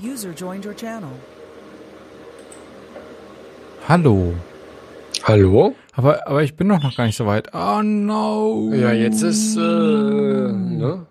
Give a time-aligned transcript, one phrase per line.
[0.00, 1.10] User joined your channel.
[3.88, 4.34] Hallo.
[5.24, 5.74] Hallo?
[5.92, 7.52] Aber, aber ich bin doch noch gar nicht so weit.
[7.52, 8.70] Oh no.
[8.72, 11.06] Ja, jetzt ist, äh, ne?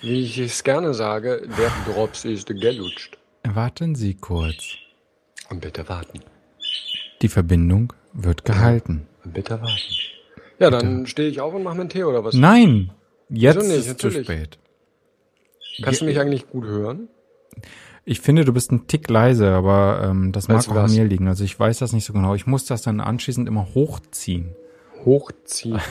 [0.00, 3.18] Wie ich es gerne sage, der Drops ist gelutscht.
[3.44, 4.64] Warten Sie kurz.
[5.50, 6.20] Und bitte warten.
[7.22, 9.06] Die Verbindung wird gehalten.
[9.24, 9.94] Und bitte warten.
[10.58, 12.34] Ja, dann stehe ich auf und mache mir einen Tee oder was?
[12.34, 12.90] Nein.
[13.28, 13.76] Jetzt nicht?
[13.76, 14.26] ist zu Natürlich.
[14.26, 14.58] spät.
[15.82, 17.08] Kannst du mich eigentlich gut hören?
[18.10, 21.04] Ich finde, du bist ein Tick leise, aber ähm, das mag du auch an mir
[21.04, 21.28] liegen.
[21.28, 22.34] Also ich weiß das nicht so genau.
[22.34, 24.56] Ich muss das dann anschließend immer hochziehen.
[25.04, 25.78] Hochziehen.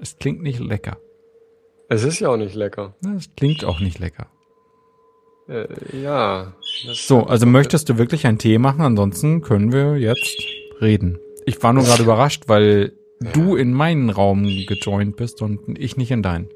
[0.00, 0.96] Es klingt nicht lecker.
[1.88, 2.94] es ist ja auch nicht lecker.
[3.16, 4.28] Es klingt auch nicht lecker.
[5.48, 5.66] Äh,
[6.00, 6.54] ja.
[6.92, 8.82] So, also möchtest du wirklich einen Tee machen?
[8.82, 10.36] Ansonsten können wir jetzt
[10.80, 11.18] reden.
[11.46, 12.92] Ich war nur gerade überrascht, weil
[13.32, 16.48] du in meinen Raum gejoint bist und ich nicht in deinen.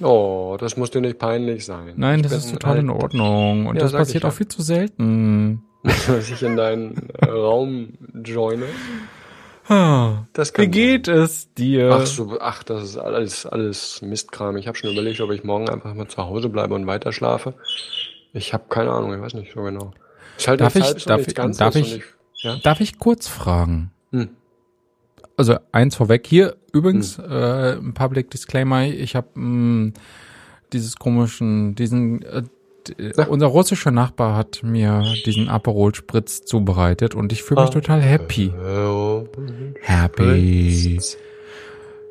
[0.00, 1.94] Oh, das muss dir nicht peinlich sein.
[1.96, 3.66] Nein, Ich das ist total in halt- Ordnung.
[3.66, 4.28] Und Ja, das ich passiert ja.
[4.30, 5.62] auch viel zu selten.
[5.84, 7.94] Dass ich in deinen äh, Raum
[8.24, 8.66] joine.
[9.68, 11.90] Wie geht es dir?
[11.92, 14.56] Ach so, ach, das ist alles, alles Mistkram.
[14.56, 17.54] Ich habe schon überlegt, ob ich morgen einfach mal zu Hause bleibe und weiter schlafe.
[18.32, 19.92] Ich habe keine Ahnung, ich weiß nicht so genau.
[20.38, 22.02] Ist halt Darf ich- und darf ich- darf und ich-
[22.34, 22.56] ja?
[22.62, 23.90] Darf ich kurz fragen?
[24.12, 24.28] Hm.
[25.36, 28.84] Also eins vorweg hier übrigens äh, ein Public Disclaimer.
[28.84, 29.28] Ich habe
[30.72, 32.42] dieses komischen, diesen äh,
[33.16, 33.26] Ja.
[33.26, 37.72] unser russischer Nachbar hat mir diesen Aperol Spritz zubereitet und ich fühle mich Ah.
[37.74, 38.52] total happy.
[39.82, 41.00] Happy.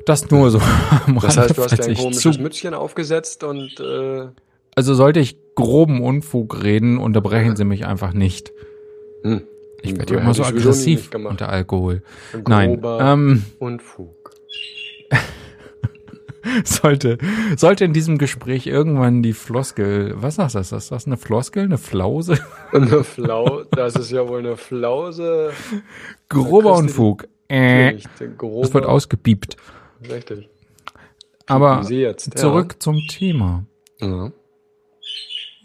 [0.04, 0.60] Das nur so
[1.06, 4.26] am Das heißt, du hast dir ein komisches Mützchen aufgesetzt und äh,
[4.74, 8.52] Also sollte ich groben Unfug reden, unterbrechen Sie mich einfach nicht.
[9.22, 9.42] hm,
[9.82, 12.02] Ich werde ja Hätte immer so aggressiv unter Alkohol.
[12.34, 14.25] ein Nein, ähm, Unfug.
[16.64, 17.18] Sollte,
[17.56, 21.16] sollte in diesem Gespräch irgendwann die Floskel, was sagst du, ist das, ist das eine
[21.16, 22.38] Floskel, eine Flause?
[22.72, 25.52] Eine Flau, das ist ja wohl eine Flause.
[26.28, 27.28] Grober Unfug.
[27.48, 29.56] Äh, das wird ausgepiept.
[30.08, 30.48] Richtig.
[31.46, 32.36] Aber jetzt.
[32.36, 33.64] zurück zum Thema.
[34.00, 34.32] Ja.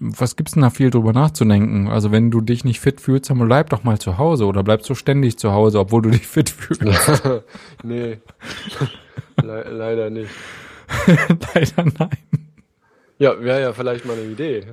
[0.03, 1.87] Was gibt's denn da viel drüber nachzudenken?
[1.87, 4.89] Also wenn du dich nicht fit fühlst, dann bleib doch mal zu Hause oder bleibst
[4.89, 6.81] du ständig zu Hause, obwohl du dich fit fühlst.
[7.83, 8.17] nee.
[9.43, 10.31] Le leider nicht.
[11.55, 12.09] Leider nein.
[13.19, 14.65] Ja, wäre ja vielleicht mal eine Idee.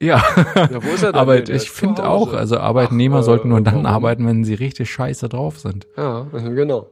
[0.00, 0.22] Ja,
[0.56, 1.20] Ja, wo ist er denn?
[1.20, 3.86] aber ich finde auch, also Arbeitnehmer Ach, äh, sollten nur dann warum?
[3.86, 5.86] arbeiten, wenn sie richtig scheiße drauf sind.
[5.96, 6.90] Ja, genau.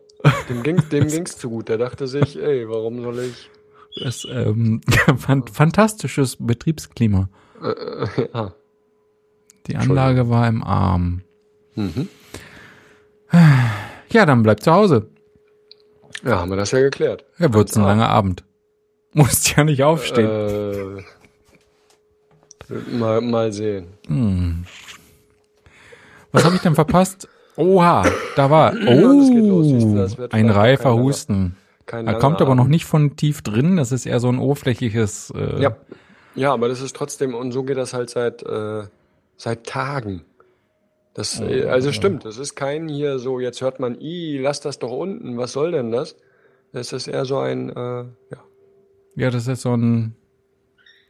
[0.48, 1.69] Dem ging dem ging's zu gut.
[1.69, 3.50] Der dachte sich, ey, warum soll ich?
[4.04, 4.81] Das ähm,
[5.16, 7.28] fan fantastisches Betriebsklima.
[7.62, 8.54] Äh, äh, ja.
[9.66, 11.22] Die Anlage war im Arm.
[11.75, 12.09] Mhm.
[14.12, 15.09] Ja, dann bleib zu Hause.
[16.25, 17.25] ja, haben wir das ja geklärt.
[17.38, 17.87] Ja, wird's ein Ah.
[17.88, 18.44] langer Abend.
[19.15, 20.98] Musst ja nicht aufstehen.
[22.69, 23.88] Äh, mal, mal sehen.
[24.06, 24.65] Hm.
[26.32, 27.28] Was habe ich denn verpasst?
[27.56, 28.04] Oha,
[28.37, 28.72] da war.
[28.75, 30.16] das geht los.
[30.19, 31.56] Oh, ein reifer Husten.
[31.87, 33.76] Er kommt aber noch nicht von tief drin.
[33.76, 35.32] Das ist eher so ein oberflächliches.
[35.37, 35.77] Äh, Ja.
[36.37, 38.84] Ja, aber das ist trotzdem, und so geht das halt seit, äh,
[39.37, 40.22] seit Tagen.
[41.12, 44.78] Das, äh, also stimmt, das ist kein hier so, jetzt hört man, i, lass das
[44.78, 46.15] doch unten, was soll denn das?
[46.72, 48.38] Das ist eher so ein, äh, ja.
[49.16, 50.15] Ja, das ist so ein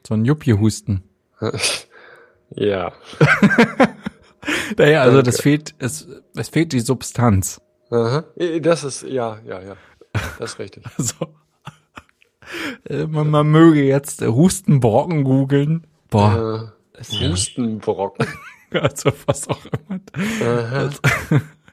[0.06, 1.02] so ein Juppie-Husten.
[2.50, 2.92] ja.
[4.78, 5.30] Naja, also Danke.
[5.30, 7.60] das fehlt, es, es fehlt die Substanz.
[7.90, 8.24] Aha.
[8.62, 9.76] Das ist, ja, ja, ja.
[10.38, 10.84] Das ist richtig.
[10.96, 11.26] Also,
[13.08, 15.86] man, man möge jetzt Hustenbrocken googeln.
[16.08, 18.26] Boah, Äh, Hustenbrocken.
[18.72, 20.00] also was auch immer.
[20.42, 20.90] Aha.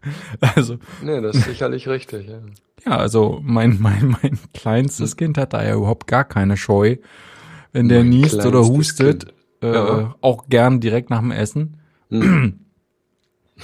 [0.55, 2.39] Also, Nee, das ist sicherlich richtig, ja.
[2.85, 6.97] ja, also mein, mein, mein kleinstes Kind hat da ja überhaupt gar keine Scheu.
[7.73, 10.15] Wenn der Mein niest oder hustet, äh, Ja.
[10.21, 11.77] auch gern direkt nach dem Essen.
[12.09, 12.59] Hm.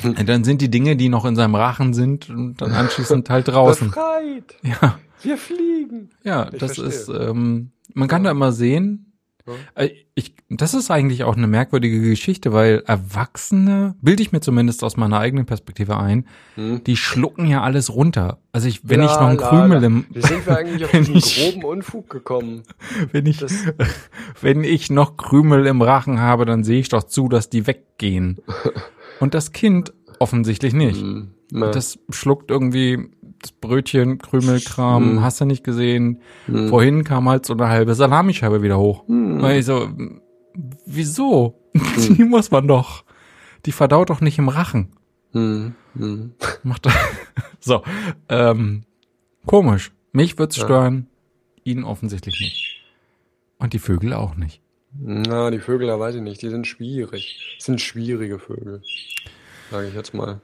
[0.04, 3.48] Und dann sind die Dinge, die noch in seinem Rachen sind, und dann anschließend halt
[3.48, 3.90] draußen.
[3.90, 4.56] Befreit!
[4.64, 6.10] Ja, Wir fliegen!
[6.24, 6.86] ja, Ich das verstehe.
[6.88, 9.13] ist, ähm, man kann da immer sehen,
[9.46, 9.54] Ja.
[9.84, 14.84] äh, ich, das ist eigentlich auch eine merkwürdige Geschichte, weil Erwachsene, bilde ich mir zumindest
[14.84, 16.84] aus meiner eigenen Perspektive ein, Hm.
[16.84, 18.40] die schlucken ja alles runter.
[18.52, 19.86] Also ich, wenn ich Ja, noch einen Krümel la.
[19.88, 22.64] im, Wie sind wir eigentlich auf wenn diesen ich- groben Unfug gekommen?
[23.12, 23.54] wenn ich, Das,
[24.42, 28.38] wenn ich noch Krümel im Rachen habe, dann sehe ich doch zu, dass die weggehen.
[29.20, 31.02] Und das Kind offensichtlich nicht.
[31.02, 33.10] Hm, na, Das schluckt irgendwie
[33.44, 35.22] das Brötchen, Krümelkram, Hm.
[35.22, 36.22] hast du nicht gesehen.
[36.46, 36.70] hm.
[36.70, 39.08] Vorhin kam halt so eine halbe Salamischeibe wieder hoch.
[39.08, 39.42] Hm.
[39.42, 39.90] Weil ich so,
[40.86, 41.60] wieso?
[42.18, 43.04] Die muss man doch.
[43.66, 44.90] Die verdaut doch nicht im Rachen.
[45.32, 46.34] Hm, hm.
[46.64, 46.88] Macht
[47.60, 47.82] so,
[48.30, 48.84] ähm,
[49.46, 49.92] komisch.
[50.12, 50.66] Mich wird's Ja.
[50.66, 51.08] stören,
[51.64, 52.84] ihn offensichtlich nicht.
[53.58, 54.62] Und die Vögel auch nicht.
[55.00, 57.56] Na, die Vögel, da weiß ich nicht, die sind schwierig.
[57.58, 58.84] Das sind schwierige Vögel,
[59.72, 60.40] sage ich jetzt mal.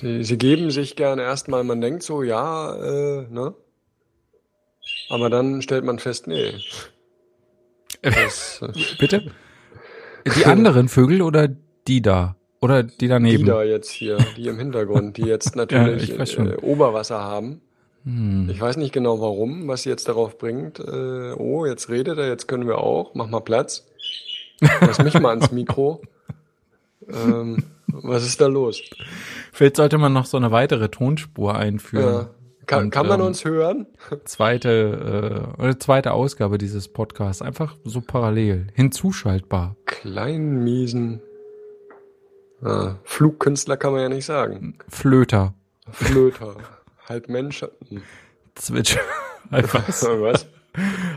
[0.00, 3.54] Sie, sie geben sich gerne erstmal, man denkt so, ja, äh, ne?
[5.10, 6.54] Aber dann stellt man fest, nee.
[8.02, 9.32] Das, äh, Bitte?
[10.36, 11.48] Die anderen Vögel oder
[11.86, 12.36] die da?
[12.60, 13.46] Oder die die daneben?
[13.46, 16.52] da jetzt hier, die im Hintergrund, die jetzt natürlich schon.
[16.52, 17.60] äh, Oberwasser haben.
[18.04, 18.48] Hm.
[18.50, 20.78] Ich weiß nicht genau warum, was sie jetzt darauf bringt.
[20.78, 23.14] Äh, oh, jetzt redet er, jetzt können wir auch.
[23.14, 23.86] Mach mal Platz.
[24.60, 26.02] Lass mich mal ans Mikro.
[27.10, 28.80] Ähm, was ist da los?
[29.52, 32.14] Vielleicht sollte man noch so eine weitere Tonspur einführen.
[32.14, 32.30] Ja.
[32.66, 33.86] Kann, Und, kann man ähm, uns hören?
[34.26, 37.40] Zweite, äh, oder zweite Ausgabe dieses Podcasts.
[37.40, 38.66] Einfach so parallel.
[38.74, 39.76] Hinzuschaltbar.
[39.86, 41.22] Kleinen, miesen
[42.62, 44.76] äh, Flugkünstler kann man ja nicht sagen.
[44.88, 45.54] Flöter.
[45.90, 46.56] Flöter.
[47.08, 47.62] halb Mensch.
[47.88, 48.02] hm.
[48.54, 48.96] Zwitsch.
[49.50, 50.02] Halb was?
[50.04, 50.46] Was?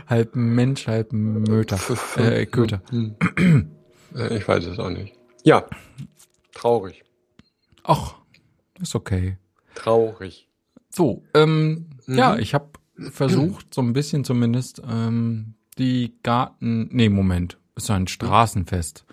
[0.08, 1.78] halb Mensch, halb Möter.
[2.16, 2.80] Äh, Köter.
[2.88, 3.16] Hm.
[4.16, 5.14] Äh, Ich weiß es auch nicht.
[5.44, 5.64] Ja.
[6.54, 7.02] Traurig.
[7.84, 8.14] Ach,
[8.80, 9.38] ist okay.
[9.74, 10.48] Traurig.
[10.90, 12.18] So, ähm, Mhm.
[12.18, 12.70] ja, ich habe
[13.10, 19.04] versucht, so ein bisschen zumindest, ähm, die Garten, nee, Moment, ist ein Straßenfest.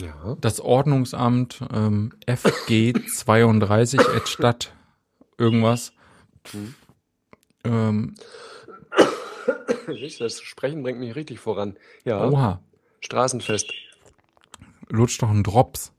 [0.00, 0.36] Ja.
[0.40, 4.72] Das Ordnungsamt ähm, FG 32 at Stadt
[5.38, 5.92] irgendwas.
[6.52, 6.74] Mhm.
[7.64, 8.14] Ähm,
[10.20, 11.76] Das Sprechen bringt mich richtig voran.
[12.04, 12.24] Ja.
[12.28, 12.60] oha,
[13.00, 13.72] Straßenfest.
[14.90, 15.92] lutscht doch ein Drops.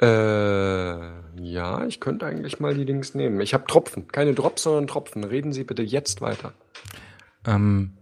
[0.00, 0.06] Äh,
[1.40, 3.40] ja, ich könnte eigentlich mal die Dings nehmen.
[3.40, 4.08] Ich habe Tropfen.
[4.08, 5.24] Keine Drops, sondern Tropfen.
[5.24, 6.52] Reden Sie bitte jetzt weiter.
[7.46, 7.94] Ähm,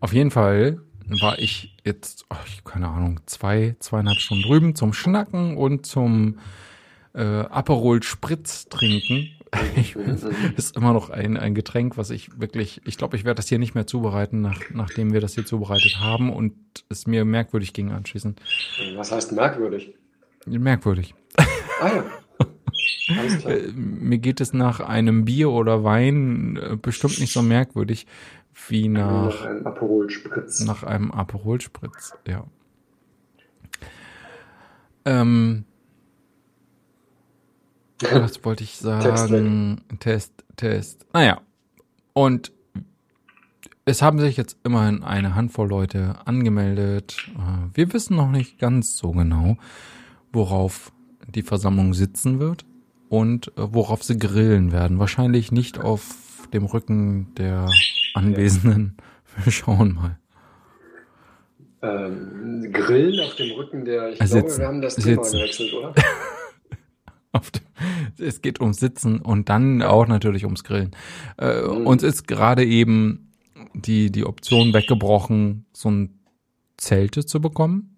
[0.00, 0.80] auf jeden Fall
[1.20, 6.38] war ich jetzt, oh, ich, keine Ahnung, zwei, zweieinhalb Stunden drüben zum Schnacken und zum
[7.14, 9.30] äh, Aperol Spritz trinken.
[9.76, 9.94] Ich,
[10.56, 13.60] ist immer noch ein, ein Getränk, was ich wirklich, ich glaube, ich werde das hier
[13.60, 16.54] nicht mehr zubereiten, nach, nachdem wir das hier zubereitet haben und
[16.88, 18.40] es mir merkwürdig ging anschließend.
[18.96, 19.94] Was heißt merkwürdig?
[20.46, 21.14] Merkwürdig.
[21.80, 22.04] Ah ja.
[23.18, 23.54] Alles klar.
[23.54, 28.06] Äh, mir geht es nach einem Bier oder Wein äh, bestimmt nicht so merkwürdig
[28.68, 30.60] wie nach einem Aperol Spritz.
[30.64, 32.44] Nach einem Aperol Spritz, ja.
[35.04, 35.64] Ähm,
[38.00, 39.82] was wollte ich sagen?
[40.00, 41.06] Test, Test.
[41.12, 41.40] Naja.
[42.12, 42.52] Und
[43.84, 47.16] es haben sich jetzt immerhin eine Handvoll Leute angemeldet.
[47.36, 49.58] Äh, Wir wissen noch nicht ganz so genau,
[50.34, 50.92] worauf
[51.34, 52.64] die Versammlung sitzen wird
[53.08, 54.98] und äh, worauf sie grillen werden.
[54.98, 57.68] Wahrscheinlich nicht auf dem Rücken der
[58.14, 58.96] Anwesenden.
[59.44, 60.18] Wir schauen mal.
[61.82, 64.10] Ähm, Grillen auf dem Rücken der.
[64.12, 64.60] Ich Äh, glaube, sitzen.
[64.60, 65.36] wir haben das Thema Sitzen.
[65.38, 65.94] gewechselt, oder?
[68.16, 70.92] Es geht ums Sitzen und dann auch natürlich ums Grillen.
[71.36, 71.86] Äh, Mhm.
[71.86, 73.32] Uns ist gerade eben
[73.74, 76.20] die, die Option weggebrochen, so ein
[76.76, 77.93] Zelte zu bekommen.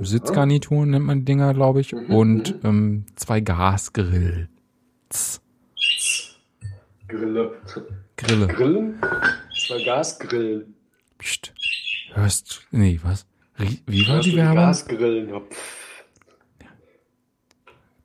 [0.00, 1.92] Sitzgarnituren nennt man die Dinger, glaube ich.
[1.92, 4.48] Mhm, Und ähm, zwei Gasgrills.
[7.08, 7.52] Grille.
[8.16, 8.46] Grille.
[8.48, 9.00] Grillen?
[9.66, 10.74] Zwei Gasgrillen.
[11.18, 11.52] Psst.
[12.12, 13.26] Hörst Nee, was?
[13.86, 14.56] Wie war Hörst die du Werbung?
[14.56, 15.28] Gasgrillen.
[15.28, 15.40] Ja.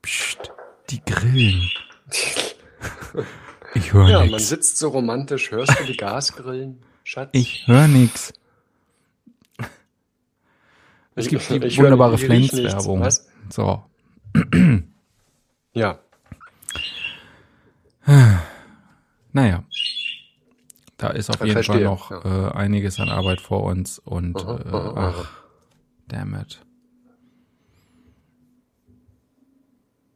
[0.01, 0.51] Psst.
[0.89, 1.69] Die Grillen.
[3.75, 5.51] Ich höre Ja, man sitzt so romantisch.
[5.51, 7.29] Hörst du die Gasgrillen, Schatz?
[7.33, 8.33] Ich höre nix.
[11.19, 12.17] Es gibt die ich wunderbare.
[12.17, 13.07] Flens-Werbung.
[13.49, 13.83] So.
[15.73, 15.99] Ja.
[19.33, 19.63] Naja.
[20.97, 24.35] Da ist auf Ich jeden verstehe, Fall noch äh, einiges an Arbeit vor uns und
[24.37, 25.15] Aha, äh, aha, aha.
[25.15, 25.29] ach,
[26.09, 26.59] damn it.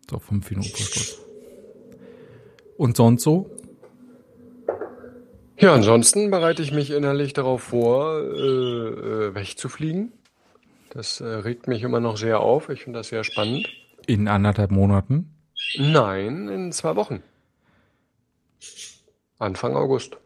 [0.10, 1.19] So, fünf Minuten Schluss.
[2.77, 3.50] Und sonst so?
[5.57, 10.12] Ja, ansonsten bereite ich mich innerlich darauf vor, äh, äh, wegzufliegen.
[10.93, 12.69] Das äh, regt mich immer noch sehr auf.
[12.69, 13.67] Ich finde das sehr spannend.
[14.05, 15.33] In anderthalb Monaten?
[15.77, 17.23] Nein, in zwei Wochen.
[19.39, 20.17] Anfang August.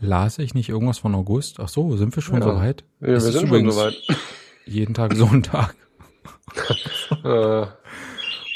[0.00, 1.60] Las ich nicht irgendwas von August?
[1.60, 2.42] Ach so, sind wir schon Ja.
[2.42, 2.84] so weit?
[3.00, 3.94] Ja, wir sind schon soweit.
[4.66, 5.76] Jeden Tag Sonntag.
[7.24, 7.66] äh,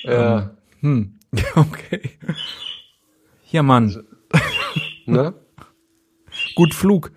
[0.04, 0.50] ja,
[0.80, 1.18] Hm,
[1.54, 2.10] okay.
[3.44, 4.04] Hier, Mann.
[5.06, 5.32] ne?
[6.56, 7.12] Gut Flug.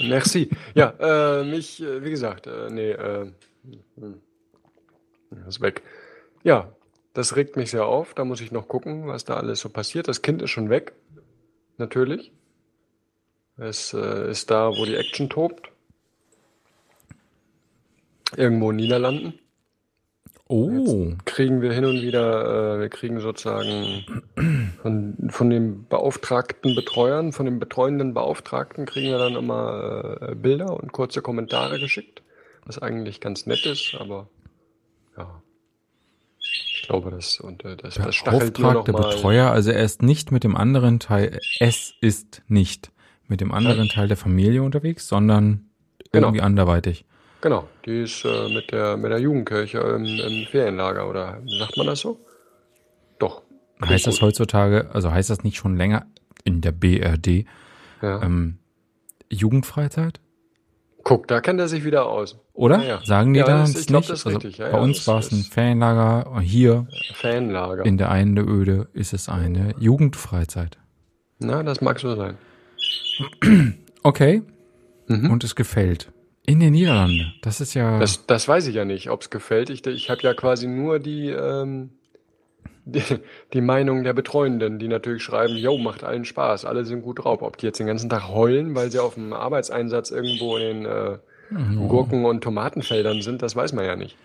[0.00, 0.50] Merci.
[0.74, 3.30] Ja, äh, mich, äh, wie gesagt, äh, nee, äh,
[5.48, 5.82] ist weg.
[6.42, 6.72] Ja,
[7.14, 8.14] das regt mich sehr auf.
[8.14, 10.08] Da muss ich noch gucken, was da alles so passiert.
[10.08, 10.92] Das Kind ist schon weg,
[11.78, 12.32] natürlich.
[13.56, 15.70] Es äh, ist da, wo die Action tobt.
[18.36, 19.38] Irgendwo in Niederlanden.
[20.48, 20.70] Oh.
[20.70, 24.04] Jetzt kriegen wir hin und wieder, äh, wir kriegen sozusagen
[24.82, 30.72] von, von den beauftragten Betreuern, von den betreuenden Beauftragten kriegen wir dann immer äh, Bilder
[30.80, 32.22] und kurze Kommentare geschickt,
[32.64, 34.28] was eigentlich ganz nett ist, aber
[35.16, 35.42] ja.
[36.38, 39.10] Ich glaube, das, und, äh, das, das stachelt nur noch mal.
[39.10, 42.92] Betreuer, also er ist nicht mit dem anderen Teil, es ist nicht
[43.26, 45.66] mit dem anderen Teil der Familie unterwegs, sondern
[46.12, 46.28] Genau.
[46.28, 47.04] irgendwie anderweitig.
[47.46, 51.86] Genau, die ist äh, mit der mit der Jugendkirche im, im Ferienlager oder sagt man
[51.86, 52.18] das so?
[53.20, 53.42] Doch.
[53.84, 56.06] Heißt das heutzutage, also heißt das nicht schon länger
[56.42, 57.44] in der BRD,
[58.02, 58.20] Ja.
[58.20, 58.58] ähm,
[59.30, 60.18] Jugendfreizeit?
[61.04, 62.36] Guck, da kennt er sich wieder aus.
[62.52, 62.78] Oder?
[62.78, 63.00] Ja, ja.
[63.04, 64.58] Sagen die Ja, da das- ich glaub, das ist also richtig.
[64.58, 67.84] Bei uns war es ein und hier Fanlager.
[67.84, 70.78] in der einen Öde ist es eine Jugendfreizeit.
[71.38, 72.38] Na, das mag so sein.
[74.02, 74.42] Okay.
[75.06, 75.30] Mhm.
[75.30, 76.10] Und es gefällt.
[76.46, 77.34] In den Niederlanden.
[77.42, 77.98] Das ist ja.
[77.98, 79.68] Das, das weiß ich ja nicht, ob es gefällt.
[79.68, 81.90] Ich, ich habe ja quasi nur die, ähm,
[82.84, 83.02] die,
[83.52, 87.42] die Meinung der Betreuenden, die natürlich schreiben, yo, macht allen Spaß, alle sind gut drauf.
[87.42, 90.86] Ob die jetzt den ganzen Tag heulen, weil sie auf dem Arbeitseinsatz irgendwo in den
[90.86, 91.86] äh, Mhm.
[91.88, 94.16] Gurken- und Tomatenfeldern sind, das weiß man ja nicht.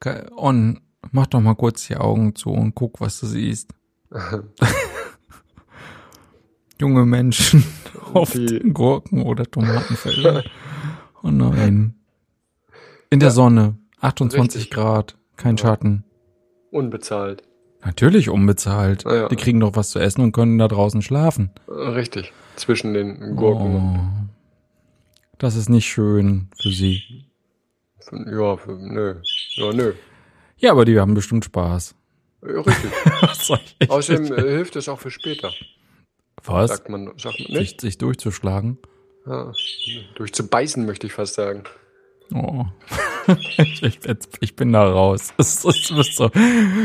[0.00, 0.80] Okay, On,
[1.12, 3.70] mach doch mal kurz die Augen zu und guck, was du siehst.
[6.80, 7.64] Junge Menschen
[8.12, 10.42] auf Die- den Gurken- oder Tomatenfeldern.
[11.24, 11.94] Oh nein.
[13.10, 13.76] In der Sonne.
[14.00, 14.70] 28 Richtig.
[14.70, 15.16] Grad.
[15.36, 16.04] Kein Schatten.
[16.70, 17.42] Unbezahlt.
[17.84, 19.06] Natürlich unbezahlt.
[19.06, 19.28] Ah, ja.
[19.28, 21.50] Die kriegen doch was zu essen und können da draußen schlafen.
[21.68, 22.32] Richtig.
[22.56, 24.28] Zwischen den Gurken Oh.
[25.38, 27.02] Das ist nicht schön für sie.
[28.12, 29.16] ja, für, nö.
[29.54, 29.92] Ja, nö.
[30.58, 31.94] Ja, aber die haben bestimmt Spaß.
[32.42, 32.90] Ja, richtig.
[33.22, 35.50] Was soll ich Außerdem äh, hilft es auch für später.
[36.44, 36.70] Was?
[36.70, 37.80] Sagt man, sagt man Sich, nicht?
[37.80, 38.78] sich durchzuschlagen?
[39.26, 39.52] Ja.
[40.16, 41.64] Durchzubeißen möchte ich fast sagen.
[42.34, 42.64] Oh.
[43.58, 44.00] ich,
[44.40, 45.32] ich, bin da raus.
[45.38, 46.30] Es ist, ist so,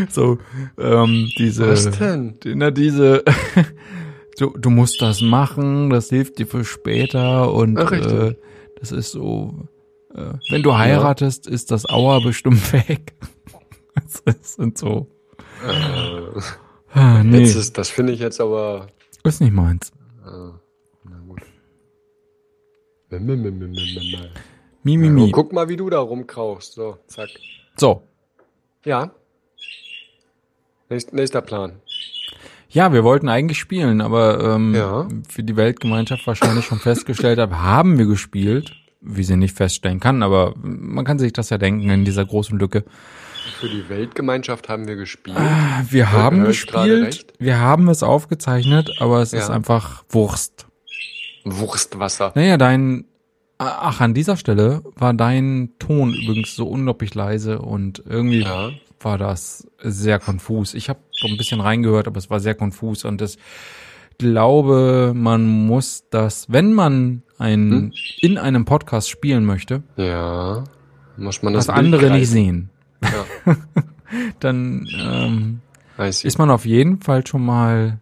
[0.09, 0.37] so
[0.77, 2.35] ähm, diese, Was denn?
[2.45, 3.23] na, diese,
[4.37, 8.35] du, du musst das machen, das hilft dir für später und Ach, äh,
[8.79, 9.67] das ist so,
[10.13, 13.13] äh, wenn du heiratest, ist das Auer bestimmt weg.
[14.25, 15.07] Das sind so,
[15.65, 16.39] Äh,
[16.93, 18.87] ah, nee, Jetzt ist, ist, das finde ich jetzt aber.
[19.25, 19.91] nicht meins.
[24.83, 25.31] Mi, mi, mi.
[25.31, 26.73] guck mal, wie du da rumkrauchst.
[26.73, 27.29] So, zack.
[27.77, 28.03] So,
[28.85, 29.11] Ja.
[30.89, 31.73] Nächst, nächster Plan.
[32.69, 35.07] Ja, wir wollten eigentlich spielen, aber ähm, Ja.
[35.27, 40.23] für die Weltgemeinschaft wahrscheinlich schon festgestellt habe, haben wir gespielt, wie sie nicht feststellen kann,
[40.23, 42.85] aber man kann sich das ja denken in dieser großen Lücke.
[43.59, 45.37] Für die Weltgemeinschaft haben wir gespielt.
[45.37, 49.39] Ah, Wir haben gespielt, wir haben es aufgezeichnet, aber es Ja.
[49.39, 50.67] ist einfach Wurst.
[51.57, 52.31] Wurstwasser.
[52.35, 53.05] Naja, dein,
[53.57, 58.69] ach, an dieser Stelle war dein Ton übrigens so unglaublich leise und irgendwie Ja.
[58.99, 60.73] war das sehr konfus.
[60.73, 63.37] Ich habe so ein bisschen reingehört, aber es war sehr konfus und ich
[64.17, 67.93] glaube, man muss das, wenn man ein, Hm?
[68.19, 70.63] in einem Podcast spielen möchte, Ja.
[71.17, 72.25] Muss man das Bild andere nicht greifen.
[72.31, 72.69] sehen,
[73.03, 73.55] Ja.
[74.39, 75.59] dann ähm,
[75.97, 77.99] ist man auf jeden Fall schon mal,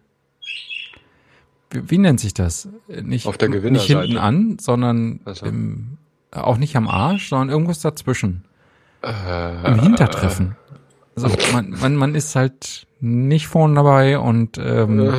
[1.70, 2.68] wie, wie nennt sich das?
[2.88, 4.00] Nicht, Auf der nicht Gewinnerseite.
[4.02, 5.46] hinten an, sondern Ach so.
[5.46, 5.98] im,
[6.30, 8.44] auch nicht am Arsch, sondern irgendwas dazwischen.
[9.02, 10.56] Äh, Im Hintertreffen.
[11.14, 15.12] Also man, man, man ist halt nicht vorne dabei und ähm, Äh,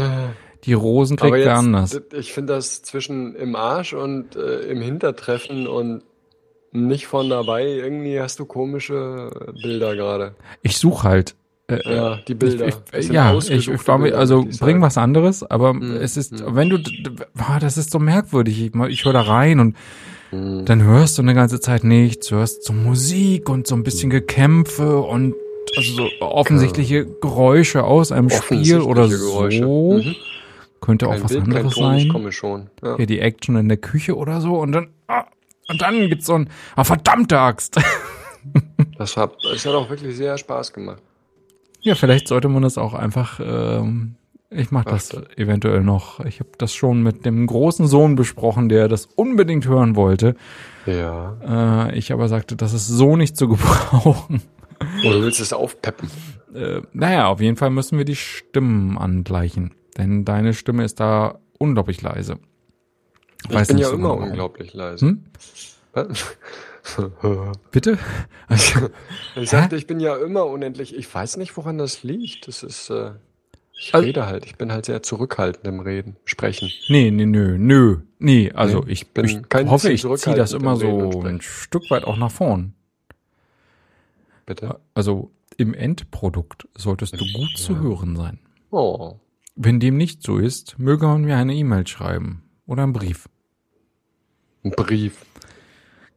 [0.66, 2.02] die Rosen kriegt wer jetzt, anders.
[2.14, 6.04] ich finde das zwischen im Arsch und äh, im Hintertreffen und
[6.72, 9.30] nicht von dabei, irgendwie hast du komische
[9.64, 10.36] Bilder gerade.
[10.62, 11.36] Ich suche halt.
[11.70, 12.68] Äh, Ja, die Bilder.
[12.68, 16.18] Ich, ich, ja, ich, ich war mir, also ich bring was anderes, aber Mhm, es
[16.18, 16.56] ist, mhm.
[16.56, 16.78] wenn du,
[17.38, 18.62] ah, das ist so merkwürdig.
[18.62, 19.76] Ich, ich höre da rein und
[20.32, 20.64] Hm.
[20.66, 25.00] dann hörst du eine ganze Zeit nichts, hörst so Musik und so ein bisschen Gekämpfe
[25.00, 25.34] und
[25.76, 29.94] also so offensichtliche Geräusche aus einem Spiel oder so.
[29.94, 30.16] Mhm.
[30.82, 32.12] Könnte auch Kein was Bild, anderes Ton, ich sein.
[32.12, 32.70] komme schon.
[32.84, 32.96] Ja.
[32.98, 35.26] Hier die Action in der Küche oder so und dann, ah,
[35.68, 37.78] und dann gibt's so ein, ah, verdammte Axt.
[38.98, 41.02] Das, hat, das hat auch wirklich sehr Spaß gemacht.
[41.82, 43.40] Ja, vielleicht sollte man das auch einfach.
[43.44, 44.16] Ähm,
[44.52, 46.20] ich mache das eventuell noch.
[46.26, 50.36] Ich habe das schon mit dem großen Sohn besprochen, der das unbedingt hören wollte.
[50.86, 51.88] Ja.
[51.88, 54.42] Äh, ich aber sagte, das ist so nicht zu gebrauchen.
[55.06, 56.10] Oder du willst es aufpeppen?
[56.54, 61.40] Äh, naja, auf jeden Fall müssen wir die Stimmen angleichen, denn deine Stimme ist da
[61.60, 62.40] unglaublich leise.
[63.48, 64.24] Ich Weiß bin ja immer genau warum.
[64.24, 65.06] unglaublich leise.
[65.06, 65.24] Hm?
[67.72, 67.98] Bitte?
[69.36, 70.96] Ich sagte, ich bin ja immer unendlich.
[70.96, 72.48] Ich weiß nicht, woran das liegt.
[72.48, 72.90] Das ist.
[72.90, 73.12] Äh,
[73.74, 74.46] ich Also- rede halt.
[74.46, 76.70] Ich bin halt sehr zurückhaltend im Reden, Sprechen.
[76.90, 77.98] Nee, nee, nö, nö.
[78.18, 82.04] Nee, also Nee, ich, bin ich hoffe, ich ziehe das immer so ein Stück weit
[82.04, 82.74] auch nach vorn.
[84.46, 84.80] Bitte.
[84.94, 88.40] Also im Endprodukt solltest du gut zu hören sein.
[88.72, 89.16] Oh.
[89.56, 93.30] Wenn dem nicht so ist, möge man mir eine E-Mail schreiben oder einen Brief.
[94.64, 95.26] Ein Brief.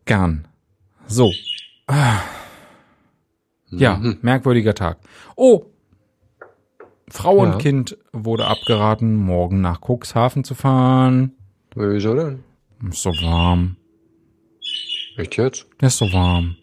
[0.04, 0.48] Gern.
[1.12, 1.30] So.
[1.86, 2.20] Ah.
[3.70, 4.18] Ja, Mhm.
[4.22, 4.98] merkwürdiger Tag.
[5.36, 5.66] Oh!
[7.08, 7.42] Frau Ja.
[7.52, 11.32] und Kind wurde abgeraten, morgen nach Cuxhaven zu fahren.
[11.74, 12.42] Wieso denn?
[12.88, 13.76] Ist so warm.
[15.18, 15.66] Echt jetzt?
[15.82, 16.56] Ist so warm.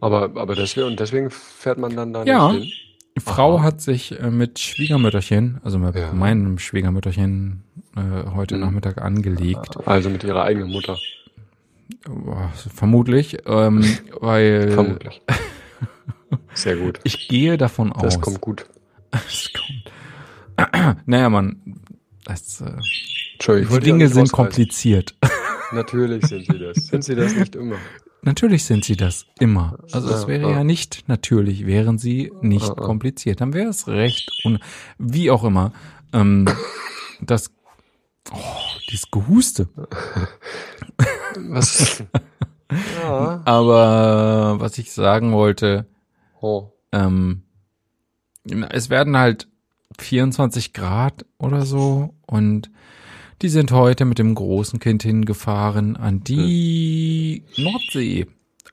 [0.00, 2.52] Aber, aber deswegen, und deswegen fährt man dann da Ja.
[2.52, 2.72] nicht hin?
[3.18, 3.64] Die Frau Aha.
[3.64, 6.12] hat sich äh, mit Schwiegermütterchen, also mit Ja.
[6.12, 7.64] meinem Schwiegermütterchen,
[7.96, 8.60] äh, heute Mhm.
[8.62, 9.76] Nachmittag angelegt.
[9.86, 10.96] Also mit ihrer eigenen Mutter.
[12.06, 13.84] Boah, vermutlich, ähm,
[14.20, 15.22] weil Vermutlich.
[16.54, 17.00] Sehr gut.
[17.04, 18.02] ich gehe davon aus.
[18.02, 18.66] Das kommt gut.
[19.10, 20.98] Das kommt.
[21.06, 21.80] naja, man,
[22.24, 22.72] das, äh,
[23.34, 23.78] Entschuldigung.
[23.78, 25.14] die Dinge sind kompliziert.
[25.72, 26.76] Natürlich sind sie das.
[26.86, 27.76] Sind sie das nicht immer?
[28.22, 29.78] Natürlich sind sie das immer.
[29.92, 30.56] Also es Ja, wäre ja.
[30.58, 32.74] ja nicht natürlich, wären sie nicht ja.
[32.74, 33.40] kompliziert.
[33.40, 34.60] Dann wäre es recht und
[34.98, 35.72] wie auch immer.
[36.12, 36.46] Ähm,
[37.20, 37.50] das,
[38.32, 38.36] oh,
[38.90, 39.68] dieses Gehuste.
[41.48, 42.02] Was?
[43.02, 43.42] ja.
[43.44, 45.86] Aber was ich sagen wollte,
[46.40, 46.68] Oh.
[46.92, 47.42] ähm,
[48.70, 49.48] es werden halt
[49.98, 52.70] 24 Grad oder so und
[53.42, 58.26] die sind heute mit dem großen Kind hingefahren an die Nordsee.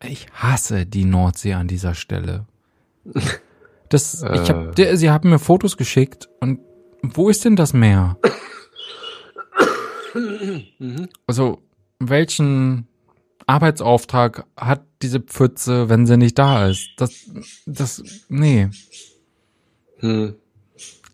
[0.04, 2.46] Ich hasse die Nordsee an dieser Stelle.
[3.90, 4.72] Das, ich hab, Äh.
[4.72, 6.60] der, sie haben mir Fotos geschickt und
[7.04, 8.18] wo ist denn das Meer?
[10.80, 11.10] Mhm.
[11.28, 11.62] Also,
[12.10, 12.88] welchen
[13.48, 16.90] Arbeitsauftrag hat diese Pfütze, wenn sie nicht da ist?
[16.98, 17.30] Das,
[17.66, 18.70] das, nee.
[20.00, 20.36] Hm.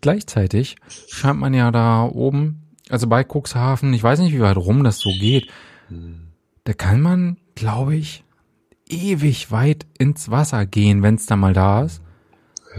[0.00, 0.76] Gleichzeitig
[1.08, 4.98] scheint man ja da oben, also bei Cuxhaven, ich weiß nicht, wie weit rum das
[4.98, 5.48] so geht,
[6.64, 8.24] da kann man, glaube ich,
[8.88, 12.02] ewig weit ins Wasser gehen, wenn es da mal da ist,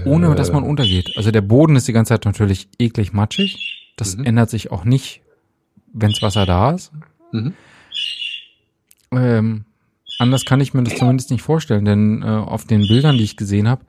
[0.06, 1.14] ohne dass man untergeht.
[1.16, 3.94] Also der Boden ist die ganze Zeit natürlich eklig matschig.
[3.96, 4.26] Das Mhm.
[4.26, 5.22] ändert sich auch nicht,
[5.94, 6.92] wenns Wasser da ist.
[7.32, 7.54] Mhm.
[9.12, 9.66] Ähm,
[10.20, 13.38] anders kann ich mir das zumindest nicht vorstellen, denn äh, auf den Bildern, die ich
[13.38, 13.86] gesehen habe,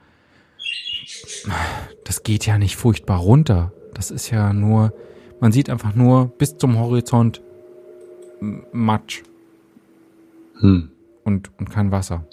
[2.05, 3.73] das geht ja nicht furchtbar runter.
[3.95, 4.93] Das ist ja nur,
[5.41, 7.41] man sieht einfach nur bis zum Horizont
[8.73, 9.23] Matsch
[10.61, 10.91] Hm.
[11.25, 12.27] und, und kein Wasser.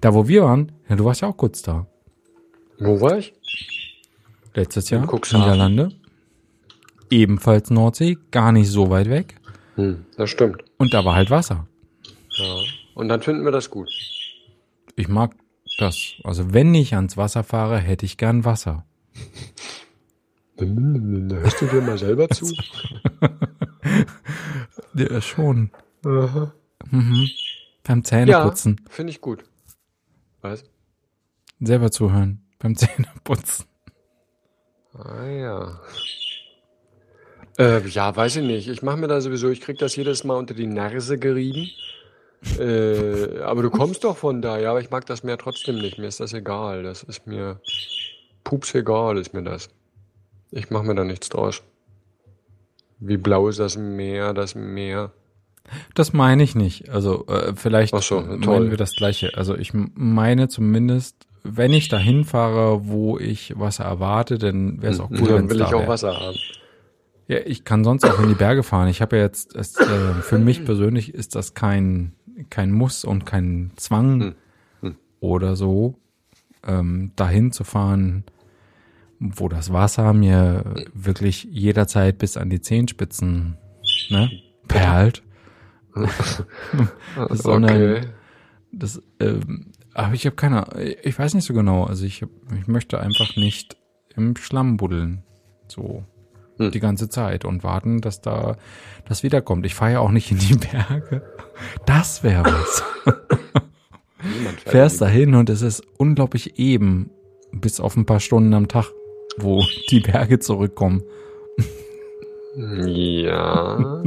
[0.00, 1.86] Da, wo wir waren, ja, du warst ja auch kurz da.
[2.78, 3.32] Wo war ich?
[4.54, 5.02] Letztes Jahr.
[5.02, 5.92] Niederlande.
[7.10, 9.36] Ebenfalls Nordsee, gar nicht so weit weg.
[9.76, 10.04] Hm.
[10.16, 10.64] Das stimmt.
[10.80, 11.68] Und da war halt Wasser.
[12.30, 12.54] Ja.
[12.94, 13.88] Und dann finden wir das gut.
[14.96, 15.34] Ich mag
[15.78, 16.14] das.
[16.24, 18.86] Also wenn ich ans Wasser fahre, hätte ich gern Wasser.
[20.56, 22.46] Hörst du dir mal selber zu?
[24.94, 25.70] Ja, schon.
[26.04, 26.52] Aha.
[26.90, 27.28] Mhm.
[27.84, 28.80] Beim Ja, Zähneputzen.
[28.90, 29.44] finde ich gut.
[30.40, 30.64] Was?
[31.60, 32.42] Selber zuhören.
[32.58, 33.66] Beim Zähneputzen.
[34.94, 35.80] Ah ja.
[37.58, 38.68] Äh, ja, weiß ich nicht.
[38.68, 41.68] Ich mache mir da sowieso, ich krieg das jedes Mal unter die Nase gerieben.
[42.58, 45.98] Äh, aber du kommst doch von da, ja, aber ich mag das Meer trotzdem nicht.
[45.98, 46.82] Mir ist das egal.
[46.82, 47.60] Das ist mir
[48.44, 49.68] pups egal, ist mir das.
[50.50, 51.62] Ich mache mir da nichts draus.
[52.98, 55.12] Wie blau ist das Meer, das Meer.
[55.94, 56.88] Das meine ich nicht.
[56.88, 59.36] Also äh, vielleicht Ach so, meinen wir das gleiche.
[59.36, 65.00] Also ich meine zumindest, wenn ich dahin fahre, wo ich Wasser erwarte, dann wäre es
[65.00, 65.88] auch cool, wenn Dann es will da ich auch wär.
[65.88, 66.38] Wasser haben.
[67.30, 68.88] Ja, ich kann sonst auch in die Berge fahren.
[68.88, 72.12] Ich habe ja jetzt, es, äh, für mich persönlich ist das kein,
[72.50, 74.34] kein Muss und kein Zwang Hm.
[74.80, 74.96] Hm.
[75.20, 75.94] oder so,
[76.66, 78.24] ähm, dahin zu fahren,
[79.20, 83.56] wo das Wasser mir wirklich jederzeit bis an die Zehenspitzen
[84.10, 84.28] ne,
[84.66, 85.22] perlt.
[87.30, 88.00] Sondern- okay.
[88.72, 90.66] Das, ähm, aber ich habe keine,
[91.02, 91.84] ich weiß nicht so genau.
[91.84, 93.76] Also ich, hab- ich möchte einfach nicht
[94.16, 95.22] im Schlamm buddeln.
[95.68, 96.04] So
[96.60, 96.70] Hm.
[96.70, 98.56] die ganze Zeit und warten, dass da
[99.08, 99.64] das wiederkommt.
[99.64, 101.22] Ich fahre ja auch nicht in die Berge.
[101.86, 102.84] Das wäre was.
[104.66, 107.10] Fährst in dahin und es ist unglaublich eben,
[107.52, 108.86] bis auf ein paar Stunden am Tag,
[109.38, 111.02] wo die Berge zurückkommen.
[112.56, 114.02] Ja.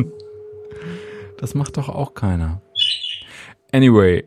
[1.38, 2.62] Das macht doch auch keiner.
[3.72, 4.26] Anyway.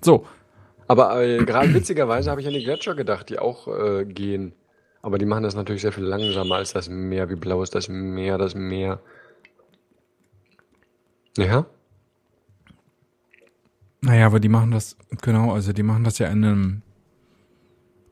[0.00, 0.24] So,
[0.86, 4.54] Aber äh, gerade witzigerweise habe ich an die Gletscher gedacht, die auch äh, gehen.
[5.02, 7.28] Aber die machen das natürlich sehr viel langsamer als das Meer.
[7.30, 9.00] Wie blau ist das Meer, das Meer?
[11.36, 11.66] Ja?
[14.00, 16.82] Naja, aber die machen das, genau, also die machen das ja in einem,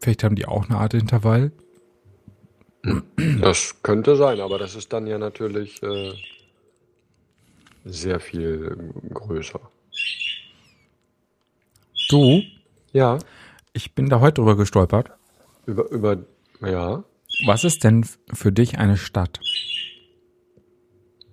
[0.01, 1.53] vielleicht haben die auch eine Art Intervall.
[3.41, 6.13] Das könnte sein, aber das ist dann ja natürlich äh,
[7.85, 9.61] sehr viel größer.
[12.09, 12.43] Du,
[12.93, 13.19] Ja.
[13.73, 15.11] ich bin da heute drüber gestolpert.
[15.67, 16.19] Über, über,
[16.61, 17.05] ja.
[17.47, 19.41] Was ist denn für dich eine Stadt?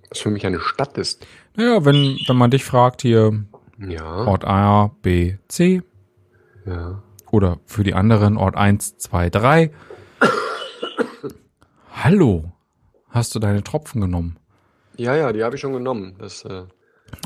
[0.10, 1.26] Was für mich eine Stadt ist?
[1.56, 3.46] Naja, wenn, wenn man dich fragt hier,
[3.80, 4.26] Ja.
[4.26, 5.82] Ort A, B, C
[6.66, 7.02] Ja.
[7.32, 9.72] oder für die anderen Ort 1, 2, 3.
[11.92, 12.52] Hallo,
[13.10, 14.38] hast du deine Tropfen genommen?
[14.98, 16.16] Ja, ja, die habe ich schon genommen.
[16.20, 16.64] Das äh,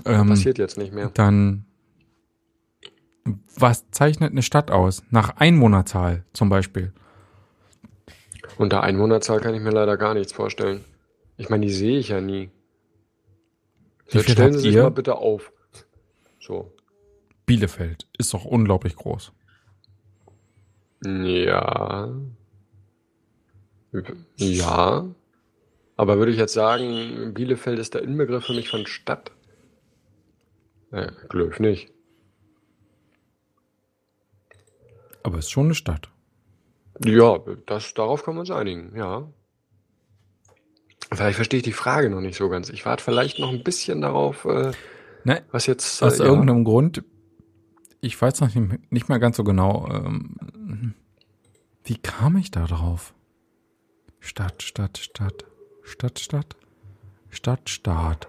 [0.06, 1.10] Ähm, passiert jetzt nicht mehr.
[1.14, 1.66] dann,
[3.58, 5.04] was zeichnet eine Stadt aus?
[5.10, 6.94] Nach Einwohnerzahl zum Beispiel.
[8.58, 10.84] Unter Einwohnerzahl kann ich mir leider gar nichts vorstellen.
[11.38, 12.50] Ich meine, die sehe ich ja nie.
[14.10, 14.84] Wie Jetzt stellen Sie sich ihr?
[14.84, 15.52] mal bitte auf.
[16.40, 16.74] So.
[17.46, 19.32] Bielefeld ist doch unglaublich groß.
[21.06, 22.12] Ja.
[24.38, 25.16] Ja.
[25.96, 29.32] Aber würde ich jetzt sagen, Bielefeld ist der Inbegriff für mich von Stadt?
[30.92, 31.92] Äh, Glöw nicht.
[35.24, 36.10] Aber es ist schon eine Stadt.
[37.06, 39.28] Ja, das, darauf können wir uns einigen, ja.
[41.14, 42.70] Vielleicht verstehe ich die Frage noch nicht so ganz.
[42.70, 44.72] Ich warte vielleicht noch ein bisschen darauf, äh,
[45.24, 46.02] Ne, was jetzt.
[46.04, 46.30] aus äh, ja.
[46.30, 47.04] irgendeinem Grund,
[48.02, 50.94] ich weiß noch nicht, nicht mehr ganz so genau, ähm,
[51.84, 53.14] wie kam ich da drauf?
[54.20, 55.46] Stadt, Stadt, Stadt,
[55.84, 56.56] Stadt, Stadt,
[57.30, 58.28] Stadt, Staat,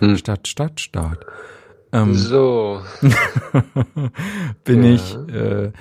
[0.00, 0.16] Hm.
[0.18, 1.24] Stadt, Stadt, Staat.
[1.92, 2.82] Ähm, So.
[4.64, 4.90] bin Ja.
[4.90, 5.72] ich, äh,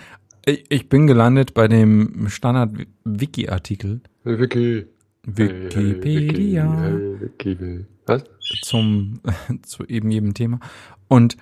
[0.46, 4.86] ich, ich bin gelandet bei dem Standard-Wiki-Artikel, Wiki.
[5.24, 6.82] Wikipedia.
[6.82, 7.86] Hey, Wiki.
[8.06, 8.24] Was?
[8.62, 9.20] zum
[9.64, 10.60] zu eben jedem Thema
[11.08, 11.38] und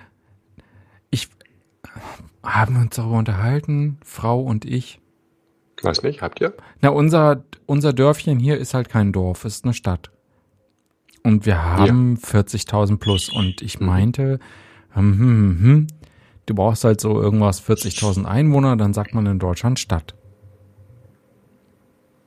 [1.10, 1.28] ich
[2.42, 5.00] haben uns darüber unterhalten, Frau und ich.
[5.82, 6.54] Weiß nicht, habt ihr?
[6.80, 10.10] Na, unser unser Dörfchen hier ist halt kein Dorf, ist eine Stadt.
[11.22, 14.38] Und wir haben 40.000 plus und ich meinte,
[14.90, 15.86] hm, hm, hm, hm,
[16.48, 20.14] du brauchst halt so irgendwas 40.000 Einwohner, dann sagt man in Deutschland Stadt.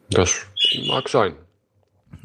[0.09, 0.45] Das
[0.87, 1.33] mag sein.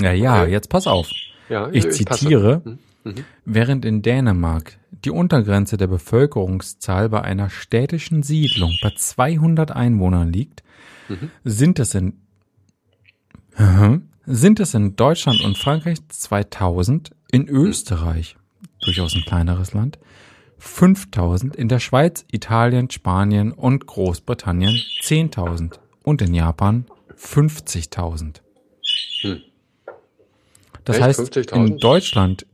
[0.01, 0.53] Ja, ja, Okay.
[0.53, 1.09] jetzt pass auf.
[1.49, 2.21] Ja, Ich passe.
[2.21, 2.79] zitiere, Mhm.
[3.05, 3.25] Mhm.
[3.45, 10.65] während in Dänemark die Untergrenze der Bevölkerungszahl bei einer städtischen Siedlung bei 200 Einwohnern liegt,
[11.09, 11.31] Mhm.
[11.45, 12.15] sind es in
[13.59, 14.09] Mhm.
[14.27, 18.37] sind es in Deutschland und Frankreich 2000, in Österreich,
[18.83, 19.99] durchaus ein kleineres Land,
[20.59, 28.41] 5000, in der Schweiz, Italien, Spanien und Großbritannien 10.000 und in Japan 50.000.
[29.23, 29.41] Hm.
[30.85, 31.05] Das Echt?
[31.05, 31.55] heißt, 50.000?
[31.67, 32.47] in Deutschland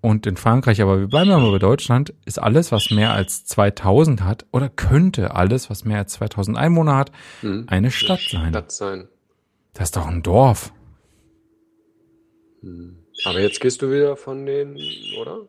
[0.00, 4.22] und in Frankreich, aber wir bleiben aber bei Deutschland, ist alles, was mehr als 2000
[4.22, 7.10] hat oder könnte alles, was mehr als 2000 Einwohner hat,
[7.42, 7.64] Mhm.
[7.68, 8.50] eine Stadt sein.
[8.50, 9.08] Stadt sein.
[9.74, 10.72] Das ist doch ein Dorf.
[13.24, 14.76] Aber jetzt gehst du wieder von den,
[15.20, 15.40] oder?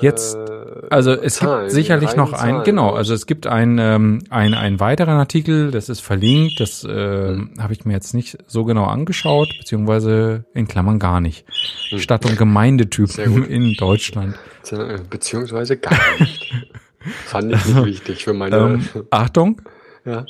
[0.00, 3.78] Jetzt, Äh, also es Zahlen, gibt sicherlich noch ein, Zahlen, genau, also es gibt ein,
[3.78, 7.54] ähm, ein, ein weiteren Artikel, das ist verlinkt, das äh, Hm.
[7.58, 11.46] habe ich mir jetzt nicht so genau angeschaut, beziehungsweise in Klammern gar nicht.
[11.90, 11.98] Hm.
[11.98, 14.36] Stadt- und Gemeindetypen in Deutschland.
[14.70, 16.52] Äh, Beziehungsweise gar nicht.
[17.26, 18.56] Fand ich nicht wichtig für meine.
[18.56, 19.60] Ähm, Achtung,
[20.06, 20.24] ja.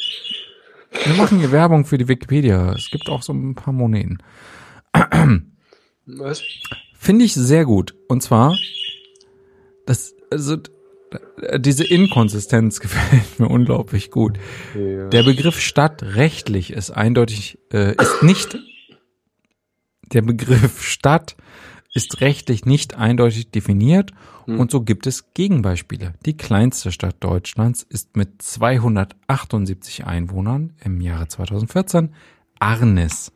[1.04, 2.72] wir machen hier Werbung für die Wikipedia.
[2.72, 4.18] Es gibt auch so ein paar Moneten.
[6.06, 6.42] Was?
[6.98, 7.94] Finde ich sehr gut.
[8.08, 8.56] Und zwar,
[9.86, 10.56] das, also,
[11.58, 14.38] diese Inkonsistenz gefällt mir unglaublich gut.
[14.74, 15.08] Ja.
[15.08, 18.58] Der Begriff Stadt rechtlich ist eindeutig, äh, ist nicht,
[20.12, 21.36] der Begriff Stadt
[21.92, 24.12] ist rechtlich nicht eindeutig definiert
[24.46, 24.60] Hm.
[24.60, 26.14] und so gibt es Gegenbeispiele.
[26.26, 32.10] Die kleinste Stadt Deutschlands ist mit 278 Einwohnern im Jahre 2014
[32.58, 33.32] Arnis.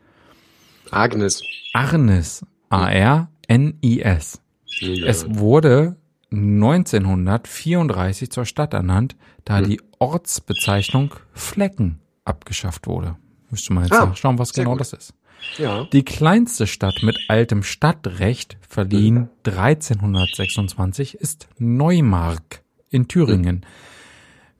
[0.91, 1.43] Agnes.
[1.73, 2.45] Arnis.
[2.71, 4.41] A-R-N-I-S.
[4.81, 5.07] Ja.
[5.07, 5.97] Es wurde
[6.31, 9.69] 1934 zur Stadt ernannt, da Hm.
[9.69, 13.17] die Ortsbezeichnung Flecken abgeschafft wurde.
[13.51, 14.81] Müsste man jetzt Ah, nachschauen, was genau gut.
[14.81, 15.15] das ist.
[15.57, 15.85] ja.
[15.93, 23.65] Die kleinste Stadt mit altem Stadtrecht, verliehen 1326, ist Neumark in Thüringen.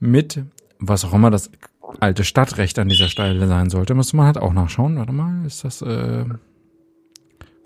[0.01, 0.43] Mit,
[0.79, 1.51] was auch immer das
[2.01, 4.97] alte Stadtrecht an dieser Stelle sein sollte, müsste man halt auch nachschauen.
[4.97, 6.25] Warte mal, ist das äh,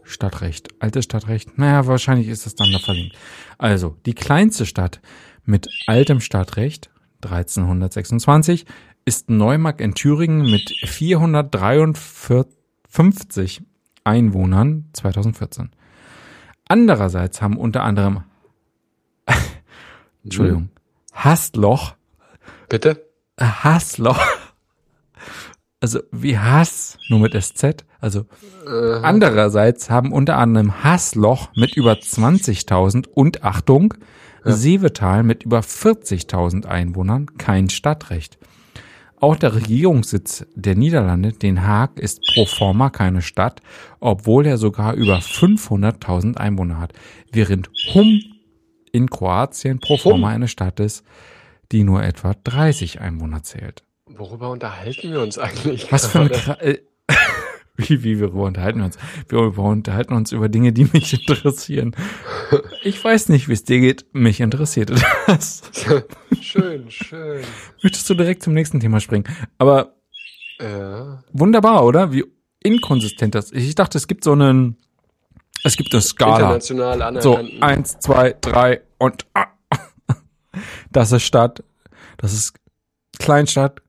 [0.04, 1.58] Stadtrecht, altes Stadtrecht?
[1.58, 3.16] Naja, wahrscheinlich ist das dann da verlinkt.
[3.58, 5.00] Also, die kleinste Stadt
[5.44, 6.90] mit altem Stadtrecht,
[7.22, 8.66] 1326,
[9.04, 13.62] ist Neumark in Thüringen mit 453
[14.04, 15.70] Einwohnern 2014.
[16.66, 18.22] Andererseits haben unter anderem,
[20.24, 20.70] Entschuldigung,
[21.12, 21.96] Hassloch,
[22.68, 23.04] Bitte?
[23.38, 24.20] Hassloch,
[25.82, 28.26] also wie Hass, nur mit SZ, also
[28.66, 33.94] Äh, Andererseits haben unter anderem Hassloch mit über 20.000 und Achtung,
[34.44, 34.52] Ja.
[34.52, 38.38] Seevetal mit über 40.000 Einwohnern kein Stadtrecht.
[39.20, 43.60] Auch der Regierungssitz der Niederlande, Den Haag, ist pro forma keine Stadt,
[44.00, 46.92] obwohl er sogar über 500.000 Einwohner hat,
[47.32, 48.20] während Hum
[48.90, 51.04] in Kroatien pro forma eine Stadt ist,
[51.70, 53.84] die nur etwa 30 Einwohner zählt.
[54.16, 55.90] Worüber unterhalten wir uns eigentlich?
[55.90, 56.78] Was für eine äh,
[57.76, 58.98] wie, wie wir unterhalten uns.
[59.28, 61.96] Wir unterhalten uns über Dinge, die mich interessieren.
[62.82, 64.06] Ich weiß nicht, wie es dir geht.
[64.12, 64.92] Mich interessiert
[65.26, 65.62] das.
[66.40, 67.42] Schön, schön.
[67.82, 69.24] Möchtest du direkt zum nächsten Thema springen?
[69.58, 69.94] Aber
[70.60, 71.22] ja.
[71.32, 72.12] wunderbar, oder?
[72.12, 72.24] Wie
[72.62, 73.64] inkonsistent das ist.
[73.64, 74.76] Ich dachte, es gibt so einen,
[75.64, 76.36] es gibt eine Skala.
[76.36, 77.56] International anerkannten.
[77.56, 79.46] So, eins, zwei, drei und ah.
[80.90, 81.62] das ist Stadt,
[82.18, 82.54] das ist
[83.18, 83.81] Kleinstadt,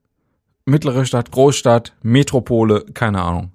[0.66, 3.54] mittlere Stadt, Großstadt, Metropole, keine Ahnung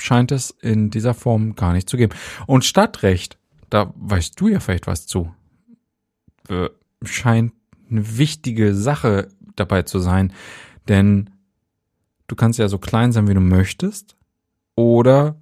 [0.00, 2.14] scheint es in dieser Form gar nicht zu geben.
[2.46, 3.38] Und Stadtrecht,
[3.70, 5.34] da weißt du ja vielleicht was zu,
[6.48, 6.68] äh,
[7.02, 7.52] scheint
[7.90, 10.32] eine wichtige Sache dabei zu sein,
[10.88, 11.30] denn
[12.26, 14.16] du kannst ja so klein sein, wie du möchtest,
[14.74, 15.36] oder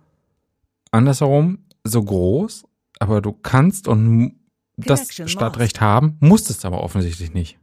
[0.91, 2.65] andersherum so groß,
[3.01, 4.37] aber du kannst und
[4.77, 7.59] das Stadtrecht haben, musst es aber offensichtlich nicht.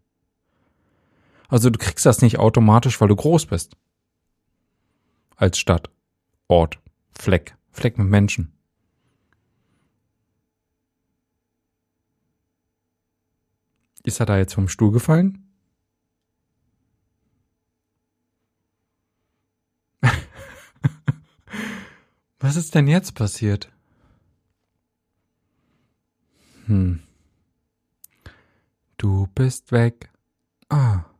[1.51, 3.75] Also du kriegst das nicht automatisch, weil du groß bist.
[5.35, 5.89] Als Stadt.
[6.47, 6.79] Ort.
[7.11, 7.57] Fleck.
[7.71, 8.53] Fleck mit Menschen.
[14.03, 15.45] Ist er da jetzt vom Stuhl gefallen?
[22.39, 23.69] Was ist denn jetzt passiert?
[26.67, 27.03] Hm.
[28.97, 30.09] Du bist weg.
[30.69, 31.10] Ah.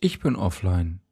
[0.00, 1.03] Ich bin offline.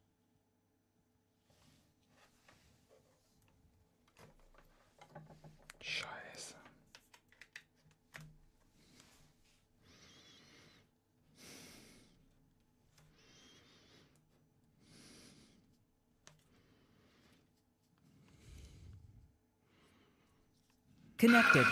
[21.17, 21.65] Connected.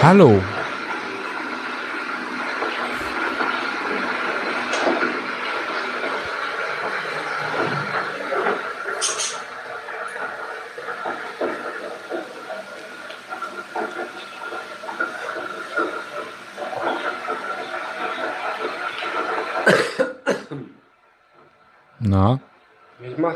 [0.00, 0.40] Hallo.
[22.00, 22.38] Na?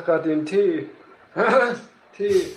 [0.02, 0.88] Ich mach grad den Tee.
[2.16, 2.56] Tee.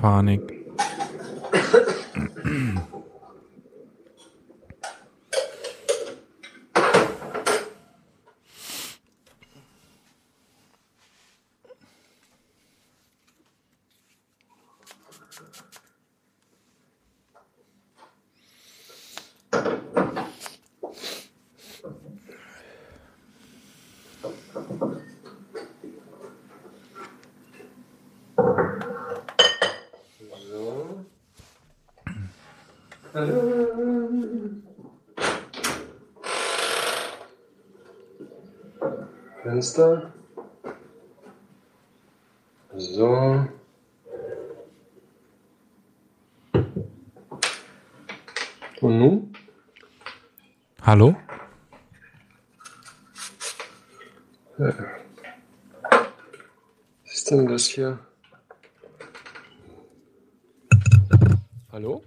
[0.00, 0.49] Panik.
[39.60, 40.10] Fenster.
[42.74, 43.46] So.
[48.80, 49.36] Und nun?
[50.80, 51.14] Hallo?
[54.56, 54.74] Was
[57.04, 57.98] ist denn das hier?
[61.70, 62.02] Hallo?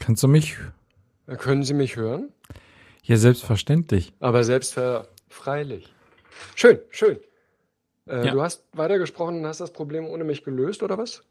[0.00, 0.56] Kannst du mich?
[1.28, 2.32] Können Sie mich hören?
[3.04, 4.12] Ja, selbstverständlich.
[4.18, 5.94] Aber selbstverständlich.
[6.60, 7.16] Schön, schön.
[8.06, 8.32] Äh, Ja.
[8.32, 11.22] Du hast weitergesprochen und hast das Problem ohne mich gelöst, oder was?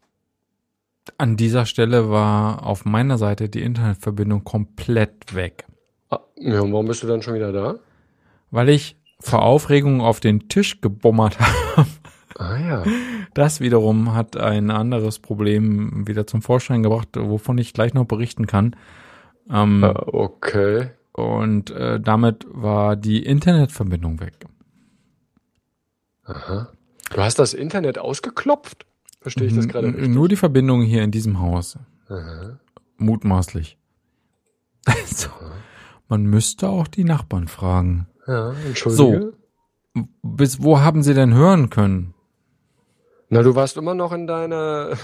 [1.18, 5.66] An dieser Stelle war auf meiner Seite die Internetverbindung komplett weg,
[6.10, 7.76] Ah, ja, und warum bist du dann schon wieder da?
[8.50, 11.38] weil ich vor Aufregung auf den Tisch gebummert
[11.76, 11.86] habe.
[12.36, 12.82] Ah ja.
[13.32, 18.48] Das wiederum hat ein anderes Problem wieder zum Vorschein gebracht, wovon ich gleich noch berichten
[18.48, 18.74] kann.
[19.48, 20.90] Ähm, Äh, okay.
[21.12, 24.34] Und äh, damit war die Internetverbindung weg.
[26.30, 26.68] Aha.
[27.10, 28.86] Du hast das Internet ausgeklopft?
[29.20, 30.08] Verstehe ich das gerade richtig?
[30.08, 31.78] Nur die Verbindung hier in diesem Haus.
[32.08, 32.58] Aha.
[32.98, 33.76] Mutmaßlich.
[34.86, 35.28] Also,
[36.08, 38.06] man müsste auch die Nachbarn fragen.
[38.26, 39.34] Ja, entschuldige.
[40.22, 42.14] Bis wo haben sie denn hören können?
[43.28, 44.96] Na, du warst immer noch in deiner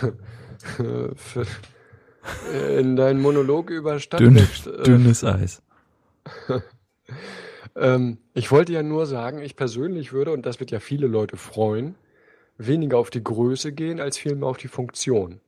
[2.79, 4.67] in deinem Monolog über Dünn, Stadtrecht.
[4.67, 5.63] äh, dünnes Eis.
[7.77, 11.37] Ähm, ich wollte ja nur sagen, ich persönlich würde, und das wird ja viele Leute
[11.37, 11.95] freuen,
[12.59, 15.41] weniger auf die Größe gehen, als vielmehr auf die Funktion.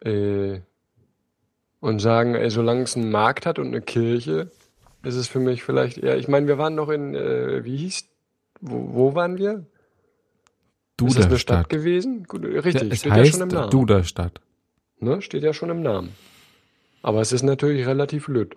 [0.00, 0.60] Äh,
[1.80, 4.50] und sagen, ey, solange es einen Markt hat und eine Kirche,
[5.02, 6.16] ist es für mich vielleicht eher.
[6.16, 8.06] Ich meine, wir waren noch in, äh, wie hieß,
[8.60, 9.66] wo, wo waren wir?
[11.00, 11.68] Ist das eine Stadt Duderstadt.
[11.68, 12.24] gewesen?
[12.24, 13.70] Gut, Ja, richtig, es steht ja heißt schon im Namen.
[13.70, 14.40] Duderstadt.
[14.98, 15.20] Ne?
[15.20, 16.14] Steht ja schon im Namen.
[17.02, 18.56] Aber es ist natürlich relativ lütt.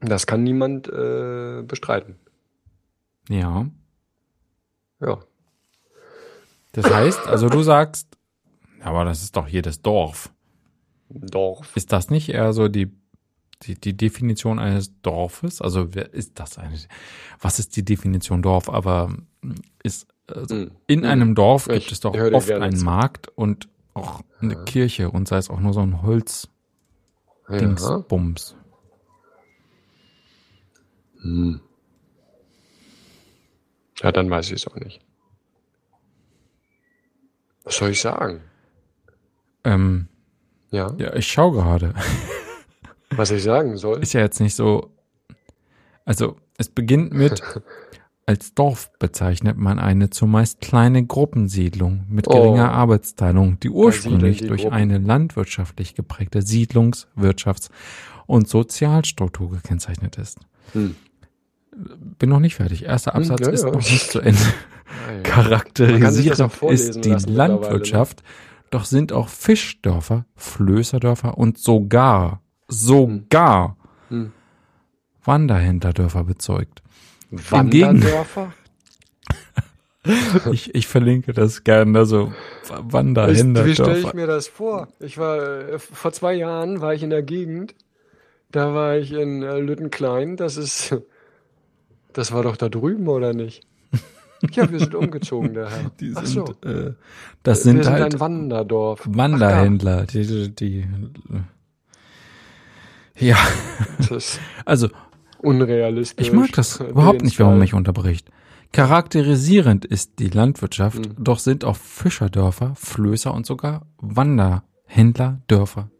[0.00, 2.16] Das kann niemand äh, bestreiten.
[3.28, 3.66] Ja.
[5.00, 5.18] Ja.
[6.72, 8.06] Das heißt, also du sagst,
[8.82, 10.32] aber das ist doch hier das Dorf.
[11.08, 11.74] Dorf.
[11.76, 12.90] Ist das nicht eher so die,
[13.62, 15.60] die, die Definition eines Dorfes?
[15.60, 16.88] Also wer ist das eigentlich?
[17.40, 18.68] Was ist die Definition Dorf?
[18.68, 19.12] Aber
[19.82, 20.70] ist also Hm.
[20.86, 22.82] in einem Dorf Ich gibt es doch oft einen.
[22.84, 26.48] Markt und auch eine Kirche und sei es auch nur so ein Holz
[27.48, 28.04] Ja.
[31.22, 31.60] Hm.
[34.02, 35.00] ja, dann weiß ich es auch nicht.
[37.64, 38.40] Was soll ich sagen?
[39.64, 40.08] Ähm,
[40.70, 41.94] Ja, ja, ich schaue gerade.
[43.10, 44.00] was ich sagen soll?
[44.02, 44.90] Ist ja jetzt nicht so.
[46.04, 47.42] Also es beginnt mit
[48.26, 52.32] als Dorf bezeichnet man eine zumeist kleine Gruppensiedlung mit Oh.
[52.34, 54.76] geringer Arbeitsteilung, die ursprünglich die durch Gruppen.
[54.76, 57.70] eine landwirtschaftlich geprägte Siedlungs-, Wirtschafts-
[58.26, 60.38] und Sozialstruktur gekennzeichnet ist.
[60.72, 60.94] Hm.
[62.18, 62.84] Bin noch nicht fertig.
[62.84, 64.40] Erster Hm, Absatz ja, ist noch nicht zu Ende.
[65.08, 67.18] Auch Charakterisierend ist die ne?
[67.26, 68.22] Landwirtschaft,
[68.70, 73.76] doch sind auch Fischdörfer, Flößerdörfer und sogar, sogar
[74.08, 74.32] Hm.
[75.24, 76.82] Wanderhändlerdörfer bezeugt.
[77.30, 78.52] Wanderdörfer?
[80.52, 82.32] Ich, ich verlinke das gerne, also
[82.64, 84.88] Ich, wie stelle ich mir das vor?
[85.00, 87.74] Ich war äh, vor zwei Jahren war ich in der Gegend.
[88.50, 90.36] Da war ich in äh, Lüttenklein.
[90.36, 90.96] Das ist,
[92.18, 93.62] das war doch da drüben oder nicht?
[94.52, 95.90] Ja, wir sind umgezogen daher.
[95.98, 96.92] Die Ach sind, so, äh,
[97.42, 99.02] das wir sind sind halt ein Wanderdorf.
[99.04, 100.86] Wanderhändler, die, die, die,
[103.18, 104.88] ja, Ach, das also
[105.38, 106.24] unrealistisch.
[106.24, 108.30] Ich mag das überhaupt nicht, wenn man mich unterbricht.
[108.72, 111.14] Charakterisierend ist die Landwirtschaft, Mhm.
[111.18, 115.90] doch sind auch Fischerdörfer, Flößer und sogar Wanderhändlerdörfer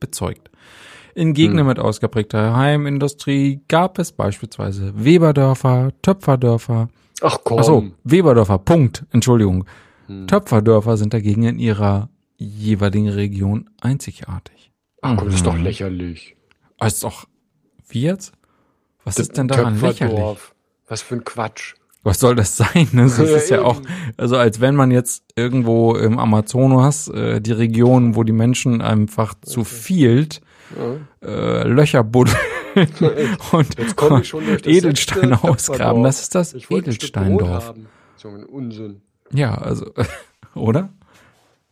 [0.00, 0.50] bezeugt.
[1.16, 1.68] In Gegenden Mhm.
[1.68, 6.90] mit ausgeprägter Heimindustrie gab es beispielsweise Weberdörfer, Töpferdörfer,
[7.22, 7.58] Ach komm.
[7.58, 9.64] achso, Weberdörfer, Punkt, Entschuldigung.
[10.08, 10.26] Hm.
[10.26, 14.70] Töpferdörfer sind dagegen in ihrer jeweiligen Region einzigartig.
[15.00, 15.62] Ach komm, das ist doch Mhm.
[15.64, 16.36] lächerlich.
[16.78, 17.24] Ah, Ist doch,
[17.88, 18.32] wie jetzt?
[19.04, 20.20] Was ist denn daran lächerlich?
[20.86, 21.76] Was für ein Quatsch.
[22.02, 22.88] Was soll das sein?
[22.92, 23.80] Das ist ja auch,
[24.18, 29.32] also als wenn man jetzt irgendwo im Amazonas, äh, die Region, wo die Menschen einfach
[29.40, 30.28] zu viel
[30.74, 31.28] Ja.
[31.28, 32.36] äh, Löcher buddeln
[33.52, 36.02] und, das Edelsteine ausgraben.
[36.02, 37.74] Das ist das Edelsteindorf.
[38.16, 39.02] So ein Unsinn.
[39.32, 39.92] Ja, also,
[40.54, 40.90] oder?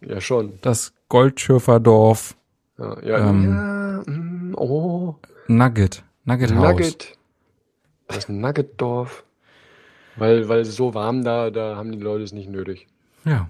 [0.01, 0.59] Ja, schon.
[0.63, 2.37] Das Goldschürferdorf
[2.79, 3.45] Ja, ja, Ähm.
[3.45, 5.17] ja mm, oh,
[5.47, 6.03] Nugget.
[6.25, 6.71] Nugget House.
[6.71, 7.19] Nugget.
[8.09, 9.25] Das Nuggetdorf.
[10.17, 12.87] Weil, weil so warm da, da haben die Leute es nicht nötig.
[13.25, 13.49] Ja.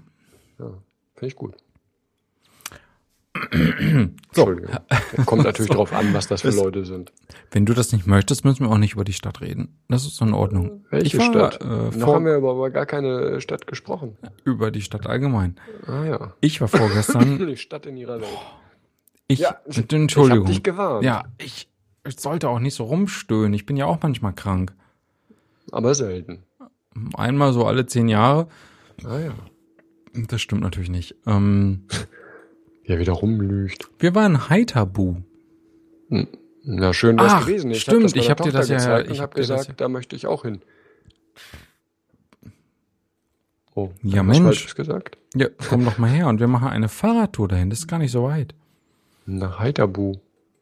[0.58, 0.66] Ja,
[1.14, 1.54] finde ich gut.
[3.34, 4.42] So.
[4.42, 4.76] Entschuldigung.
[5.26, 7.12] Kommt natürlich drauf an, was das für Das- Leute sind.
[7.50, 9.76] Wenn du das nicht möchtest, müssen wir auch nicht über die Stadt reden.
[9.88, 10.84] Das ist in Ordnung.
[10.90, 11.60] Welche ich war, Stadt?
[11.62, 14.16] Äh, Noch haben wir aber, aber gar keine Stadt gesprochen.
[14.44, 15.56] über die Stadt allgemein.
[15.86, 16.34] Ah ja.
[16.40, 18.30] Ich war vorgestern Die Stadt in ihrer Welt.
[19.28, 20.44] Ich, Ja, Entschuldigung.
[20.44, 21.04] Ich hab dich gewarnt.
[21.04, 21.68] Ja, ich,
[22.06, 23.52] ich sollte auch nicht so rumstöhnen.
[23.54, 24.72] Ich bin ja auch manchmal krank.
[25.72, 26.42] Aber selten.
[27.16, 28.48] Einmal so alle zehn Jahre.
[29.04, 29.34] Ah ja.
[30.28, 31.16] Das stimmt natürlich nicht.
[31.26, 31.86] Ähm,
[32.84, 33.88] Ja, wieder rumlügt.
[33.98, 35.16] wir waren Heiterbu.
[36.62, 37.70] Na, schön wär's Ach, gewesen.
[37.70, 39.48] Ich stimmt, hab ich meiner hab dir das ja- ich und hab hab dir das
[39.48, 40.60] gesagt, ja- da möchte ich auch hin.
[43.74, 44.74] Oh, Ja, Mensch.
[44.74, 45.18] Gesagt?
[45.34, 47.70] Ja, komm doch mal her und wir machen eine Fahrradtour dahin.
[47.70, 48.54] Das ist gar nicht so weit.
[49.26, 50.16] Nach Heiterbu.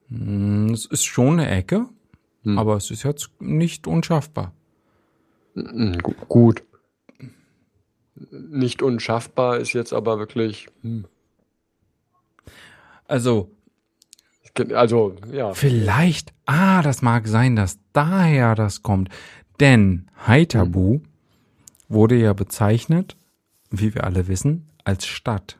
[0.09, 1.87] Hm, Es ist schon eine Ecke,
[2.45, 2.59] Hm.
[2.59, 4.55] aber es ist jetzt nicht unschaffbar.
[5.55, 6.63] Hm, gu- Gut.
[8.31, 10.69] Nicht unschaffbar ist jetzt aber wirklich.
[10.83, 11.05] Hm.
[13.13, 13.51] Also,
[14.73, 15.53] Also, ja.
[15.53, 19.11] vielleicht, ah, das mag sein, dass daher das kommt.
[19.61, 21.01] Denn Heiterbu
[21.91, 23.19] wurde ja bezeichnet,
[23.71, 25.59] wie wir alle wissen, als Stadt.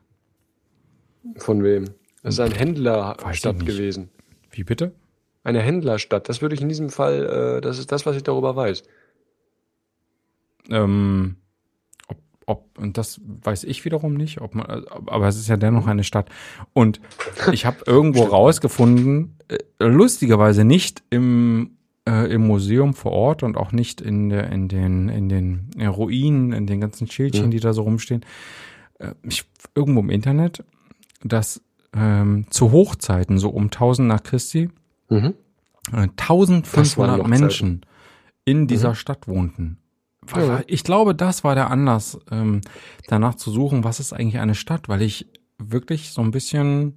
[1.37, 1.91] Von wem?
[2.23, 4.09] Das ist eine Weiß Händlerstadt gewesen.
[4.51, 4.93] Wie bitte?
[5.45, 6.31] Eine Händlerstadt.
[6.31, 8.83] Das würde ich in diesem Fall, äh, das ist das, was ich darüber weiß.
[10.71, 11.37] Ähm,
[12.47, 15.87] ob, und das weiß ich wiederum nicht, ob man, äh, aber es ist ja dennoch
[15.87, 16.29] eine Stadt.
[16.73, 17.01] Und
[17.53, 21.77] ich habe irgendwo rausgefunden, äh, lustigerweise nicht im,
[22.09, 25.87] äh, im Museum vor Ort und auch nicht in, der, in den, in den äh,
[25.87, 27.51] Ruinen, in den ganzen Schildchen, Mhm.
[27.53, 28.25] die da so rumstehen,
[28.99, 30.65] äh, ich, irgendwo im Internet,
[31.23, 31.63] dass
[31.95, 34.71] ähm, zu Hochzeiten, so um 1000 nach Christi,
[35.11, 35.27] Mhm.
[35.27, 35.33] äh,
[35.93, 37.83] Das waren 1500 noch Menschen
[38.45, 39.79] in dieser Stadt wohnten.
[40.37, 40.63] Ja.
[40.67, 42.61] Ich glaube, das war der Anlass, ähm,
[43.09, 45.27] danach zu suchen, was ist eigentlich eine Stadt, weil ich
[45.59, 46.97] wirklich so ein bisschen,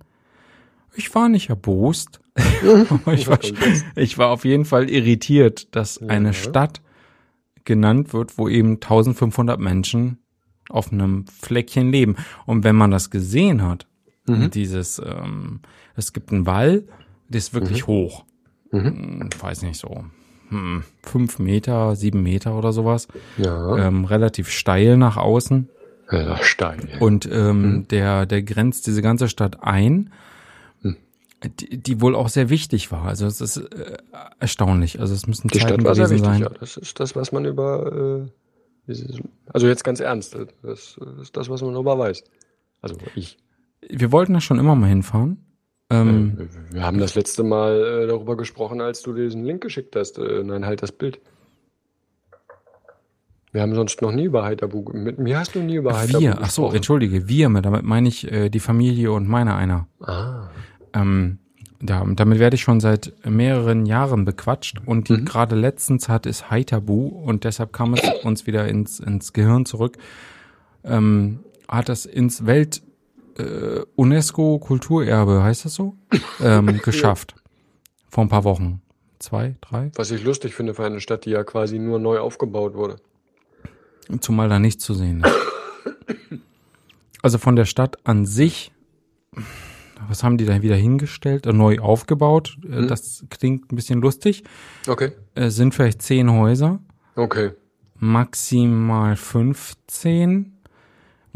[0.96, 2.22] ich war nicht erbost,
[3.12, 3.40] ich war,
[3.96, 6.34] ich war auf jeden Fall irritiert, dass eine Ja.
[6.34, 6.82] Stadt
[7.64, 10.20] genannt wird, wo eben 1500 Menschen
[10.70, 12.16] auf einem Fleckchen leben.
[12.46, 13.88] Und wenn man das gesehen hat,
[14.28, 14.50] Mhm.
[14.50, 15.60] dieses, ähm,
[15.96, 16.88] es gibt einen Wall,
[17.30, 18.26] der ist wirklich hoch.
[18.72, 18.84] Mhm.
[18.84, 20.04] Hm, weiß nicht so.
[20.56, 23.08] Hm, fünf Meter, sieben Meter oder sowas.
[23.38, 23.78] Ja.
[23.78, 25.70] Ähm, relativ steil nach außen.
[26.12, 26.88] ja Stein.
[27.00, 27.88] Und ähm, Mhm.
[27.90, 30.12] der, der grenzt diese ganze Stadt ein,
[30.82, 30.96] Hm.
[31.60, 33.06] die, die wohl auch sehr wichtig war.
[33.06, 33.98] Also es ist äh,
[34.40, 35.00] erstaunlich.
[35.00, 36.52] Also es müssen Die Zeiten Stadt war sehr gewesen wichtig, sein.
[36.54, 36.60] ja.
[36.60, 38.26] Das ist das, was man über,
[38.88, 38.94] äh,
[39.52, 42.24] also jetzt ganz ernst, das ist das, was man darüber weiß.
[42.82, 43.38] Also ich.
[43.90, 45.45] Wir wollten da schon immer mal hinfahren.
[45.90, 49.96] Ähm, Äh, Wir haben das letzte Mal äh, darüber gesprochen, als du diesen Link geschickt
[49.96, 50.18] hast.
[50.18, 51.20] Äh, nein, halt das Bild.
[53.52, 54.92] Wir haben sonst noch nie über Heiterbu.
[54.94, 58.30] Mit mir hast du nie über Heiterbu wir, ach so, entschuldige, wir, damit meine ich
[58.30, 59.88] äh, die Familie und meine einer.
[60.02, 60.50] Ah.
[60.94, 61.40] Ähm,
[61.80, 65.24] und damit werde ich schon seit mehreren Jahren bequatscht und Mhm.
[65.26, 69.98] gerade letztens hat es Heiterbu und deshalb kam es uns wieder ins, ins Gehirn zurück,
[70.84, 72.82] ähm, hat es ins Welt
[73.38, 75.96] äh, UNESCO Kulturerbe, heißt das so,
[76.42, 77.36] ähm, geschafft.
[78.10, 78.82] Vor ein paar Wochen.
[79.20, 79.92] Zwei, drei?
[79.96, 82.98] Was ich lustig finde für eine Stadt, die ja quasi nur neu aufgebaut wurde.
[84.20, 85.32] Zumal da nichts zu sehen ist.
[87.22, 88.72] Also von der Stadt an sich,
[90.08, 92.56] was haben die da wieder hingestellt, äh, neu aufgebaut?
[92.64, 92.88] Äh, Hm.
[92.88, 94.44] Das klingt ein bisschen lustig.
[94.88, 95.12] Okay.
[95.34, 96.80] Es sind vielleicht zehn Häuser,
[97.16, 97.54] Okay.
[97.98, 100.55] maximal 15.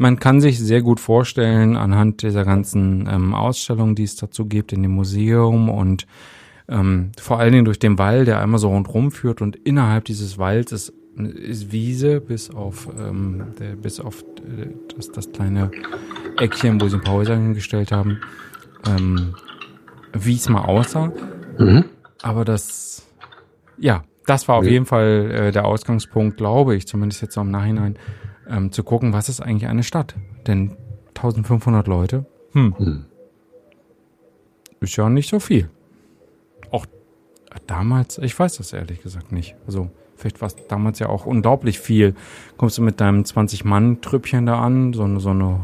[0.00, 4.72] Man kann sich sehr gut vorstellen, anhand dieser ganzen ähm, Ausstellungen, die es dazu gibt
[4.72, 6.06] in dem Museum und
[6.70, 10.38] ähm, vor allen Dingen durch den Wall, der einmal so rundrum führt und innerhalb dieses
[10.38, 15.70] Walds ist, ist Wiese bis auf, ähm, der, bis auf äh, das, das kleine
[16.38, 18.20] Eckchen, wo sie ein paar Häuser hingestellt haben,
[18.88, 19.34] ähm,
[20.14, 21.12] wie es mal aussah.
[21.58, 21.84] Mhm.
[22.22, 23.06] Aber das,
[23.76, 24.70] ja, das war auf Ja.
[24.70, 27.98] jeden Fall äh, der Ausgangspunkt, glaube ich, zumindest jetzt so im Nachhinein,
[28.50, 30.14] ähm, zu gucken, was ist eigentlich eine Stadt?
[30.46, 30.76] Denn
[31.14, 33.04] 1500 Leute, hm, Hm.
[34.80, 35.68] ist ja nicht so viel.
[36.70, 36.86] Auch
[37.66, 39.54] damals, ich weiß das ehrlich gesagt nicht.
[39.66, 42.14] Also vielleicht war es damals ja auch unglaublich viel.
[42.56, 45.60] Kommst du mit deinem 20-Mann-Trüppchen da an, so eine, so eine,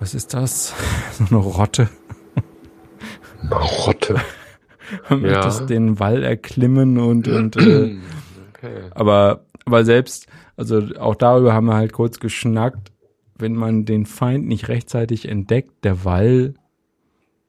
[0.00, 0.74] was ist das?
[1.12, 1.88] So eine Rotte.
[3.50, 4.20] Rotte.
[5.08, 5.66] Möchtest Ja.
[5.66, 7.96] den Wall erklimmen und, und äh,
[8.54, 8.82] Okay.
[8.92, 12.92] aber, aber selbst, also auch darüber haben wir halt kurz geschnackt,
[13.36, 16.54] wenn man den Feind nicht rechtzeitig entdeckt, der Wall,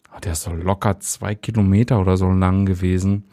[0.09, 3.25] ah, der ist so locker zwei Kilometer oder so lang gewesen.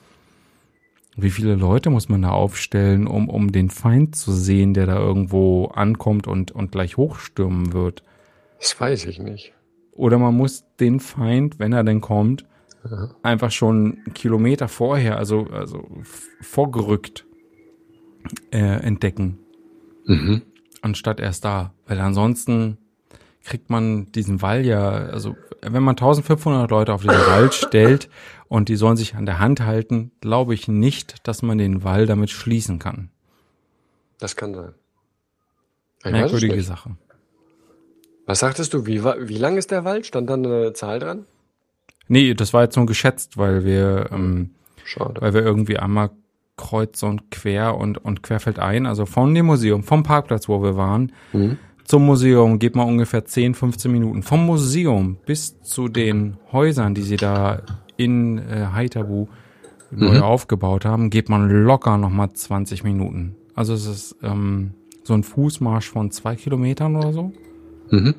[1.17, 4.97] Wie viele Leute muss man da aufstellen, um, um den Feind zu sehen, der da
[4.99, 8.03] irgendwo ankommt und, und gleich hochstürmen wird?
[8.59, 9.53] Das weiß ich nicht.
[9.93, 12.47] Oder man muss den Feind, wenn er denn kommt,
[12.91, 13.11] Ja.
[13.23, 15.87] einfach schon Kilometer vorher, also, also
[16.41, 17.27] vorgerückt
[18.51, 19.39] äh, entdecken,
[20.05, 20.43] Mhm.
[20.81, 21.73] anstatt erst da.
[21.87, 22.79] Weil ansonsten
[23.45, 28.09] kriegt man diesen Wall ja, also wenn man 1500 Leute auf diesen Wall stellt
[28.49, 32.07] und die sollen sich an der Hand halten, glaube ich nicht, dass man den Wall
[32.07, 33.11] damit schließen kann.
[34.19, 34.75] Das kann sein.
[36.05, 36.97] Ich Merkwürdige Sache.
[38.27, 40.07] Was sagtest du, wie, wie lang ist der Wald?
[40.07, 41.27] Stand da eine Zahl dran?
[42.09, 44.51] Nee, das war jetzt nur geschätzt, weil wir, ähm,
[44.85, 45.21] Schade.
[45.21, 46.11] weil wir irgendwie einmal
[46.63, 51.13] kreuz und quer und, und querfeldein, also von dem Museum, vom Parkplatz, wo wir waren,
[51.33, 51.59] mhm.
[51.85, 54.23] zum Museum geht man ungefähr 10, 15 Minuten.
[54.23, 57.63] Vom Museum bis zu den Häusern, die sie da
[57.97, 59.27] in äh, Haitabu
[59.91, 59.99] mhm.
[59.99, 63.35] neu aufgebaut haben, geht man locker nochmal 20 Minuten.
[63.55, 67.33] Also es ist ähm, so ein Fußmarsch von zwei Kilometern oder so.
[67.91, 68.15] Mhm.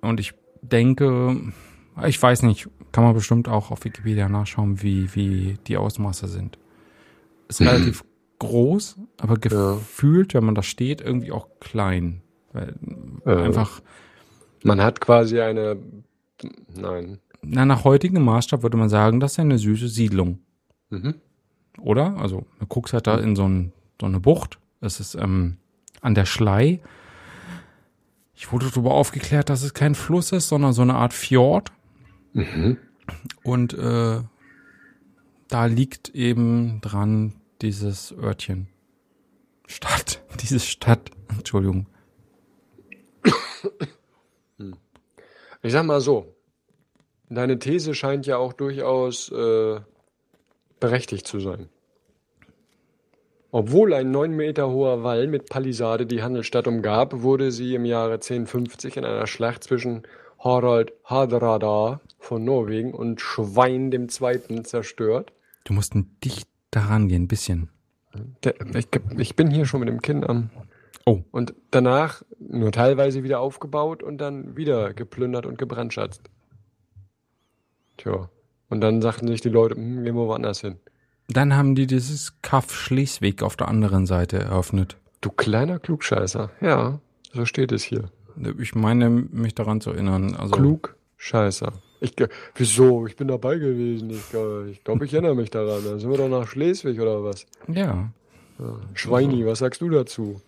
[0.00, 0.32] Und ich
[0.62, 1.36] denke,
[2.06, 6.58] ich weiß nicht, kann man bestimmt auch auf Wikipedia nachschauen, wie, wie die Ausmaße sind.
[7.48, 8.04] Ist relativ
[8.38, 10.40] groß, aber gefühlt, ja.
[10.40, 12.22] wenn man da steht, irgendwie auch klein.
[12.52, 12.74] Weil
[13.24, 13.82] äh, einfach.
[14.62, 15.78] Man hat quasi eine.
[16.74, 17.18] Nein.
[17.42, 20.40] Na, nach heutigem Maßstab würde man sagen, das ist eine süße Siedlung.
[20.90, 21.14] Mhm.
[21.80, 22.16] Oder?
[22.18, 24.58] Also, du guckst halt da in so, ein, so eine Bucht.
[24.80, 25.58] Es ist ähm,
[26.00, 26.80] an der Schlei.
[28.34, 31.72] Ich wurde darüber aufgeklärt, dass es kein Fluss ist, sondern so eine Art Fjord.
[32.32, 32.78] Mhm.
[33.42, 34.20] Und äh,
[35.48, 38.68] da liegt eben dran dieses Örtchen.
[39.66, 41.86] Stadt, diese Stadt, Entschuldigung.
[45.62, 46.34] Ich sag mal so,
[47.28, 49.80] deine These scheint ja auch durchaus äh,
[50.78, 51.68] berechtigt zu sein.
[53.50, 58.14] Obwohl ein neun Meter hoher Wall mit Palisade die Handelsstadt umgab, wurde sie im Jahre
[58.14, 60.02] 1050 in einer Schlacht zwischen
[60.38, 65.32] Harald Hardrada von Norwegen und Schwein dem Zweiten zerstört.
[65.66, 65.94] Du musst
[66.24, 67.70] dicht daran gehen, ein bisschen.
[68.72, 68.88] Ich,
[69.18, 70.50] ich, bin hier schon mit dem Kinn am.
[71.04, 71.22] Oh.
[71.32, 76.22] Und danach nur teilweise wieder aufgebaut und dann wieder geplündert und gebrandschatzt.
[77.96, 78.30] Tja.
[78.68, 80.76] Und dann sagten sich die Leute, hm, gehen wir woanders hin.
[81.28, 84.96] Dann haben die dieses Kaff Schleswig auf der anderen Seite eröffnet.
[85.20, 86.50] Du kleiner Klugscheißer.
[86.60, 87.00] Ja,
[87.32, 88.10] so steht es hier.
[88.58, 90.36] Ich meine, mich daran zu erinnern.
[90.36, 91.72] Also Klugscheißer.
[92.00, 92.14] Ich,
[92.54, 93.06] wieso?
[93.06, 94.10] Ich bin dabei gewesen.
[94.10, 94.34] Ich,
[94.70, 95.82] ich glaube, ich erinnere mich daran.
[95.84, 97.46] Da sind wir doch nach Schleswig oder was?
[97.68, 98.10] Ja.
[98.58, 98.80] ja.
[98.94, 100.40] Schweini, was sagst du dazu?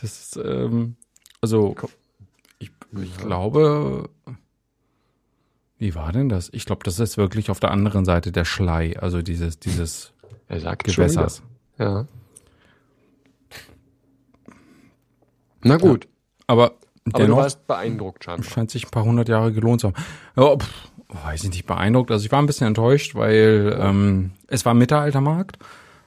[0.00, 0.96] Das ist, ähm,
[1.40, 1.74] also,
[2.58, 4.08] ich, ich glaube,
[5.78, 6.48] wie war denn das?
[6.52, 10.12] Ich glaube, das ist wirklich auf der anderen Seite der Schlei, also dieses, dieses
[10.48, 11.42] er sagt Gewässers.
[11.78, 12.06] Ja.
[15.62, 16.04] Na gut.
[16.04, 16.10] Ja.
[16.46, 16.74] Aber,
[17.12, 18.50] Aber dennoch, du warst beeindruckt scheinbar.
[18.50, 19.96] Scheint sich ein paar hundert Jahre gelohnt zu haben.
[20.36, 22.10] Ja, pff, weiß ich nicht, beeindruckt.
[22.10, 25.58] Also ich war ein bisschen enttäuscht, weil ähm, es war Mittelaltermarkt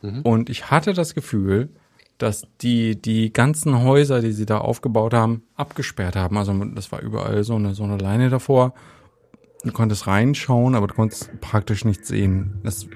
[0.02, 0.22] mhm.
[0.22, 1.70] und ich hatte das Gefühl,
[2.18, 6.38] dass die die ganzen Häuser, die sie da aufgebaut haben, abgesperrt haben.
[6.38, 8.74] Also das war überall so eine so eine Leine davor.
[9.64, 12.60] Du konntest reinschauen, aber du konntest praktisch nichts sehen.
[12.64, 12.88] Das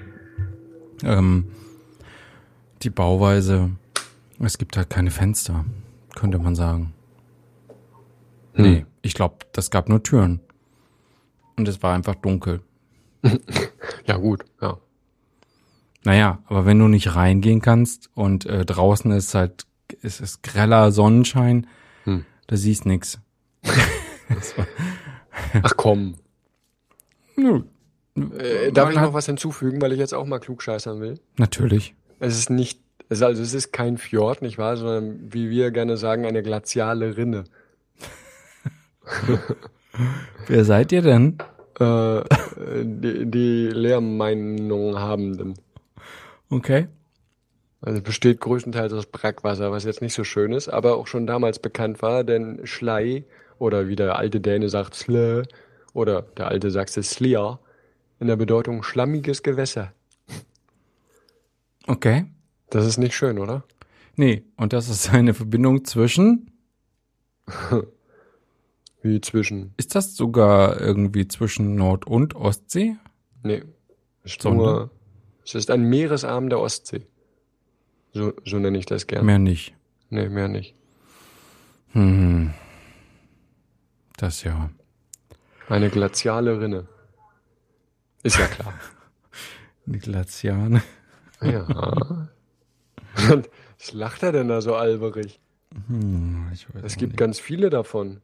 [1.02, 1.46] ähm,
[2.82, 3.70] die Bauweise,
[4.38, 5.64] es gibt halt keine Fenster,
[6.14, 6.93] könnte man sagen.
[8.54, 8.64] Hm.
[8.64, 10.40] Nee, ich glaube, das gab nur Türen.
[11.56, 12.60] Und es war einfach dunkel.
[14.06, 14.78] ja, gut, ja.
[16.04, 19.66] Naja, aber wenn du nicht reingehen kannst und äh, draußen ist halt,
[20.02, 21.66] ist es greller Sonnenschein,
[22.04, 22.24] hm.
[22.46, 23.20] da siehst nix.
[25.62, 26.16] Ach komm.
[27.36, 27.62] Nö,
[28.16, 31.18] äh, darf ich noch was hinzufügen, weil ich jetzt auch mal klugscheißern will?
[31.36, 31.94] Natürlich.
[32.20, 36.24] Es ist nicht, also es ist kein Fjord, nicht wahr, sondern wie wir gerne sagen,
[36.24, 37.44] eine glaziale Rinne.
[40.46, 41.38] Wer seid ihr denn?
[41.78, 42.22] Äh,
[42.82, 45.54] die, die Lehrmeinung habenden.
[46.50, 46.88] Okay.
[47.80, 51.58] Also besteht größtenteils aus Brackwasser, was jetzt nicht so schön ist, aber auch schon damals
[51.58, 53.24] bekannt war, denn Schlei
[53.58, 55.42] oder wie der alte Däne sagt Slö
[55.92, 57.58] oder der alte Sachse Slia
[58.20, 59.92] in der Bedeutung schlammiges Gewässer.
[61.86, 62.24] Okay.
[62.70, 63.64] Das ist nicht schön, oder?
[64.16, 66.50] Nee, und das ist eine Verbindung zwischen.
[69.04, 69.74] Wie zwischen?
[69.76, 72.96] Ist das sogar irgendwie zwischen Nord- und Ostsee?
[73.42, 73.62] Nee.
[74.22, 74.90] Ist nur,
[75.44, 77.06] es ist ein Meeresarm der Ostsee.
[78.14, 79.26] So, so nenne ich das gerne.
[79.26, 79.74] Mehr nicht.
[80.08, 80.74] Nee, mehr nicht.
[81.92, 82.54] Hm.
[84.16, 84.70] Das ja.
[85.68, 86.88] Eine glaziale Rinne.
[88.22, 88.72] Ist ja klar.
[89.84, 90.82] Die Glaziane.
[91.42, 92.30] Ja.
[93.78, 95.40] Was lacht er denn da so alberig?
[95.88, 96.48] Hm,
[96.82, 97.18] es gibt nicht.
[97.18, 98.22] ganz viele davon.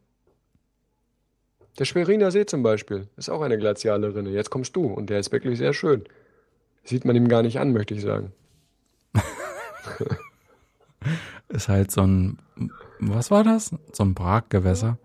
[1.79, 4.31] Der Schweriner See zum Beispiel ist auch eine glaziale Rinne.
[4.31, 6.05] Jetzt kommst du und der ist wirklich sehr schön.
[6.85, 8.33] Sieht man ihm gar nicht an, möchte ich sagen.
[11.49, 12.39] ist halt so ein,
[12.99, 13.75] was war das?
[13.93, 14.99] So ein Braggewässer.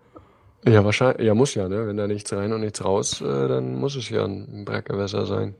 [0.66, 1.86] Ja, wahrscheinlich, ja, muss ja, ne?
[1.86, 5.54] Wenn da nichts rein und nichts raus, äh, dann muss es ja ein Berggewässer sein.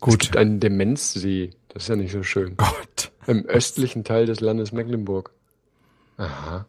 [0.00, 0.14] Gut.
[0.14, 1.50] Es gibt einen Demenzsee.
[1.68, 2.56] Das ist ja nicht so schön.
[2.56, 3.12] Gott.
[3.28, 5.30] Im östlichen Teil des Landes Mecklenburg.
[6.16, 6.66] Aha.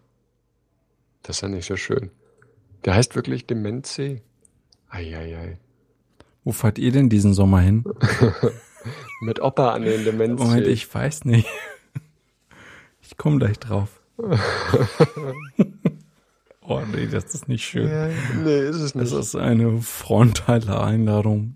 [1.24, 2.12] Das ist ja nicht so schön.
[2.86, 4.22] Der heißt wirklich Demenzsee.
[4.90, 5.58] Eieiei.
[6.44, 7.86] Wo fahrt ihr denn diesen Sommer hin?
[9.22, 10.46] Mit Opa an den Demenzsee.
[10.46, 11.48] Moment, ich weiß nicht.
[13.02, 14.02] Ich komme gleich drauf.
[16.62, 17.90] oh nee, das ist nicht schön.
[17.90, 18.10] Ja,
[18.44, 19.12] nee, ist es nicht.
[19.12, 21.56] Das ist eine frontale Einladung.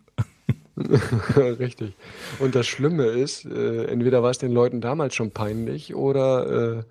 [1.35, 1.93] Richtig.
[2.39, 6.83] Und das Schlimme ist, äh, entweder war es den Leuten damals schon peinlich oder äh,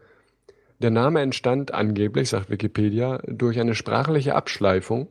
[0.78, 5.08] der Name entstand angeblich, sagt Wikipedia, durch eine sprachliche Abschleifung,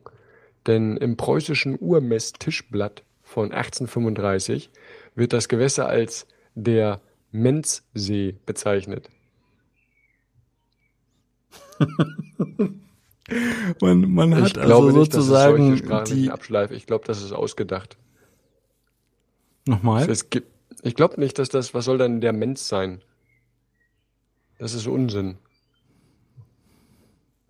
[0.66, 4.70] denn im preußischen Urmesstischblatt von 1835
[5.14, 7.00] wird das Gewässer als der
[7.32, 9.10] Menzsee bezeichnet.
[13.80, 16.74] man, man hat ich also nicht, sozusagen dass es die Abschleife.
[16.74, 17.96] Ich glaube, das ist ausgedacht.
[19.66, 20.08] Nochmal?
[20.08, 20.48] Es gibt,
[20.82, 23.02] ich glaube nicht, dass das, was soll dann der Mensch sein?
[24.58, 25.38] Das ist Unsinn.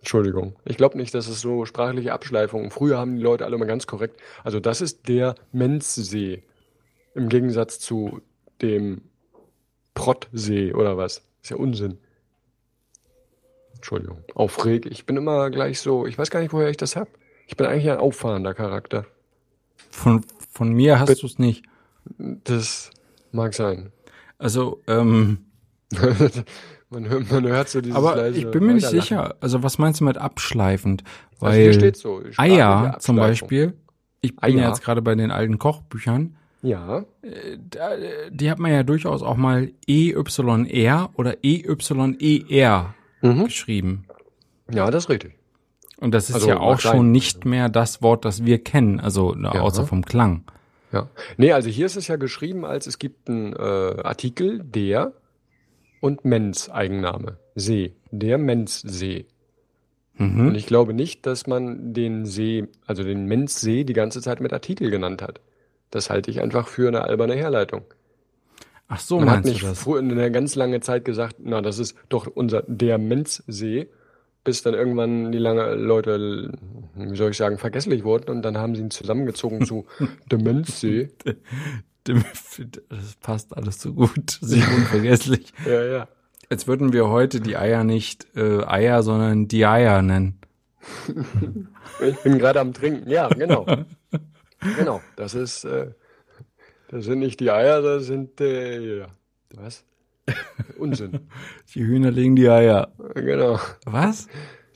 [0.06, 0.54] Entschuldigung.
[0.64, 2.70] Ich glaube nicht, dass es so sprachliche Abschleifungen.
[2.70, 4.20] Früher haben die Leute alle mal ganz korrekt.
[4.44, 6.44] Also das ist der Menzsee.
[7.16, 8.20] Im Gegensatz zu
[8.62, 9.02] dem
[9.94, 11.22] Prottsee oder was.
[11.42, 11.98] Ist ja Unsinn.
[13.74, 14.22] Entschuldigung.
[14.36, 14.86] Aufreg.
[14.86, 16.06] Ich bin immer gleich so.
[16.06, 17.08] Ich weiß gar nicht, woher ich das hab.
[17.48, 19.06] Ich bin eigentlich ein auffahrender Charakter.
[19.90, 21.64] Von, von mir hast du es nicht.
[22.44, 22.90] Das
[23.32, 23.90] mag sein.
[24.38, 25.46] Also, ähm.
[26.90, 29.36] man, hört, man hört so dieses Aber ich bin mir nicht sicher.
[29.40, 31.04] Also, was meinst du mit abschleifend?
[31.38, 32.22] Weil also hier steht so.
[32.36, 33.74] Eier zum Beispiel.
[34.20, 34.62] Ich bin Eier.
[34.62, 36.36] ja jetzt gerade bei den alten Kochbüchern.
[36.62, 37.04] Ja.
[37.22, 37.58] Äh,
[38.30, 43.44] die hat man ja durchaus auch mal EYR oder EYER mhm.
[43.44, 44.04] geschrieben.
[44.72, 45.34] Ja, das ist richtig.
[45.98, 49.34] Und das ist also, ja auch schon nicht mehr das Wort, das wir kennen, also
[49.36, 49.52] ja.
[49.52, 50.44] außer vom Klang.
[50.92, 51.08] Ja.
[51.36, 55.12] Nee, also hier ist es ja geschrieben, als es gibt einen äh, Artikel, der
[56.00, 57.38] und Mens Eigenname.
[57.54, 57.94] See.
[58.10, 59.26] Der Mens-See.
[60.14, 60.48] Mhm.
[60.48, 64.52] Und ich glaube nicht, dass man den See, also den Mens-See, die ganze Zeit mit
[64.52, 65.40] Artikel genannt hat.
[65.90, 67.82] Das halte ich einfach für eine alberne Herleitung.
[68.88, 69.86] Ach so, man hat nicht du das?
[69.86, 73.88] in einer ganz lange Zeit gesagt, na, das ist doch unser der Mens-See
[74.46, 76.52] bis dann irgendwann die lange Leute,
[76.94, 79.86] wie soll ich sagen, vergesslich wurden und dann haben sie ihn zusammengezogen zu
[80.32, 81.10] Demenzsee.
[82.08, 84.38] Das passt alles so gut.
[84.40, 85.52] Sie unvergesslich.
[85.66, 86.08] ja, ja.
[86.48, 90.38] Als würden wir heute die Eier nicht äh, Eier, sondern die Eier nennen.
[92.00, 93.10] ich bin gerade am Trinken.
[93.10, 93.66] Ja, genau.
[94.76, 95.00] genau.
[95.16, 95.90] Das ist, äh,
[96.88, 99.06] das sind nicht die Eier, das sind, äh, ja.
[99.54, 99.84] Was?
[100.78, 101.28] Unsinn.
[101.74, 102.92] Die Hühner legen die Eier.
[103.14, 103.58] Genau.
[103.84, 104.28] Was?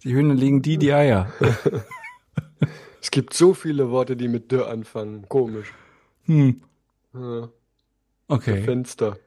[0.03, 1.33] Die Hühner legen die die Eier.
[3.01, 5.27] es gibt so viele Worte, die mit Dürr anfangen.
[5.29, 5.73] Komisch.
[6.25, 6.63] Hm.
[7.15, 7.49] Ja.
[8.29, 8.63] Okay.
[8.63, 9.19] Fenster.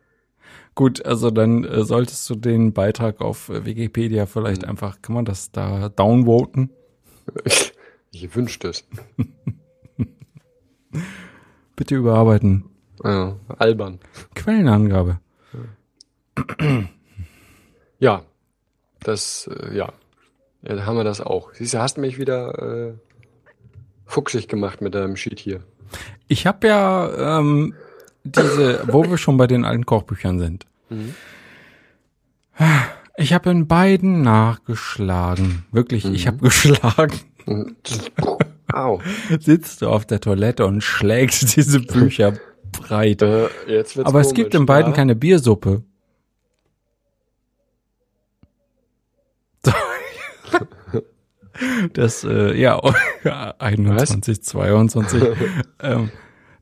[0.76, 4.70] Gut, also dann äh, solltest du den Beitrag auf äh, Wikipedia vielleicht hm.
[4.70, 6.70] einfach, kann man das da downvoten?
[7.46, 7.74] Ich,
[8.12, 8.86] ich wünschte es.
[11.78, 12.66] Bitte überarbeiten.
[13.02, 14.00] Ja, albern.
[14.36, 15.22] Quellenangabe.
[18.00, 18.26] Ja,
[19.00, 19.94] das, äh, ja.
[20.64, 21.54] ja, da haben wir das auch.
[21.54, 22.94] Siehst du, hast mich wieder äh,
[24.06, 25.64] fuchsig gemacht mit deinem Sheet hier.
[26.28, 27.74] Ich habe ja ähm,
[28.24, 30.66] diese, wo wir schon bei den alten Kochbüchern sind.
[30.90, 31.14] Mhm.
[33.18, 35.66] Ich habe in beiden nachgeschlagen.
[35.72, 36.16] Wirklich, mhm.
[36.16, 37.20] ich habe geschlagen.
[38.74, 39.02] Au.
[39.40, 42.34] Sitzt du auf der Toilette und schlägst diese Bücher
[42.72, 43.22] breit.
[43.22, 43.50] Äh,
[44.04, 44.96] Aber es gibt in beiden ja?
[44.96, 45.84] keine Biersuppe.
[51.94, 52.80] Das, äh, ja,
[53.60, 54.42] 21, Was?
[54.44, 55.24] 22.
[55.82, 56.10] ähm,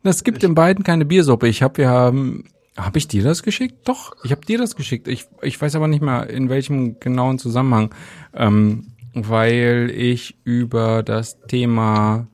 [0.04, 1.48] es gibt in beiden keine Biersuppe.
[1.48, 2.46] Ich habe ja, ähm,
[2.78, 3.88] habe ich dir das geschickt?
[3.88, 5.08] Doch, ich habe dir das geschickt.
[5.08, 7.94] Ich, ich weiß aber nicht mehr, in welchem genauen Zusammenhang.
[8.34, 12.28] Ähm, weil ich über das Thema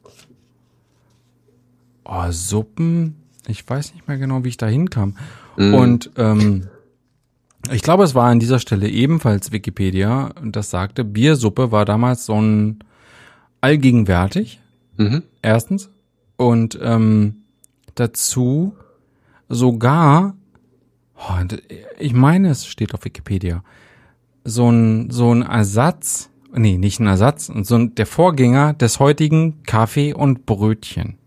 [2.05, 3.15] oh, Suppen,
[3.47, 5.17] ich weiß nicht mehr genau, wie ich da hinkam.
[5.57, 5.73] Mm.
[5.73, 6.67] Und ähm,
[7.71, 12.39] ich glaube, es war an dieser Stelle ebenfalls Wikipedia, das sagte, Biersuppe war damals so
[12.39, 12.79] ein
[13.61, 14.59] allgegenwärtig.
[14.97, 15.23] Mhm.
[15.41, 15.89] Erstens.
[16.35, 17.43] Und ähm,
[17.95, 18.75] dazu
[19.49, 20.35] sogar,
[21.15, 21.57] oh,
[21.99, 23.63] ich meine, es steht auf Wikipedia,
[24.43, 29.63] so ein, so ein Ersatz, nee, nicht ein Ersatz, so ein, der Vorgänger des heutigen
[29.63, 31.17] Kaffee und Brötchen.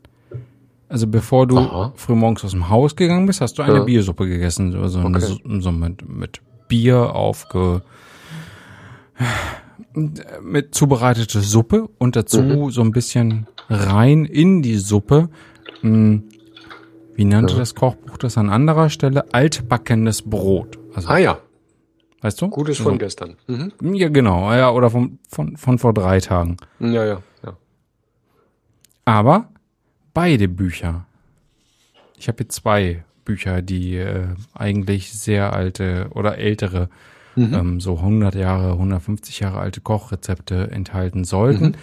[0.90, 1.92] Also bevor du Aha.
[1.94, 3.84] frühmorgens aus dem Haus gegangen bist, hast du eine ja.
[3.84, 5.20] Biersuppe gegessen, so, so, okay.
[5.20, 7.82] so, so mit, mit Bier aufge,
[10.42, 12.70] mit zubereitete Suppe und dazu mhm.
[12.70, 15.28] so ein bisschen rein in die Suppe.
[15.82, 16.24] Hm,
[17.14, 17.60] wie nannte ja.
[17.60, 19.32] das Kochbuch das an anderer Stelle?
[19.32, 20.76] Altbackenes Brot.
[20.92, 21.38] Also, ah ja.
[22.20, 22.48] Weißt du?
[22.48, 22.98] Gutes von so.
[22.98, 23.36] gestern.
[23.46, 23.94] Mhm.
[23.94, 24.52] Ja, genau.
[24.52, 26.56] Ja, oder von, von, von vor drei Tagen.
[26.80, 27.56] Ja, ja, ja.
[29.04, 29.50] Aber
[30.14, 31.06] beide Bücher.
[32.16, 36.88] Ich habe hier zwei Bücher, die äh, eigentlich sehr alte oder ältere,
[37.36, 37.54] mhm.
[37.54, 41.74] ähm, so 100 Jahre, 150 Jahre alte Kochrezepte enthalten sollten, mhm.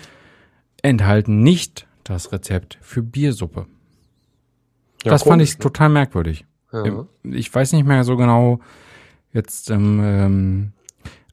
[0.82, 3.66] enthalten nicht das Rezept für Biersuppe.
[5.04, 5.64] Ja, das komisch, fand ich ne?
[5.64, 6.46] total merkwürdig.
[6.72, 7.06] Ja.
[7.24, 8.60] Ich weiß nicht mehr so genau
[9.32, 10.72] jetzt, ähm, ähm,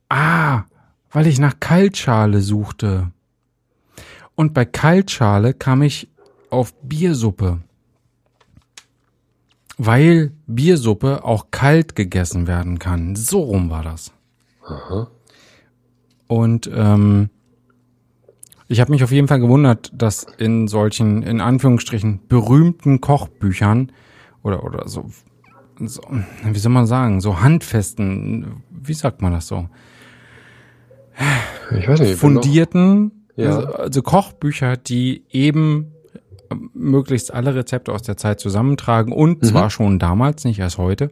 [0.09, 0.64] ah,
[1.11, 3.11] weil ich nach Kaltschale suchte.
[4.34, 6.09] Und bei Kaltschale kam ich
[6.55, 7.61] auf Biersuppe
[9.77, 13.17] weil Biersuppe auch kalt gegessen werden kann.
[13.17, 14.13] So rum war das.
[14.67, 15.09] Aha.
[16.27, 17.31] Und ähm,
[18.69, 23.93] ich habe mich auf jeden Fall gewundert, dass in solchen, in Anführungsstrichen, berühmten Kochbüchern
[24.43, 25.11] oder, oder so,
[25.81, 26.01] so,
[26.45, 29.69] wie soll man sagen, so handfesten, wie sagt man das so?
[31.79, 32.17] Ich weiß nicht.
[32.17, 33.57] Fundierten, ja.
[33.57, 35.93] also, also Kochbücher, die eben
[36.73, 39.47] möglichst alle Rezepte aus der Zeit zusammentragen und mhm.
[39.47, 41.11] zwar schon damals, nicht erst heute,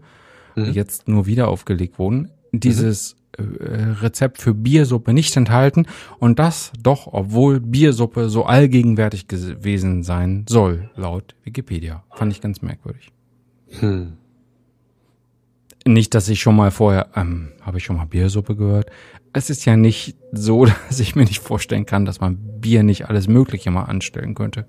[0.57, 0.73] mhm.
[0.73, 3.57] jetzt nur wieder aufgelegt wurden, dieses mhm.
[3.61, 5.87] äh, Rezept für Biersuppe nicht enthalten
[6.19, 12.05] und das doch, obwohl Biersuppe so allgegenwärtig gewesen sein soll, laut Wikipedia.
[12.15, 13.13] Fand ich ganz merkwürdig.
[13.81, 14.15] Hm.
[15.85, 18.91] Nicht, dass ich schon mal vorher, ähm, habe ich schon mal Biersuppe gehört.
[19.33, 23.09] Es ist ja nicht so, dass ich mir nicht vorstellen kann, dass man Bier nicht
[23.09, 24.67] alles Mögliche mal anstellen könnte.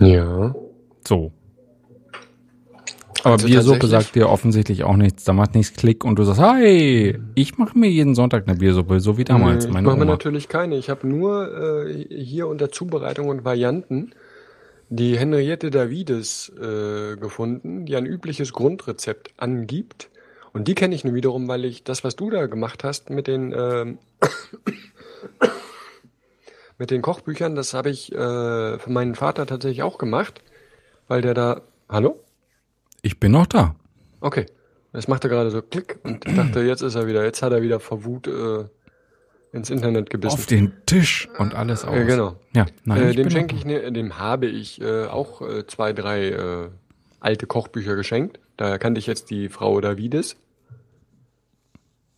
[0.00, 0.54] Ja.
[1.06, 1.32] So.
[3.22, 5.24] Aber also Biersuppe sagt dir offensichtlich auch nichts.
[5.24, 9.00] Da macht nichts Klick und du sagst, hey, ich mache mir jeden Sonntag eine Biersuppe,
[9.00, 9.64] so wie damals.
[9.64, 10.76] Nee, ich mache mir natürlich keine.
[10.76, 14.12] Ich habe nur äh, hier unter Zubereitung und Varianten
[14.88, 20.08] die Henriette Davides äh, gefunden, die ein übliches Grundrezept angibt.
[20.52, 23.28] Und die kenne ich nur wiederum, weil ich das, was du da gemacht hast mit
[23.28, 23.98] den ähm,
[26.80, 30.42] mit den Kochbüchern, das habe ich äh, für meinen Vater tatsächlich auch gemacht,
[31.08, 31.60] weil der da.
[31.90, 32.24] Hallo?
[33.02, 33.76] Ich bin noch da.
[34.20, 34.46] Okay.
[34.92, 37.62] Das machte gerade so Klick und ich dachte, jetzt ist er wieder, jetzt hat er
[37.62, 38.64] wieder vor Wut äh,
[39.52, 40.32] ins Internet gebissen.
[40.32, 41.96] Auf den Tisch und alles aus.
[41.96, 42.36] Äh, genau.
[42.54, 46.30] Ja, nein, äh, dem schenke ich, ne, dem habe ich äh, auch äh, zwei, drei
[46.30, 46.68] äh,
[47.20, 48.40] alte Kochbücher geschenkt.
[48.56, 50.36] Da kannte ich jetzt die Frau Davides.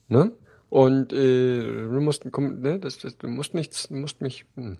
[0.08, 0.30] Ne?
[0.72, 4.46] Und äh, du musst, komm, ne, das, das, du musst nichts, du musst mich.
[4.56, 4.78] Hm.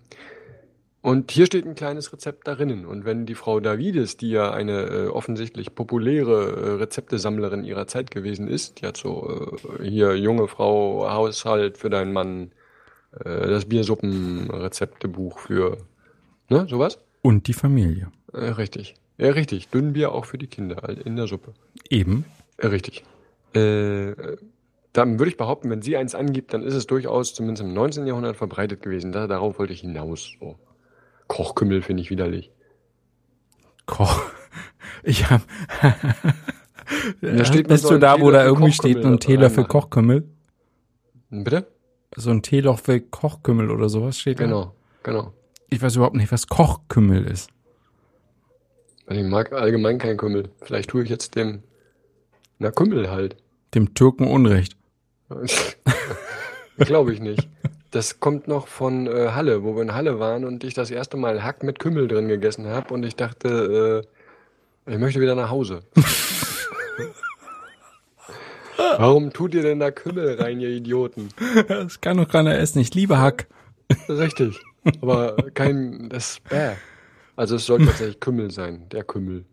[1.03, 2.87] Und hier steht ein kleines Rezept darinnen.
[2.87, 8.09] Und wenn die Frau Davides, die ja eine äh, offensichtlich populäre äh, Rezeptesammlerin ihrer Zeit
[8.09, 12.53] gewesen ist, die hat so äh, hier junge Frau, Haushalt für deinen Mann,
[13.23, 15.77] äh, das Biersuppenrezeptebuch für,
[16.49, 16.97] ne, sowas?
[17.21, 18.11] Und die Familie.
[18.33, 18.95] Äh, richtig.
[19.19, 19.67] Ja, richtig.
[19.67, 21.53] Dünnbier auch für die Kinder in der Suppe.
[21.91, 22.25] Eben.
[22.57, 23.03] Äh, richtig.
[23.53, 24.15] Äh,
[24.93, 28.05] dann würde ich behaupten, wenn sie eins angibt, dann ist es durchaus zumindest im 19.
[28.07, 29.11] Jahrhundert verbreitet gewesen.
[29.11, 30.35] Da, darauf wollte ich hinaus.
[30.39, 30.57] So.
[31.27, 32.51] Kochkümmel finde ich widerlich.
[33.85, 34.21] Koch.
[35.05, 35.43] Ich habe.
[37.21, 40.29] da steht Bist du da, wo da irgendwie steht, ein Teelöffel Kochkümmel?
[41.29, 41.67] Bitte?
[42.15, 44.73] So ein Teelöffel Kochkümmel oder sowas steht Genau, da.
[45.03, 45.33] genau.
[45.69, 47.49] Ich weiß überhaupt nicht, was Kochkümmel ist.
[49.09, 50.49] Ich mag allgemein kein Kümmel.
[50.61, 51.63] Vielleicht tue ich jetzt dem,
[52.59, 53.35] na Kümmel halt.
[53.73, 54.77] Dem Türken Unrecht.
[56.77, 57.47] Glaube ich nicht.
[57.91, 61.15] Das kommt noch von äh, Halle, wo wir in Halle waren und ich das erste
[61.17, 64.03] Mal Hack mit Kümmel drin gegessen habe und ich dachte,
[64.87, 65.83] äh, ich möchte wieder nach Hause.
[68.97, 71.29] Warum tut ihr denn da Kümmel rein, ihr Idioten?
[71.67, 72.79] Das kann doch keiner essen.
[72.79, 73.47] Ich liebe Hack.
[74.09, 74.59] Richtig.
[75.01, 76.73] Aber kein, das, bäh.
[77.35, 79.45] Also es soll tatsächlich Kümmel sein, der Kümmel.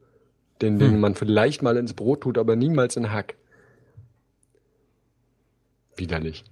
[0.62, 1.00] Den, den hm.
[1.00, 3.36] man vielleicht mal ins Brot tut, aber niemals in Hack
[5.96, 6.44] widerlich.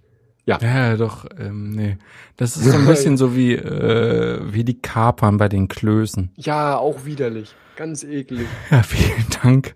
[0.44, 0.58] Ja.
[0.62, 1.98] Ja, doch, ähm, nee.
[2.38, 6.30] Das ist so ein bisschen so wie, äh, wie die Kapern bei den Klößen.
[6.36, 7.54] Ja, auch widerlich.
[7.76, 8.46] Ganz eklig.
[8.70, 9.74] Ja, vielen Dank.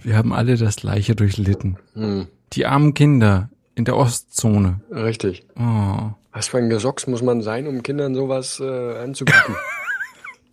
[0.00, 1.78] Wir haben alle das Gleiche durchlitten.
[1.94, 2.28] Hm.
[2.52, 4.80] Die armen Kinder in der Ostzone.
[4.90, 5.44] Richtig.
[5.56, 6.10] Oh.
[6.32, 9.56] Was für ein Gesocks muss man sein, um Kindern sowas äh, anzubieten?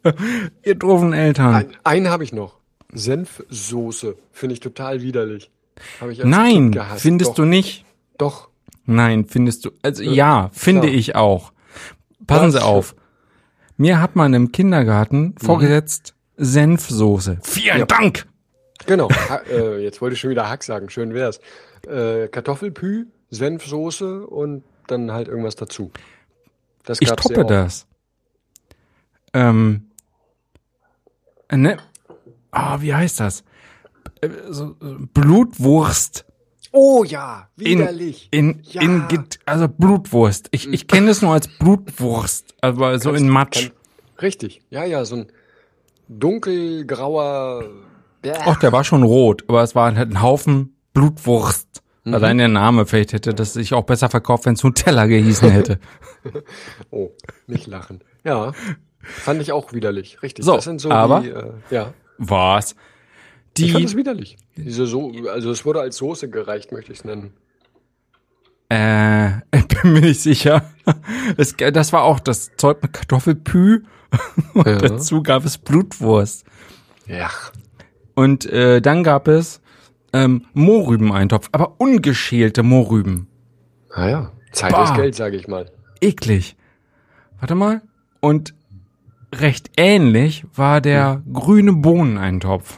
[0.64, 1.54] Ihr doofen Eltern.
[1.54, 2.58] Ein, einen habe ich noch.
[2.94, 4.16] Senfsoße.
[4.32, 5.52] Finde ich total widerlich.
[6.10, 7.36] Ich Nein, findest Doch.
[7.36, 7.86] du nicht?
[8.20, 8.50] Doch.
[8.86, 9.72] Nein, findest du.
[9.82, 10.94] Also ja, ja finde klar.
[10.94, 11.52] ich auch.
[12.28, 12.96] Passen Sie auf.
[13.78, 15.38] Mir hat man im Kindergarten mhm.
[15.38, 17.40] vorgesetzt Senfsoße.
[17.42, 17.86] Vielen ja.
[17.86, 18.28] Dank.
[18.86, 19.10] Genau.
[19.10, 20.90] Ha äh, jetzt wollte ich schon wieder Hack sagen.
[20.90, 21.40] Schön wär's.
[21.88, 25.92] Äh, Kartoffelpü, Senfsoße und dann halt irgendwas dazu.
[26.84, 27.88] Das ich toppe das.
[29.34, 29.92] Ähm,
[31.52, 31.78] ne?
[32.52, 33.44] Ah, oh, wie heißt das?
[34.22, 36.26] Äh, so, Blutwurst.
[36.72, 38.28] Oh ja, widerlich.
[38.32, 38.82] In, in, ja.
[38.82, 40.50] in also Blutwurst.
[40.52, 43.64] Ich, ich kenne es nur als Blutwurst, aber so Kannst, in Matsch.
[43.68, 45.28] Kann, richtig, ja, ja, so ein
[46.08, 47.64] dunkelgrauer.
[48.46, 51.82] Ach, der war schon rot, aber es war halt ein Haufen Blutwurst.
[52.04, 52.14] Mhm.
[52.14, 55.80] Allein der Name, vielleicht hätte das sich auch besser verkauft, wenn es Nutella gehießen hätte.
[56.92, 57.12] oh,
[57.48, 58.02] nicht lachen.
[58.24, 58.52] Ja,
[59.02, 60.46] fand ich auch widerlich, richtig.
[60.46, 61.94] So, das sind so aber, die, äh, ja.
[62.18, 62.76] Was?
[63.60, 64.38] Die, ich fand das widerlich.
[64.56, 67.34] Diese so also es wurde als Soße gereicht, möchte ich es nennen.
[68.70, 70.72] Äh, ich bin mir nicht sicher.
[71.38, 73.84] Es, das war auch das Zeug mit Kartoffelpü.
[74.54, 74.78] Und ja.
[74.78, 76.46] dazu gab es Blutwurst.
[77.08, 77.30] Ja.
[78.16, 79.62] Und äh, dann gab es
[80.14, 83.28] ähm, Mohrrübeneintopf, aber ungeschälte Mohrrüben.
[83.92, 84.84] Ah ja, Zeit bah.
[84.84, 85.72] ist Geld, sage ich mal.
[86.02, 86.56] Eklig.
[87.40, 87.82] Warte mal.
[88.20, 88.54] Und
[89.34, 91.34] recht ähnlich war der hm.
[91.34, 92.78] grüne Bohneneintopf.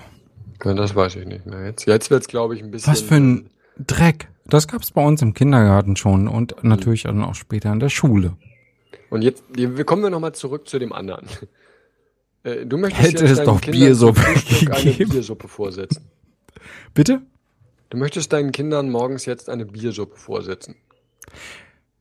[0.63, 1.65] Ja, das weiß ich nicht mehr.
[1.65, 2.91] Jetzt, jetzt wird's, glaube ich, ein bisschen.
[2.91, 4.27] Was für ein Dreck.
[4.45, 6.69] Das gab's bei uns im Kindergarten schon und hm.
[6.69, 8.35] natürlich dann auch später in der Schule.
[9.09, 11.27] Und jetzt, wir kommen wir nochmal zurück zu dem anderen.
[12.43, 14.21] Äh, du möchtest Hätte jetzt es doch Kindern Biersuppe
[14.71, 16.07] eine Biersuppe vorsetzen.
[16.91, 17.21] Bitte?
[17.91, 20.73] Du möchtest deinen Kindern morgens jetzt eine Biersuppe vorsetzen.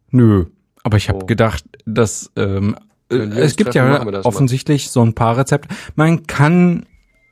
[0.08, 0.46] Nö,
[0.82, 1.26] aber ich habe oh.
[1.26, 2.74] gedacht, dass ähm,
[3.10, 4.92] äh, es gibt ja offensichtlich mal.
[4.92, 5.68] so ein paar Rezepte.
[5.94, 6.86] Man kann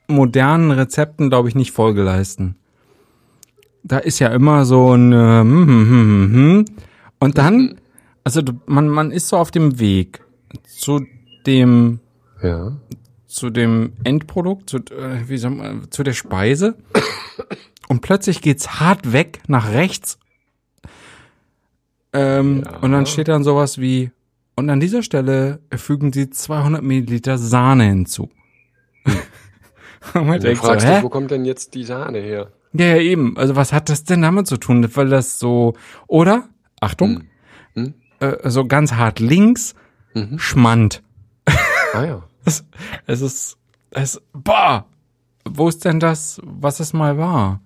[0.08, 2.56] modernen Rezepten, glaube ich, nicht Folge leisten.
[3.84, 6.64] Da ist ja immer so ein äh, hm, hm, hm, hm.
[7.20, 7.80] und dann,
[8.24, 10.20] also man man ist so auf dem Weg
[10.66, 11.06] zu
[11.46, 12.00] dem
[12.42, 12.72] ja.
[13.26, 16.76] zu dem Endprodukt, zu, äh, wie soll man, zu der Speise
[17.88, 20.18] und plötzlich geht's hart weg nach rechts
[22.12, 22.78] ähm, ja.
[22.78, 24.10] und dann steht dann sowas wie
[24.56, 28.28] und an dieser Stelle fügen Sie 200 Milliliter Sahne hinzu.
[30.14, 32.52] du fragst so, dich, wo kommt denn jetzt die Sahne her?
[32.72, 33.36] Ja, ja, eben.
[33.36, 34.88] Also was hat das denn damit zu tun?
[34.94, 35.74] Weil das so,
[36.06, 36.48] oder?
[36.80, 37.24] Achtung,
[37.74, 37.84] hm.
[37.84, 37.94] Hm?
[38.20, 39.74] Äh, so ganz hart links,
[40.14, 40.38] mhm.
[40.38, 41.02] Schmand.
[41.94, 42.22] Ah ja.
[42.44, 42.64] es,
[43.06, 43.58] es ist,
[43.90, 44.86] es, boah,
[45.44, 47.60] wo ist denn das, was es mal war?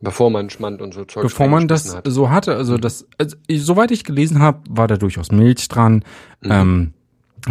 [0.00, 2.06] Bevor man Schmand und so Zeug Bevor man das hat.
[2.06, 2.80] so hatte, also mhm.
[2.80, 6.04] das, also, soweit ich gelesen habe, war da durchaus Milch dran,
[6.42, 6.50] mhm.
[6.50, 6.92] ähm,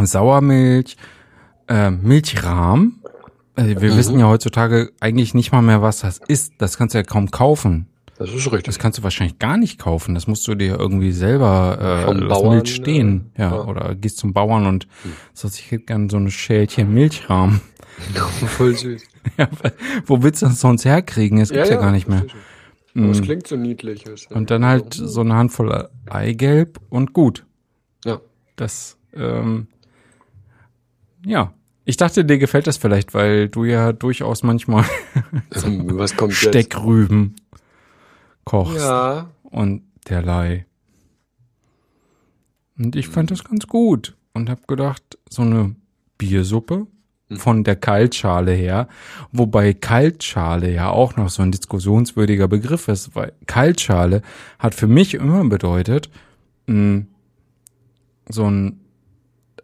[0.05, 0.97] Sauermilch,
[1.67, 2.99] äh, Milchrahm.
[3.55, 3.97] Also wir mhm.
[3.97, 6.53] wissen ja heutzutage eigentlich nicht mal mehr, was das ist.
[6.57, 7.87] Das kannst du ja kaum kaufen.
[8.17, 8.63] Das ist richtig.
[8.63, 10.15] Das kannst du wahrscheinlich gar nicht kaufen.
[10.15, 13.31] Das musst du dir irgendwie selber äh, Vom Bauern, Milch stehen.
[13.37, 15.11] Ja, ja, oder gehst zum Bauern und hm.
[15.33, 17.61] sagst, ich hätte gerne so eine Schälchen Milchrahm.
[18.47, 19.03] Voll süß.
[19.37, 19.49] ja,
[20.05, 21.39] wo willst du das sonst herkriegen?
[21.39, 22.25] Es gibt's ja, ja, gar nicht mehr.
[22.93, 23.23] Es mm.
[23.23, 24.05] klingt so niedlich.
[24.29, 27.45] Und dann halt so eine Handvoll Eigelb und gut.
[28.05, 28.21] Ja.
[28.55, 29.67] Das, ähm,
[31.25, 31.53] ja.
[31.87, 34.85] Ich dachte, dir gefällt das vielleicht, weil du ja durchaus manchmal
[35.51, 35.67] so
[35.97, 37.61] Was kommt Steckrüben jetzt?
[38.43, 38.77] kochst.
[38.77, 39.29] Ja.
[39.43, 40.65] Und derlei.
[42.77, 45.75] Und ich fand das ganz gut und hab gedacht, so eine
[46.17, 46.87] Biersuppe
[47.29, 47.37] Mhm.
[47.37, 48.87] von der Kaltschale her,
[49.31, 54.21] wobei Kaltschale ja auch noch so ein diskussionswürdiger Begriff ist, weil Kaltschale
[54.59, 56.09] hat für mich immer bedeutet,
[56.67, 57.07] mh, hm,
[58.29, 58.79] so ein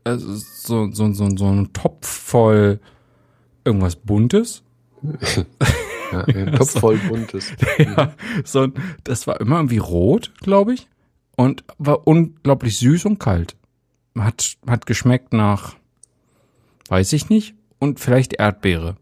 [0.04, 2.80] also so, so, so, so ein Topf voll
[3.64, 4.64] irgendwas Buntes.
[6.12, 7.52] ja, ein Topf voll Buntes.
[7.78, 8.68] ja, so,
[9.04, 10.88] das war immer irgendwie rot, glaube ich,
[11.36, 13.56] und war unglaublich süß und kalt.
[14.18, 15.76] Hat, hat geschmeckt nach
[16.92, 17.56] weiß ich nicht.
[17.80, 18.98] Und vielleicht Erdbeere.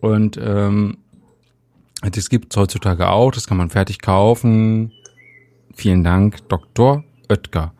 [0.00, 0.98] Und ähm,
[2.02, 4.92] das gibt's heutzutage auch, das kann man fertig kaufen.
[5.72, 7.04] Vielen Dank, Dr.
[7.30, 7.72] Oetker.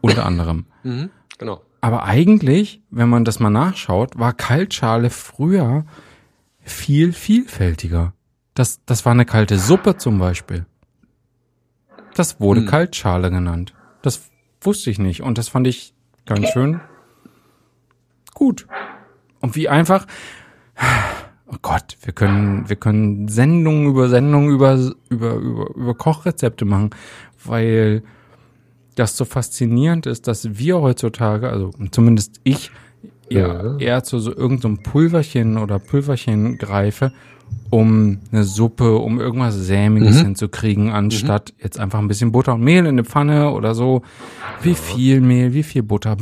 [0.00, 0.64] Unter anderem.
[0.82, 1.62] Mhm, genau.
[1.80, 5.84] Aber eigentlich, wenn man das mal nachschaut, war Kaltschale früher
[6.62, 8.12] viel vielfältiger.
[8.54, 10.66] Das, das war eine kalte Suppe zum Beispiel.
[12.14, 12.66] Das wurde mhm.
[12.66, 13.74] Kaltschale genannt.
[14.02, 15.94] Das wusste ich nicht und das fand ich
[16.26, 16.80] ganz schön
[18.40, 18.66] gut.
[19.40, 20.06] Und wie einfach,
[21.46, 24.74] oh Gott, wir können, wir können Sendungen über Sendungen über,
[25.10, 26.90] über, über, über Kochrezepte machen,
[27.44, 28.02] weil
[28.94, 32.70] das so faszinierend ist, dass wir heutzutage, also zumindest ich,
[33.30, 33.76] ja.
[33.78, 37.12] eher zu so irgendeinem so Pulverchen oder Pulverchen greife,
[37.70, 40.26] um eine Suppe, um irgendwas Sämiges mhm.
[40.26, 41.62] hinzukriegen, anstatt mhm.
[41.62, 44.02] jetzt einfach ein bisschen Butter und Mehl in eine Pfanne oder so.
[44.62, 46.16] Wie viel Mehl, wie viel Butter,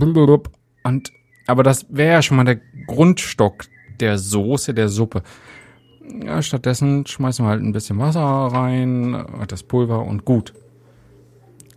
[0.85, 1.12] und
[1.47, 3.64] aber das wäre ja schon mal der Grundstock
[4.01, 5.23] der Soße, der Suppe.
[6.25, 10.53] Ja, stattdessen schmeißen wir halt ein bisschen Wasser rein, das Pulver und gut.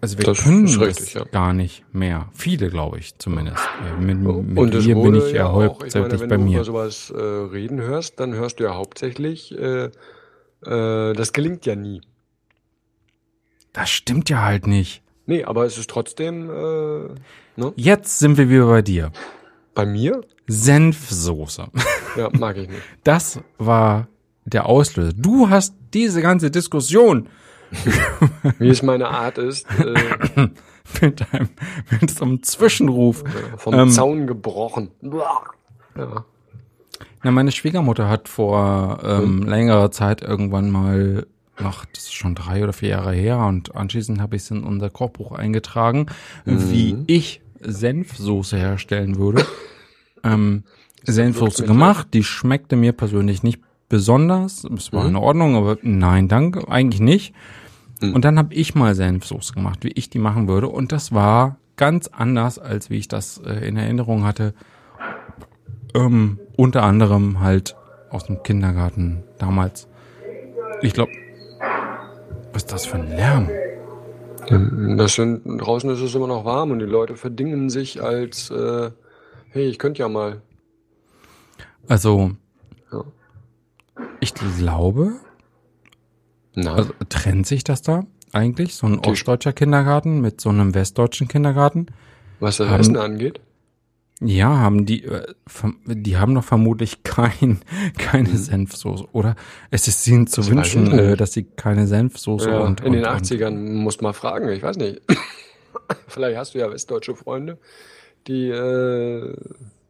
[0.01, 1.23] Also wir Das können das ja.
[1.25, 2.27] gar nicht mehr.
[2.33, 3.63] Viele, glaube ich, zumindest.
[3.99, 6.55] Mit, mit mir bin ich ja ja auch, ich meine, hauptsächlich wenn bei du mir.
[6.55, 9.85] über sowas äh, reden hörst, dann hörst du ja hauptsächlich, äh,
[10.65, 12.01] äh, das gelingt ja nie.
[13.73, 15.03] Das stimmt ja halt nicht.
[15.27, 17.03] Nee, aber es ist trotzdem, äh,
[17.55, 17.73] ne?
[17.75, 19.11] Jetzt sind wir wieder bei dir.
[19.75, 20.21] Bei mir?
[20.47, 21.67] Senfsoße.
[22.17, 22.81] Ja, mag ich nicht.
[23.05, 24.09] Das war
[24.43, 25.13] der Auslöser.
[25.15, 27.29] Du hast diese ganze Diskussion
[28.59, 30.49] Wie es meine Art ist, äh,
[31.01, 31.49] mit einem,
[31.99, 33.23] mit so einem Zwischenruf.
[33.57, 33.89] vom Ähm.
[33.89, 34.91] Zaun gebrochen.
[35.01, 36.25] Ja.
[37.23, 42.63] Na, meine Schwiegermutter hat vor ähm, längerer Zeit irgendwann mal, ach, das ist schon drei
[42.63, 46.07] oder vier Jahre her, und anschließend habe ich es in unser Kochbuch eingetragen,
[46.45, 49.45] wie ich Senfsoße herstellen würde.
[50.23, 50.63] ähm,
[51.03, 53.59] Senfsoße gemacht, die schmeckte mir persönlich nicht
[53.89, 54.63] besonders.
[54.63, 57.33] Es war in Ordnung, aber nein, danke, eigentlich nicht.
[58.01, 60.67] Und dann habe ich mal Senfsoße gemacht, wie ich die machen würde.
[60.67, 64.53] Und das war ganz anders, als wie ich das äh, in Erinnerung hatte.
[65.93, 67.75] Ähm, unter anderem halt
[68.09, 69.87] aus dem Kindergarten damals.
[70.81, 71.11] Ich glaube,
[72.53, 73.49] was ist das für ein Lärm?
[74.97, 78.91] Das sind, draußen ist es immer noch warm und die Leute verdingen sich als, äh,
[79.49, 80.41] hey, ich könnte ja mal.
[81.87, 82.31] Also,
[82.91, 83.03] Ja.
[84.19, 85.13] ich glaube,
[86.55, 88.75] Na, also trennt sich das da eigentlich?
[88.75, 91.87] So ein ostdeutscher Kindergarten mit so einem westdeutschen Kindergarten?
[92.41, 93.39] was das Essen angeht?
[94.23, 95.33] Ja, haben die, äh,
[95.87, 97.59] die haben doch vermutlich kein,
[97.97, 99.35] keine Senfsoße, oder?
[99.71, 100.41] Es ist ihnen zu.
[100.41, 104.01] Das wünschen, äh, dass sie keine Senfsoße Ja, und, in den und, und 80ern musst
[104.01, 105.01] mal fragen, ich weiß nicht.
[106.07, 107.57] Vielleicht hast du ja westdeutsche Freunde,
[108.27, 109.33] die äh,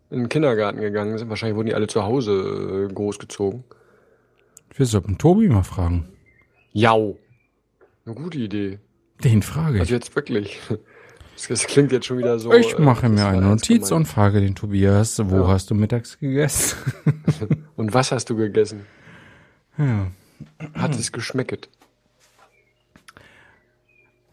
[0.10, 1.30] in den Kindergarten gegangen sind.
[1.30, 3.64] Wahrscheinlich wurden die alle zu Hause äh, großgezogen.
[4.76, 6.08] Wir sollten Tobi mal fragen.
[6.74, 7.18] Jau.
[8.06, 8.80] Eine gute Idee.
[9.24, 9.82] Den frage ich.
[9.82, 10.60] Also jetzt wirklich.
[11.48, 12.54] Das, klingt jetzt schon wieder so.
[12.54, 13.92] ich äh, mache das mir eine Notiz gemeint.
[13.94, 15.48] und frage den Tobias, wo Ja.
[15.48, 16.78] hast du mittags gegessen?
[17.78, 18.86] Und was hast du gegessen?
[19.76, 20.12] ja.
[20.76, 21.68] Hat es geschmecket?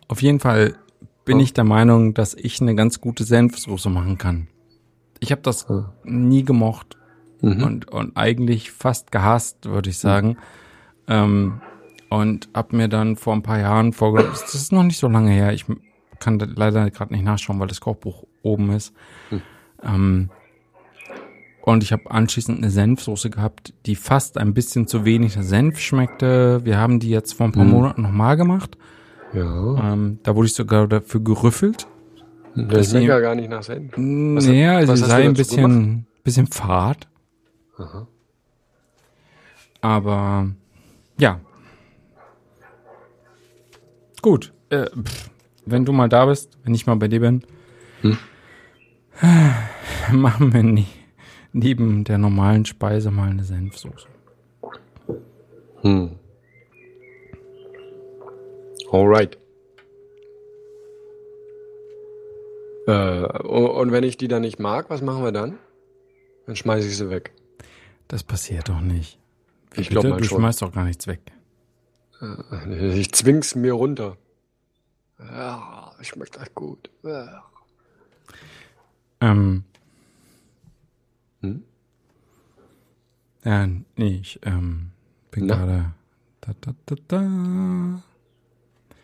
[0.09, 0.75] Auf jeden Fall
[1.25, 1.45] bin Ja.
[1.45, 4.49] ich der Meinung, dass ich eine ganz gute Senfsoße machen kann.
[5.21, 5.93] Ich habe das Ja.
[6.05, 6.97] nie gemocht
[7.41, 7.63] Mhm.
[7.63, 10.37] und, und eigentlich fast gehasst, würde ich sagen.
[11.07, 11.61] Ähm,
[12.09, 15.31] und habe mir dann vor ein paar Jahren vorgenommen, das ist noch nicht so lange
[15.31, 15.67] her, ich
[16.21, 18.93] kann leider gerade nicht nachschauen, weil das Kochbuch oben ist.
[19.83, 20.31] Ähm,
[21.63, 26.65] und ich habe anschließend eine Senfsoße gehabt, die fast ein bisschen zu wenig Senf schmeckte.
[26.65, 28.79] Wir haben die jetzt vor ein paar Monaten nochmal gemacht.
[29.35, 29.93] Ja.
[29.93, 31.87] Ähm, da wurde ich sogar dafür gerüffelt.
[32.55, 33.93] Das schmeckt ja gar nicht nach Senf.
[33.93, 37.07] Was naja, also sie sei ein bisschen, bisschen fad.
[37.77, 38.07] Aha.
[39.83, 40.49] Aber
[41.19, 41.41] ja.
[44.23, 44.53] Gut.
[44.71, 45.31] Äh, pff,
[45.67, 47.43] wenn du mal da bist, wenn ich mal bei dir bin,
[48.03, 48.17] Hm?
[50.13, 50.87] machen wir nie,
[51.53, 54.07] neben der normalen Speise mal eine Senfsoße.
[55.83, 56.11] Hm.
[58.93, 59.37] Alright.
[62.87, 65.59] Äh, und wenn ich die dann nicht mag, was machen wir dann?
[66.47, 67.33] Dann schmeiße ich sie weg.
[68.09, 69.19] Das passiert doch nicht.
[69.73, 70.15] Wie Ich glaub bitte?
[70.15, 70.39] mal du schon.
[70.39, 71.21] schmeißt doch gar nichts weg.
[72.97, 74.17] Ich zwing's mir runter.
[75.19, 76.91] Ja, schmeckt echt gut.
[77.03, 77.45] Ja.
[79.21, 79.65] Ähm,
[81.41, 81.63] Hm?
[83.45, 83.67] ja,
[83.97, 84.91] nee, ich ähm,
[85.31, 85.57] bin Na?
[85.57, 85.95] gerade
[86.41, 88.03] da, da, da, da.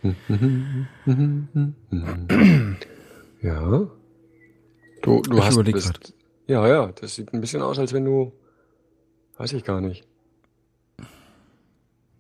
[3.43, 3.87] Ja.
[5.03, 6.15] Du, du Ich hast bist, grad.
[6.47, 8.33] Ja, ja, das sieht ein bisschen aus, als wenn du,
[9.37, 10.07] weiß ich gar nicht.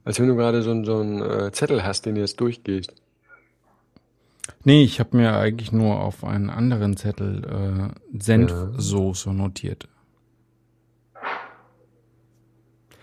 [0.05, 2.95] Als wenn du gerade so, einen- so äh, Zettel hast, den du jetzt durchgehst.
[4.65, 9.89] Nee, ich habe mir eigentlich nur auf einen anderen Zettel äh, Senfsoße notiert.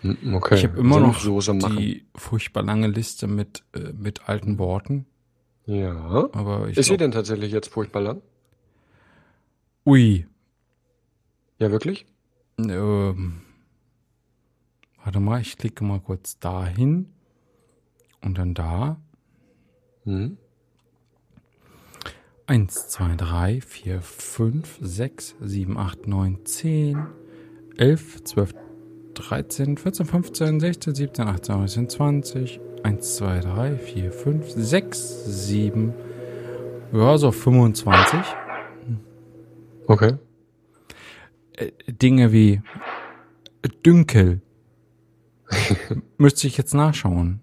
[0.02, 0.56] Hm, Okay.
[0.56, 1.78] Ich habe immer noch Senfsoße machen.
[1.78, 5.06] die furchtbar lange Liste mit, äh, mit alten Worten.
[5.66, 6.30] Ja.
[6.34, 8.22] Aber ich Ist sie denn tatsächlich jetzt furchtbar lang?
[9.86, 10.28] Ui.
[11.60, 12.06] Ja, wirklich?
[12.60, 13.42] Ähm,
[15.04, 17.08] warte mal, ich klicke mal kurz dahin.
[18.22, 19.02] Und dann da.
[20.04, 20.38] Hm.
[22.48, 27.08] 1, 2, 3, 4, 5, 6, 7, 8, 9, 10,
[27.78, 28.54] 11, 12,
[29.14, 32.60] 13, 14, 15, 16, 17, 18, 19, 20.
[32.84, 35.94] 1, 2, 3, 4, 5, 6, 7.
[36.94, 38.20] Ja, so 25.
[39.88, 40.18] Okay.
[41.54, 42.62] Äh, Dinge wie
[43.86, 44.42] Dünkel.
[46.18, 47.42] Müsste ich jetzt nachschauen.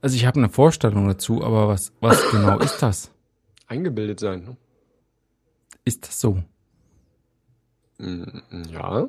[0.00, 3.10] Also ich habe eine Vorstellung dazu, aber was, was genau ist das?
[3.66, 4.44] Eingebildet sein.
[4.44, 4.56] Ne?
[5.84, 6.42] Ist das so?
[7.98, 8.22] Mm,
[8.72, 9.08] Ja.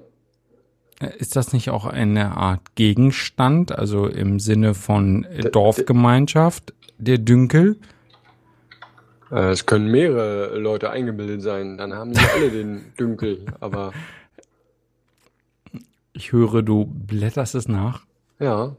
[1.00, 6.74] Äh, Ist das nicht auch eine Art Gegenstand, also im Sinne von äh, D- Dorfgemeinschaft,
[6.98, 7.78] der Dünkel?
[9.32, 11.78] Äh, Es können mehrere Leute eingebildet sein.
[11.78, 13.46] Dann haben sie alle den Dünkel.
[13.60, 13.94] Aber
[16.20, 18.06] Ich höre, du blätterst es nach.
[18.40, 18.76] ja.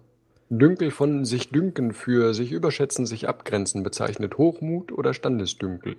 [0.52, 5.94] Dünkel von sich dünken für sich überschätzen, sich abgrenzen bezeichnet Hochmut oder Standesdünkel.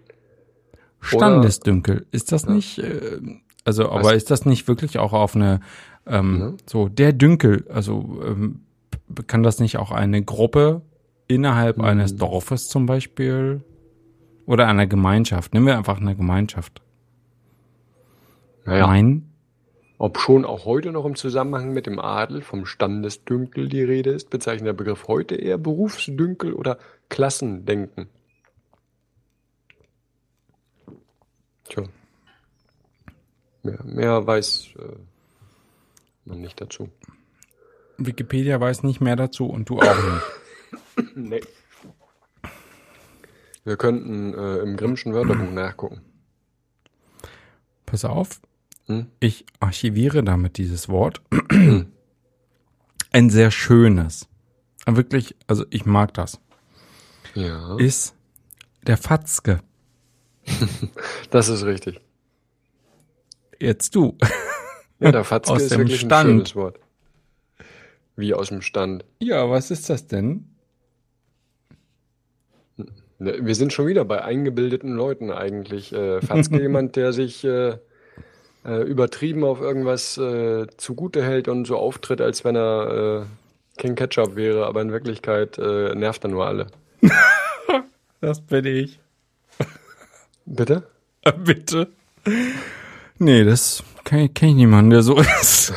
[1.00, 2.06] Standesdünkel.
[2.12, 2.52] Ist das Ja.
[2.52, 3.22] nicht, äh,
[3.64, 4.14] also, aber Was?
[4.18, 5.62] ist das nicht wirklich auch auf eine,
[6.06, 6.58] ähm, Ne?
[6.70, 8.60] so, der Dünkel, also, ähm,
[9.26, 10.82] kann das nicht auch eine Gruppe
[11.30, 11.86] innerhalb Mhm.
[11.86, 13.62] eines Dorfes zum Beispiel
[14.46, 15.54] oder einer Gemeinschaft?
[15.54, 16.82] Nehmen wir einfach eine Gemeinschaft.
[18.66, 19.30] Naja, Nein?
[20.02, 24.32] Ob schon auch heute noch im Zusammenhang mit dem Adel vom Standesdünkel die Rede ist,
[24.32, 26.80] bezeichnet der Begriff heute eher Berufsdünkel oder
[27.10, 28.10] Klassendenken.
[31.66, 31.84] Tja.
[33.62, 34.95] Mehr, mehr weiß äh,
[36.26, 36.89] man nicht dazu.
[37.99, 41.16] Wikipedia weiß nicht mehr dazu und du auch nicht.
[41.16, 41.41] Nee.
[43.64, 46.02] Wir könnten äh, im Grimmschen Wörterbuch nachgucken.
[47.86, 48.41] Pass auf,
[48.88, 49.07] Hm?
[49.19, 51.21] ich archiviere damit dieses Wort.
[53.11, 54.27] Ein sehr schönes.
[54.86, 56.39] Wirklich, also ich mag das.
[57.36, 58.15] Ja, Ist
[58.88, 59.61] der Fatzke.
[61.29, 62.01] das ist richtig.
[63.59, 64.17] Jetzt du.
[64.99, 66.29] Ja, der Fatzke Aus ist dem wirklich Stand.
[66.29, 66.79] ein schönes Wort.
[68.15, 69.05] Wie aus dem Stand.
[69.19, 70.47] Ja, was ist das denn?
[73.19, 75.93] Wir sind schon wieder bei eingebildeten Leuten eigentlich.
[75.93, 77.77] Äh, Fatzke jemand, der sich äh,
[78.66, 83.95] äh, übertrieben auf irgendwas äh, zugute hält und so auftritt, als wenn er äh, King
[83.95, 86.68] Ketchup wäre, aber in Wirklichkeit äh, nervt er nur alle.
[88.22, 88.99] Das bin ich.
[90.45, 90.84] Bitte?
[91.43, 91.88] Bitte.
[93.18, 95.74] Nee, das kenne kenn ich niemanden, der so ist.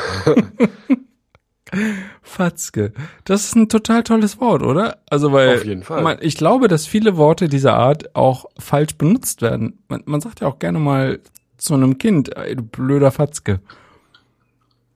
[2.22, 2.93] Fatzke.
[3.24, 4.99] Das ist ein total tolles Wort, oder?
[5.09, 6.03] Also, weil Auf jeden Fall.
[6.03, 9.82] Man, ich glaube, dass viele Worte dieser Art auch falsch benutzt werden.
[9.89, 11.20] Man, man sagt ja auch gerne mal
[11.65, 13.61] zu einem Kind, ey, du blöder Fatzke.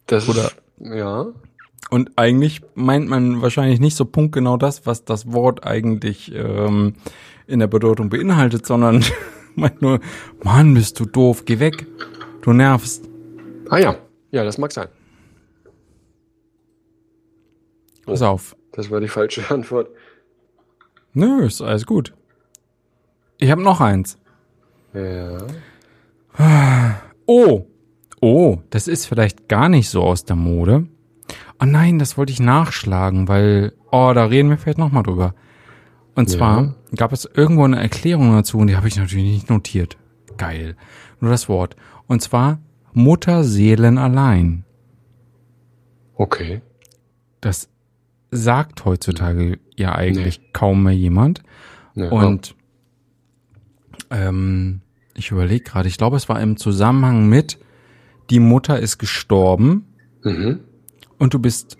[0.07, 1.27] Das Oder- ist, ja.
[1.91, 6.95] Und eigentlich meint man wahrscheinlich nicht so punktgenau das, was das Wort eigentlich ähm,
[7.47, 9.03] in der Bedeutung beinhaltet, sondern
[9.55, 10.01] meint nur,
[10.43, 11.87] Mann, bist du doof, geh weg,
[12.43, 13.09] du nervst.
[13.71, 13.97] Ah ja,
[14.31, 14.89] ja, das mag sein.
[18.05, 18.57] Pass auf.
[18.73, 19.89] Das war die falsche Antwort.
[21.15, 22.15] Nö, ist alles gut.
[23.39, 24.19] Ich habe noch eins.
[24.95, 25.39] Ja.
[27.27, 27.67] Oh,
[28.21, 30.87] oh, das ist vielleicht gar nicht so aus der Mode.
[31.61, 35.35] Oh nein, das wollte ich nachschlagen, weil, oh, da reden wir vielleicht nochmal drüber.
[36.15, 36.75] Und zwar Ja.
[36.97, 39.97] gab es irgendwo eine Erklärung dazu und die habe ich natürlich nicht notiert.
[40.37, 40.77] Geil.
[41.21, 41.77] Nur das Wort.
[42.07, 42.61] Und zwar
[42.93, 44.65] Mutterseelen allein.
[46.15, 46.63] Okay.
[47.41, 47.69] Das
[48.31, 51.43] sagt heutzutage ja eigentlich kaum mehr jemand.
[51.95, 52.11] Ja.
[52.11, 52.55] Und
[54.11, 54.81] ähm,
[55.19, 57.59] ich überlege gerade, ich glaube, es war im Zusammenhang mit,
[58.31, 59.87] die Mutter ist gestorben
[60.23, 60.61] Mhm.
[61.19, 61.77] und du bist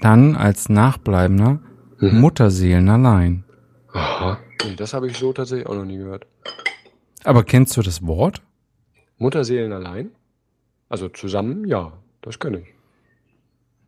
[0.00, 1.60] dann als Nachbleibender
[2.00, 2.20] Mhm.
[2.20, 3.44] Mutterseelen allein.
[3.92, 4.38] Aha.
[4.64, 6.26] Nee, das habe ich so tatsächlich auch noch nie gehört.
[7.24, 8.42] Aber kennst du das Wort?
[9.18, 10.10] Mutterseelen allein?
[10.88, 11.92] Also zusammen, ja,
[12.22, 12.66] das kenne ich.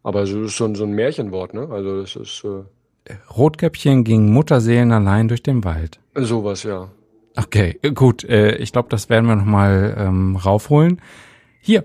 [0.03, 1.69] Aber so ist so ein, so ein Märchenwort, ne?
[1.71, 6.01] Also das ist äh, Rotkäppchen ging Mutterseelen allein durch den Wald.
[6.17, 6.89] sowas, ja.
[7.37, 8.25] Okay, äh, gut.
[8.25, 11.01] Äh, ich glaube, das werden wir nochmal ähm, raufholen.
[11.61, 11.85] Hier,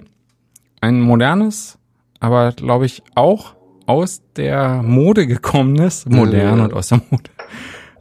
[0.82, 1.78] ein modernes,
[2.20, 3.56] aber glaube ich auch
[3.86, 6.64] aus der Mode gekommenes, modern Ja.
[6.66, 7.30] und aus der Mode,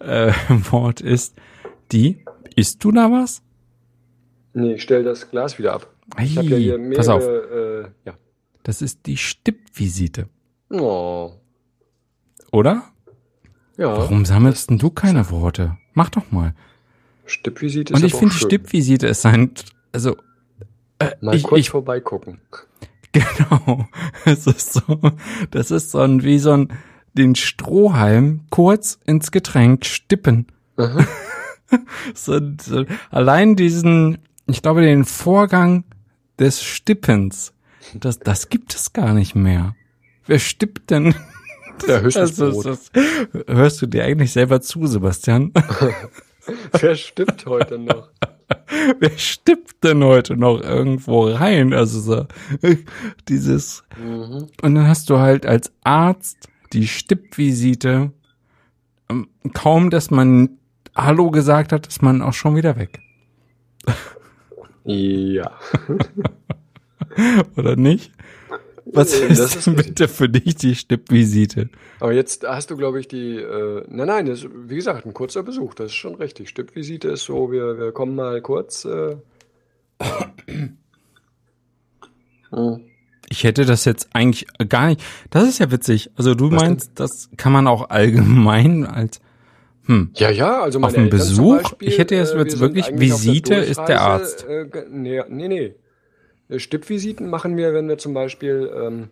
[0.00, 0.32] äh,
[0.70, 1.36] Wort ist
[1.92, 2.24] die,
[2.56, 3.42] isst du da was?
[4.54, 5.88] Nee, ich stell das Glas wieder ab.
[6.20, 8.14] Ich habe ja hier mehrere, pass auf, Äh, ja.
[8.62, 10.28] das ist die Stippvisite,
[10.70, 11.32] Oh,
[12.52, 12.84] oder?
[13.76, 13.88] ja.
[13.96, 15.76] Warum sammelst denn du keine Worte?
[15.92, 16.54] Mach doch mal.
[17.26, 18.34] Stippvisite ist Und ich finde.
[18.34, 19.50] Stippvisite ist ein,
[19.92, 20.16] also,
[20.98, 22.40] äh, Mal ich, kurz ich, vorbeigucken.
[23.12, 23.86] Genau.
[24.24, 24.98] Es ist so,
[25.52, 26.72] das ist so ein, wie so ein,
[27.12, 30.46] den Strohhalm kurz ins Getränk stippen.
[32.14, 35.82] So, so, allein diesen, ich glaube, den Vorgang
[36.38, 37.52] des Stippens,
[37.94, 39.74] das, das gibt es gar nicht mehr.
[40.26, 41.14] Wer stippt denn?
[41.88, 42.66] Ja, höchstens Also, Brot.
[42.66, 42.90] das,
[43.48, 45.52] hörst du dir eigentlich selber zu, Sebastian?
[46.80, 48.08] Wer stippt heute noch?
[48.98, 51.72] wer stippt denn heute noch irgendwo rein?
[51.72, 52.26] Also so,
[53.28, 53.84] dieses.
[53.98, 54.48] Mhm.
[54.62, 58.12] Und dann hast du halt als Arzt die Stippvisite.
[59.10, 60.58] Ähm, kaum, dass man
[60.94, 63.00] Hallo gesagt hat, ist man auch schon wieder weg.
[64.84, 65.50] Ja.
[67.56, 68.12] Oder nicht?
[68.94, 71.68] Was ist, das ist denn bitte für dich die Stippvisite?
[72.00, 73.36] Aber jetzt hast du, glaube ich, die.
[73.36, 75.74] Äh, nein, nein, das wie gesagt, ein kurzer Besuch.
[75.74, 76.48] Das ist schon richtig.
[76.48, 78.84] Stippvisite ist so, wir, wir kommen mal kurz.
[78.84, 79.16] Äh,
[83.30, 85.02] Ich hätte das jetzt eigentlich gar nicht.
[85.30, 86.10] Das ist ja witzig.
[86.14, 86.94] Also du Was meinst, denn?
[86.96, 89.20] das kann man auch allgemein als
[89.86, 90.10] hm.
[90.14, 91.62] Ja, ja, also meine Auf einen Besuch?
[91.62, 94.46] Beispiel, ich hätte jetzt äh, wirklich Visite ist der Arzt.
[94.48, 95.74] Äh, nee, nee, nee.
[96.48, 99.08] Äh, Stippvisiten machen wir, wenn wir zum Beispiel ähm,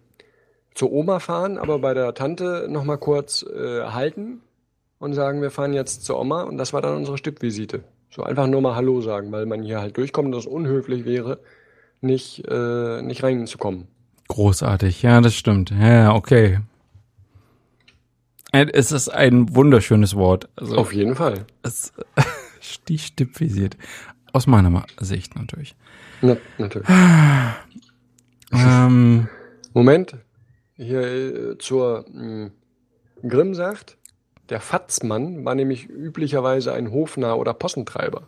[0.74, 4.40] zur Oma fahren, aber bei der Tante nochmal kurz äh, halten
[4.98, 7.84] und sagen, wir fahren jetzt zur Oma und das war dann unsere Stippvisite.
[8.10, 11.40] So einfach nur mal Hallo sagen, weil man hier halt durchkommt und es unhöflich wäre,
[12.00, 13.88] nicht, äh, nicht reinzukommen.
[14.28, 15.70] Großartig, ja, das stimmt.
[15.70, 16.60] Ja, okay.
[18.52, 20.48] Es ist ein wunderschönes Wort.
[20.56, 21.46] Also, Auf jeden Fall.
[21.62, 21.92] Es,
[22.88, 23.78] die stippvisiert.
[24.34, 25.74] Aus meiner Sicht natürlich.
[26.22, 26.88] Na, natürlich.
[28.52, 29.28] ähm,
[29.74, 30.16] Moment.
[30.76, 32.52] Hier äh, zur hm,
[33.26, 33.98] Grimm sagt,
[34.48, 38.26] der Fatzmann war nämlich üblicherweise ein Hofnarr oder Possentreiber.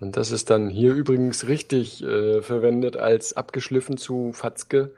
[0.00, 4.94] Und das ist dann hier übrigens richtig äh, verwendet als abgeschliffen zu Fatzke.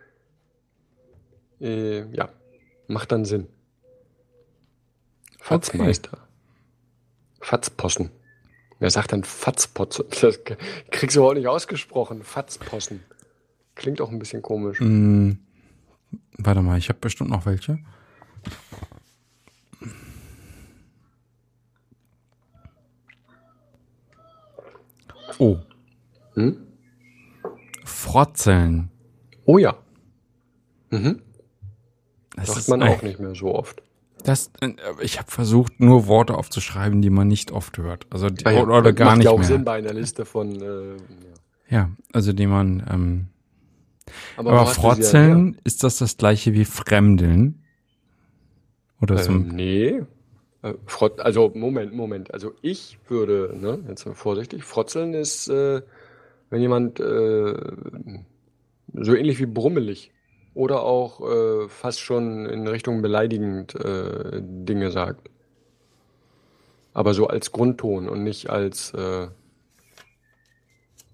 [1.61, 2.31] Äh, ja,
[2.87, 3.49] macht dann Sinn.
[5.41, 6.13] Fatzmeister.
[6.13, 6.23] Okay.
[7.41, 8.11] Fatzpossen.
[8.85, 10.05] Wer sagt dann Fatzpotzen?
[10.21, 10.41] Das
[10.91, 12.23] kriegst du auch nicht ausgesprochen.
[12.23, 13.03] Fatzpossen.
[13.75, 14.79] Klingt auch ein bisschen komisch.
[14.79, 15.39] Mm,
[16.37, 17.79] warte mal, ich habe bestimmt noch welche.
[25.39, 25.57] Oh.
[26.35, 26.67] Hm?
[27.87, 28.91] Frotzeln.
[29.47, 29.79] Oh ja.
[30.91, 31.23] Mhm.
[32.37, 33.83] Das sagt man auch nicht mehr so oft.
[34.25, 38.07] Das, äh, ich habe versucht, nur Worte aufzuschreiben, die man nicht oft hört.
[38.11, 39.47] Also die, ah ja, oder gar macht nicht ja auch mehr.
[39.47, 40.61] Sinn bei einer Liste von.
[40.61, 40.97] Äh, ja.
[41.69, 42.83] ja, also die man.
[42.91, 43.27] Ähm,
[44.37, 47.63] aber, aber Frotzeln, ist das das gleiche wie Fremdeln?
[49.01, 49.33] Oder so?
[49.33, 50.03] Ähm, nee.
[50.63, 52.33] Äh, Frot, also Moment, Moment.
[52.33, 54.65] Also ich würde, ne, jetzt mal vorsichtig.
[54.65, 55.83] Frotzeln ist, äh,
[56.49, 57.55] wenn jemand äh,
[58.95, 60.13] so ähnlich wie brummelig
[60.55, 65.29] oder auch äh, fast schon in Richtung beleidigend äh, Dinge sagt.
[66.93, 69.27] Aber so als Grundton und nicht als äh,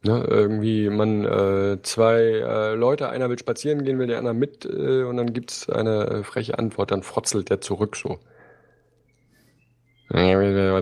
[0.02, 4.66] ne, irgendwie man äh, zwei äh, Leute, einer will spazieren gehen, will der andere mit
[4.66, 8.18] äh, und dann gibt's eine äh, freche Antwort, dann frotzelt der zurück so.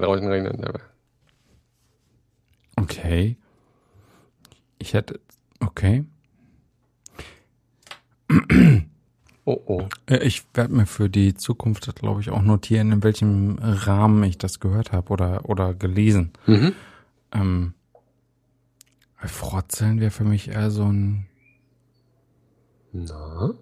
[0.00, 0.62] Draußen reden.
[2.76, 3.36] Okay.
[4.78, 5.20] Ich hätte.
[5.60, 6.04] Okay.
[9.50, 9.88] Oh oh.
[10.04, 14.36] Äh, ich werde mir für die Zukunft, glaube ich, auch notieren, in welchem Rahmen ich
[14.36, 16.32] das gehört habe oder, oder gelesen.
[16.44, 16.74] Mhm.
[17.32, 17.72] Ähm,
[19.16, 21.26] Frotzeln wäre für mich eher so ein.
[22.92, 23.54] Na?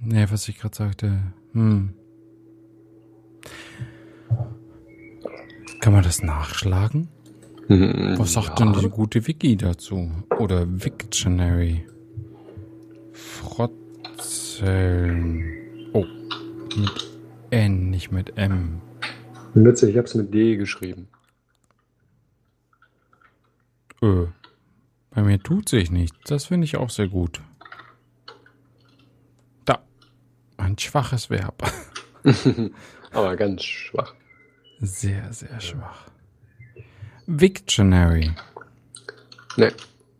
[0.00, 1.20] Nee, was ich gerade sagte.
[1.52, 1.92] Hm.
[5.80, 7.08] Kann man das nachschlagen?
[7.66, 8.64] Hm, was sagt ja.
[8.64, 10.10] denn die gute Wiki dazu?
[10.38, 11.84] Oder Wiktionary?
[13.12, 13.85] Frotzeln.
[14.56, 15.90] Wurzeln.
[15.92, 16.06] Oh,
[16.76, 17.10] mit
[17.50, 18.80] N, nicht mit M.
[19.54, 21.08] Nütze, ich habe es mit D geschrieben.
[24.02, 24.26] Öh.
[25.10, 26.16] Bei mir tut sich nichts.
[26.26, 27.40] Das finde ich auch sehr gut.
[29.64, 29.82] Da.
[30.58, 31.62] Ein schwaches Verb.
[33.12, 34.14] Aber ganz schwach.
[34.80, 36.06] Sehr, sehr schwach.
[37.26, 38.34] Victionary.
[39.56, 39.72] Ne.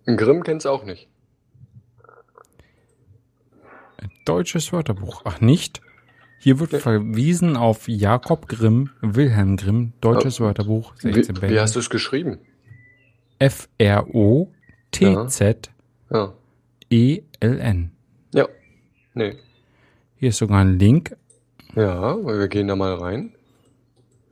[0.07, 1.09] Grimm kennt's auch nicht.
[4.27, 5.23] Deutsches Wörterbuch.
[5.25, 5.81] Ach, nicht?
[6.39, 10.45] Hier wird verwiesen auf Jakob Grimm, Wilhelm Grimm, Deutsches ja.
[10.45, 12.39] Wörterbuch, 16 wie, Wie hast du es geschrieben?
[13.39, 14.51] F-R-O-T-Z-E-L-N.
[18.35, 18.49] Ja.
[19.15, 19.37] Nee.
[20.17, 21.17] Hier ist sogar ein Link.
[21.75, 23.33] Ja, weil wir gehen da mal rein.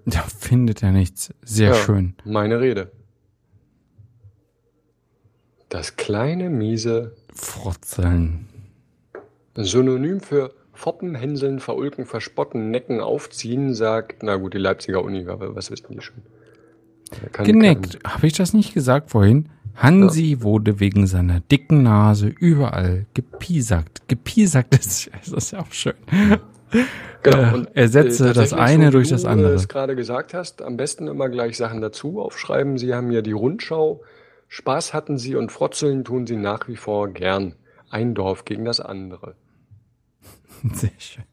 [0.06, 1.32] Da findet er nichts.
[1.42, 2.14] Sehr ja, schön.
[2.24, 2.92] Meine Rede.
[5.70, 8.48] Das kleine, miese Frotzeln.
[9.56, 15.54] Synonym für foppen, hänseln, verulken, verspotten, necken, aufziehen, sagt, na gut, die Leipziger Uni, aber
[15.54, 16.16] was wissen die schon?
[17.32, 17.98] Kann, Geneckt.
[18.04, 19.48] Habe ich das nicht gesagt vorhin?
[19.76, 20.42] Hansi ja.
[20.42, 24.08] wurde wegen seiner dicken Nase überall gepiesackt.
[24.08, 25.94] Gepiesackt ist, ist das ja auch schön.
[27.22, 27.38] Genau.
[27.38, 29.48] Äh, und, ersetze äh, das eine so, durch das andere.
[29.48, 32.78] Wie du es gerade gesagt hast, am besten immer gleich Sachen dazu aufschreiben.
[32.78, 34.02] Sie haben ja die Rundschau.
[34.48, 37.54] Spaß hatten Sie und frotzeln tun Sie nach wie vor gern.
[37.90, 39.34] Ein Dorf gegen das andere.
[40.72, 41.24] Sehr schön.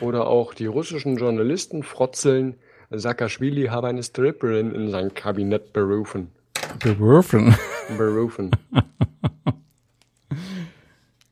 [0.00, 2.56] Oder auch die russischen Journalisten frotzeln.
[2.90, 6.30] Saakashvili habe eine Stripperin in sein Kabinett berufen.
[6.82, 7.54] Berufen?
[7.96, 8.50] Berufen.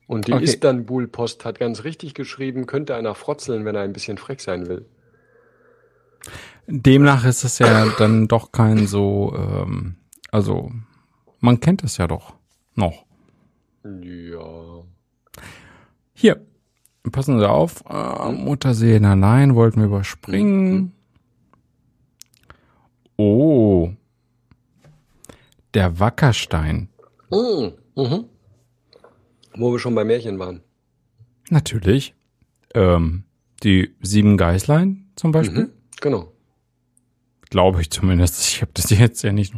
[0.07, 0.45] Und die okay.
[0.45, 4.87] Istanbul-Post hat ganz richtig geschrieben, könnte einer frotzeln, wenn er ein bisschen frech sein will.
[6.67, 9.97] Demnach ist es ja dann doch kein so, ähm,
[10.31, 10.71] also
[11.41, 12.35] man kennt es ja doch
[12.75, 13.05] noch.
[13.85, 14.83] Ja.
[16.15, 16.47] Hier,
[17.11, 20.75] passen Sie auf, äh, Mutterseen allein wollten wir überspringen.
[20.75, 20.93] Mhm.
[23.17, 23.91] Oh,
[25.75, 26.89] der Wackerstein.
[27.31, 27.73] Mhm.
[27.97, 28.25] Mhm.
[29.57, 30.61] Wo wir schon bei Märchen waren.
[31.51, 32.15] Natürlich.
[32.75, 33.25] Ähm,
[33.63, 35.65] die sieben Geißlein zum Beispiel.
[35.65, 35.71] Mhm,
[36.01, 36.33] genau.
[37.51, 38.41] Glaube ich zumindest.
[38.49, 39.55] Ich habe das jetzt ja nicht.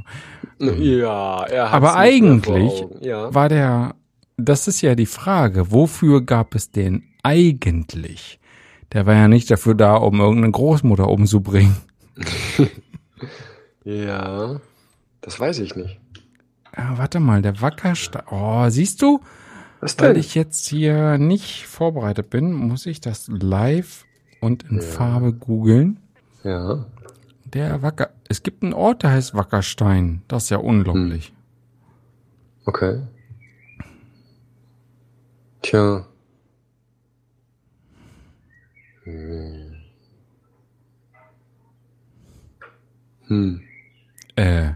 [0.60, 3.32] Ähm, ja, er hat Aber eigentlich ja.
[3.34, 3.94] war der.
[4.36, 5.72] Das ist ja die Frage.
[5.72, 8.38] Wofür gab es den eigentlich?
[8.92, 11.76] Der war ja nicht dafür da, um irgendeine Großmutter umzubringen.
[13.84, 14.60] ja,
[15.20, 15.98] das weiß ich nicht.
[16.76, 18.22] Ja, warte mal, der Wackerstein.
[18.30, 19.20] Oh, siehst du?
[19.80, 20.08] Was denn?
[20.08, 24.04] Weil ich jetzt hier nicht vorbereitet bin, muss ich das live
[24.40, 24.82] und in ja.
[24.82, 25.98] Farbe googeln.
[26.44, 26.86] Ja.
[27.44, 28.10] Der Wacker.
[28.28, 30.22] Es gibt einen Ort, der heißt Wackerstein.
[30.28, 31.28] Das ist ja unglaublich.
[31.28, 31.34] Hm.
[32.66, 33.00] Okay.
[35.62, 36.06] Tja.
[39.06, 39.76] Hm.
[43.28, 43.62] Hm.
[44.34, 44.72] Äh,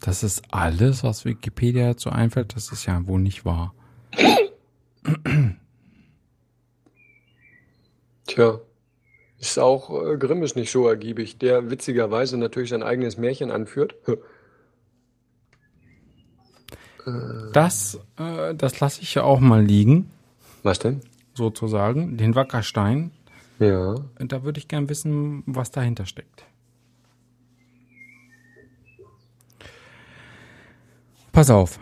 [0.00, 2.54] das ist alles, was Wikipedia dazu einfällt.
[2.54, 3.74] Das ist ja wohl nicht wahr.
[8.26, 8.60] Tja,
[9.38, 13.94] ist auch äh, Grimm ist nicht so ergiebig, der witzigerweise natürlich sein eigenes Märchen anführt.
[17.52, 20.10] Das, äh, das lasse ich ja auch mal liegen.
[20.62, 21.00] Was denn?
[21.34, 23.10] Sozusagen, den Wackerstein.
[23.58, 23.94] Ja.
[24.18, 26.44] Da würde ich gern wissen, was dahinter steckt.
[31.32, 31.80] Pass auf.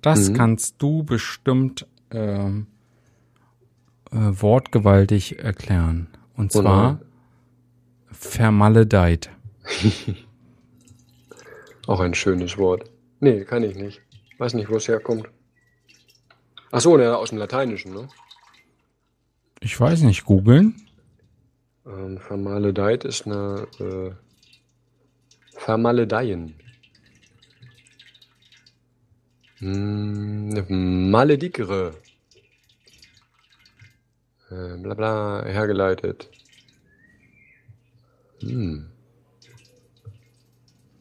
[0.00, 0.34] Das mhm.
[0.34, 2.66] kannst du bestimmt ähm,
[4.10, 6.08] äh, wortgewaltig erklären.
[6.36, 7.00] Und zwar Oder?
[8.10, 9.30] vermaledeit.
[11.86, 12.90] Auch ein schönes Wort.
[13.20, 14.02] Nee, kann ich nicht.
[14.38, 15.28] Weiß nicht, wo es herkommt.
[16.72, 18.08] Ach so, ne, aus dem Lateinischen, ne?
[19.64, 20.74] Ich weiß nicht, googeln.
[21.86, 24.10] Ähm, vermaledeit ist eine äh,
[25.56, 26.54] Vermaledeien.
[29.58, 31.94] Hm, Maledikere.
[34.50, 36.28] Äh, bla bla, hergeleitet.
[38.40, 38.90] Hm.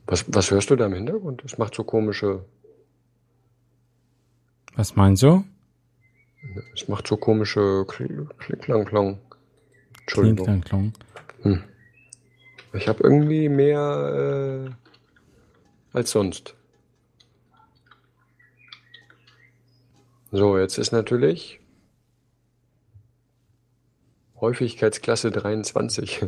[0.06, 1.44] Was, was hörst du da im Hintergrund?
[1.44, 2.46] Das macht so komische.
[4.76, 5.44] Was meinst du?
[6.74, 9.20] Es macht so komische Klick-Klang-Klong.
[10.02, 10.46] Entschuldigung.
[10.46, 10.94] Klick-Klang-Klong.
[11.44, 11.64] Hm.
[12.74, 14.74] Ich habe irgendwie mehr
[15.94, 16.56] äh, als sonst.
[20.32, 21.60] So, jetzt ist natürlich
[24.40, 26.26] Häufigkeitsklasse 23.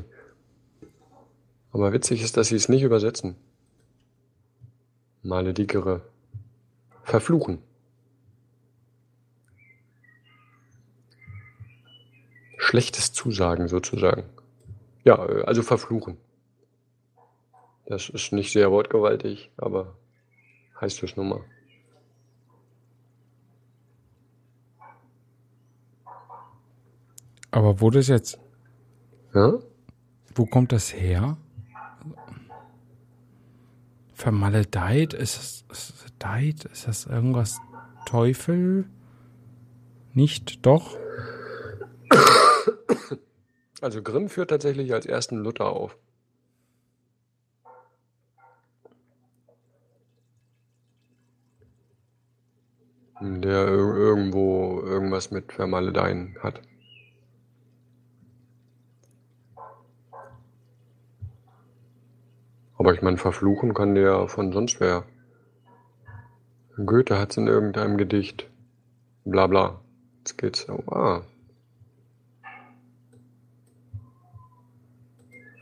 [1.72, 3.36] Aber witzig ist, dass sie es nicht übersetzen.
[5.24, 6.02] Male dickere.
[7.04, 7.60] Verfluchen.
[12.66, 14.24] Schlechtes Zusagen sozusagen.
[15.04, 16.18] Ja, also verfluchen.
[17.86, 19.98] Das ist nicht sehr wortgewaltig, aber
[20.80, 21.42] heißt es nun mal.
[27.52, 28.40] Aber wo das jetzt.
[29.34, 29.60] Ja?
[30.34, 31.36] Wo kommt das her?
[34.14, 35.14] Vermaledeit?
[35.14, 36.64] Ist das, ist das Deit?
[36.64, 37.60] Ist das irgendwas
[38.06, 38.90] Teufel?
[40.14, 40.98] Nicht, doch?
[43.84, 45.98] Also Grimm führt tatsächlich als ersten Luther auf.
[53.20, 56.62] Der irgendwo irgendwas mit Vermaledeien hat.
[62.78, 65.04] Aber ich meine, verfluchen kann der von sonst wer.
[66.78, 68.50] Goethe hat es in irgendeinem Gedicht.
[69.26, 69.82] Bla bla.
[70.20, 70.70] Jetzt geht's.
[70.70, 71.24] Oh, ah.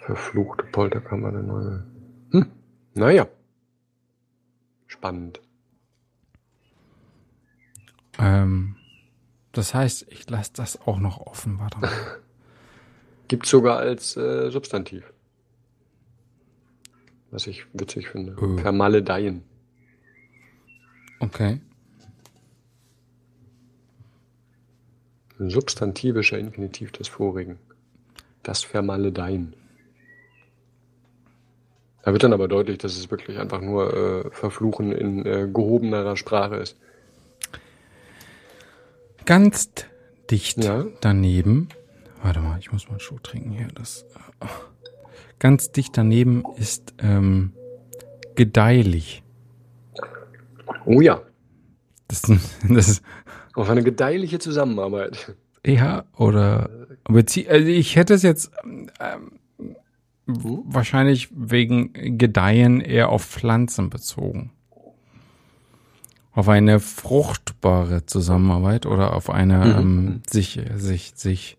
[0.02, 1.86] Verfluchte Polterkammer der neue.
[2.32, 2.52] Hm.
[2.96, 3.28] Naja.
[4.88, 5.40] Spannend.
[8.18, 8.76] Ähm,
[9.52, 11.60] das heißt, ich lasse das auch noch offen.
[11.60, 11.92] Warte mal.
[13.28, 15.14] Gibt sogar als äh, Substantiv.
[17.30, 18.36] Was ich witzig finde.
[18.42, 18.58] Oh.
[18.58, 19.44] Vermaledeien.
[21.20, 21.62] Okay.
[25.38, 27.60] Substantivischer Infinitiv des vorigen.
[28.42, 29.56] Das Vermaledeien.
[32.04, 36.18] Da wird dann aber deutlich, dass es wirklich einfach nur äh, Verfluchen in äh, gehobenerer
[36.18, 36.76] Sprache ist.
[39.26, 39.70] Ganz
[40.30, 40.86] dicht Ja.
[41.02, 41.70] daneben.
[42.24, 43.68] Warte mal, ich muss mal einen Schuh trinken hier.
[43.76, 44.06] Das,
[44.42, 44.46] äh,
[45.40, 47.54] ganz dicht daneben ist ähm,
[48.36, 49.24] gedeihlich.
[50.86, 51.22] Oh ja,
[52.08, 52.22] Das,
[52.68, 53.04] das ist
[53.54, 55.36] auf eine gedeihliche Zusammenarbeit.
[55.66, 56.70] ja oder
[57.06, 58.52] also ich hätte es jetzt
[59.00, 59.32] ähm,
[60.66, 64.52] wahrscheinlich wegen Gedeihen eher auf Pflanzen bezogen.
[66.34, 69.80] Auf eine fruchtbare Zusammenarbeit oder auf eine Mhm.
[69.80, 71.58] ähm, sich sich sich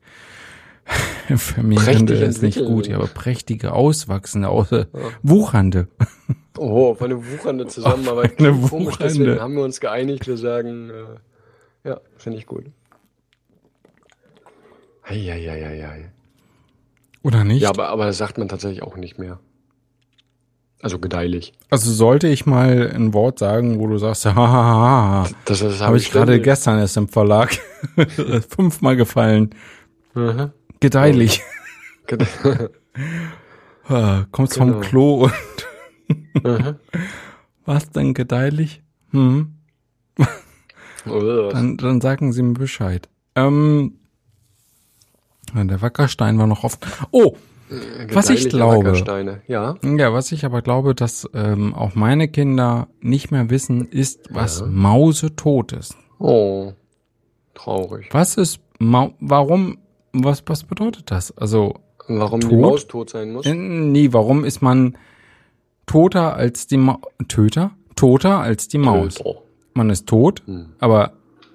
[1.37, 4.87] vermehrende ist nicht gut, ja, aber prächtige, auswachsende, außer
[5.23, 5.89] wuchernde.
[6.59, 8.39] Oh, auf eine wuchernde Zusammenarbeit.
[8.39, 9.05] Eine Klingt Komisch, wuchernde.
[9.19, 10.27] deswegen haben wir uns geeinigt.
[10.27, 12.65] Wir sagen, äh, ja, finde ich gut.
[15.05, 16.11] Eieieiei.
[17.23, 17.63] Oder nicht?
[17.63, 19.39] Ja, aber, aber das sagt man tatsächlich auch nicht mehr.
[20.81, 21.53] Also gedeihlich.
[21.71, 26.11] also sollte ich mal ein Wort sagen, wo du sagst, hahaha, Das, das habe ich
[26.11, 27.57] gerade gestern erst im Verlag
[28.49, 29.51] fünfmal gefallen.
[30.15, 30.51] Mhm.
[30.81, 31.41] Gedeihlich.
[32.09, 32.71] Gede-
[34.33, 34.81] Kommst vom Genau.
[34.81, 35.33] Klo und
[36.45, 36.77] Mhm.
[37.65, 38.83] was denn gedeihlich?
[39.13, 39.55] Hm,
[41.05, 43.09] dann, dann sagen Sie mir Bescheid.
[43.35, 43.99] Ähm,
[45.55, 46.79] der Wackerstein war noch offen.
[47.11, 47.35] Oh,
[48.13, 49.41] was ich Gedeihliche glaube.
[49.47, 49.77] Ja.
[49.83, 54.61] ja, was ich aber glaube, dass ähm, auch meine Kinder nicht mehr wissen, ist, was
[54.61, 54.67] Ja.
[54.67, 55.97] Mausetot ist.
[56.19, 56.73] Oh.
[57.55, 58.09] Traurig.
[58.13, 59.79] Was ist Mau warum,
[60.13, 61.37] was, was bedeutet das?
[61.39, 61.75] Also,
[62.09, 62.61] Warum die Tot?
[62.61, 63.47] Maus tot sein muss?
[63.47, 64.97] äh, nee, warum ist man
[65.87, 66.99] toter als die Maus,
[67.29, 67.71] Töter?
[67.97, 69.15] Toter als die Maus.
[69.15, 69.35] Töter.
[69.75, 70.73] Man ist tot, Hm.
[70.81, 71.13] aber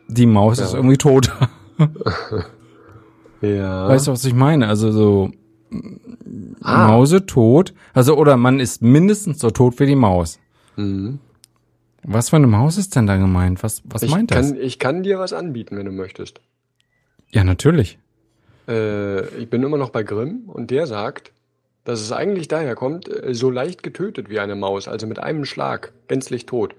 [0.08, 0.78] die Maus ist Ja.
[0.78, 1.50] irgendwie toter.
[3.42, 3.88] Ja.
[3.88, 4.68] Weißt du, was ich meine?
[4.68, 5.32] Also so
[6.62, 6.88] Ah.
[6.88, 10.40] Mause tot, also oder man ist mindestens so tot wie die Maus.
[10.78, 11.20] Mhm.
[12.04, 13.64] Was für eine Maus ist denn da gemeint?
[13.64, 14.52] Was, was Ich meint das?
[14.52, 16.40] kann, ich kann dir was anbieten, wenn du möchtest.
[17.32, 18.00] Ja, natürlich.
[18.68, 21.34] Äh, ich bin immer noch bei Grimm und der sagt,
[21.84, 25.44] dass es eigentlich daher kommt, äh, so leicht getötet wie eine Maus, also mit einem
[25.44, 26.76] Schlag, gänzlich tot.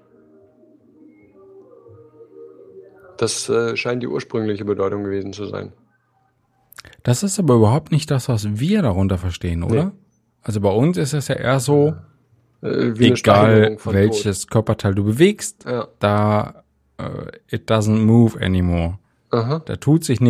[3.19, 5.73] Das äh, scheint die ursprüngliche Bedeutung gewesen zu sein.
[7.03, 9.85] Das ist aber überhaupt nicht das, was wir darunter verstehen, oder?
[9.87, 9.91] Nee.
[10.43, 11.95] Also bei uns ist es ja eher so,
[12.63, 15.73] Äh, egal welches Körperteil du bewegst, Tod.
[15.73, 15.89] Ja.
[16.01, 16.65] da
[16.99, 18.99] äh, it doesn't move anymore.
[19.31, 19.61] Aha.
[19.65, 20.21] Da tut sich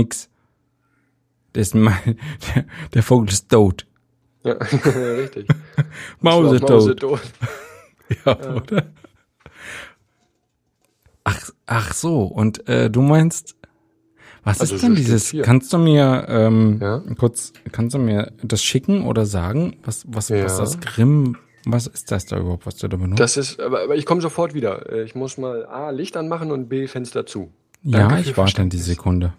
[1.74, 2.18] mein,
[2.54, 2.64] der,
[2.94, 3.86] der Vogel ist tot.
[4.44, 4.52] Ja,
[5.16, 5.48] richtig.
[6.20, 7.00] Mause Mause tot.
[7.00, 7.20] tot.
[8.24, 8.86] Ja, oder?
[11.24, 13.54] Ach, ach so, und äh, du meinst,
[14.44, 15.34] was Also ist denn so dieses?
[15.42, 17.02] Kannst du mir ähm, Ja.
[17.18, 20.44] kurz, kannst du mir das schicken oder sagen, was, was, Ja.
[20.44, 21.36] was das Grimm,
[21.66, 23.20] was ist das da überhaupt, was du da benutzt?
[23.20, 24.90] Das ist, aber, aber ich komme sofort wieder.
[24.92, 27.50] Äh, Ich muss mal A, Licht anmachen und B, Fenster zu.
[27.82, 28.78] ja, danke für ich warte in die.
[28.78, 29.34] Sekunde.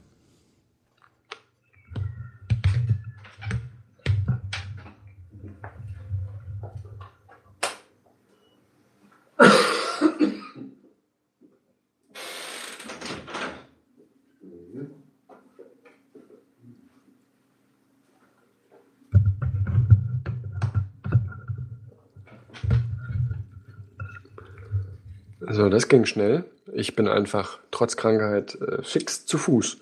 [25.59, 26.45] So, das ging schnell.
[26.71, 29.81] Ich bin einfach trotz Krankheit äh, fix zu Fuß.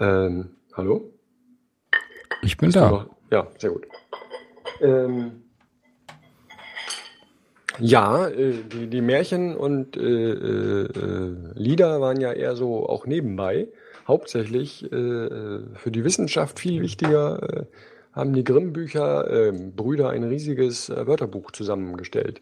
[0.00, 1.12] Ähm, hallo?
[2.40, 3.10] Ich bin Bist da.
[3.30, 3.86] Ja, sehr gut.
[4.80, 5.42] Ähm,
[7.78, 13.68] ja, äh, die, die Märchen und äh, äh, Lieder waren ja eher so auch nebenbei.
[14.08, 17.66] Hauptsächlich äh, äh, für die Wissenschaft viel wichtiger
[18.14, 22.40] haben die Grimm-Bücher, äh, Brüder, ein riesiges Wörterbuch zusammengestellt.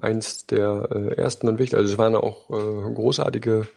[0.00, 1.76] Eins der äh, ersten und wichtigsten.
[1.76, 3.68] Also es waren auch äh, großartige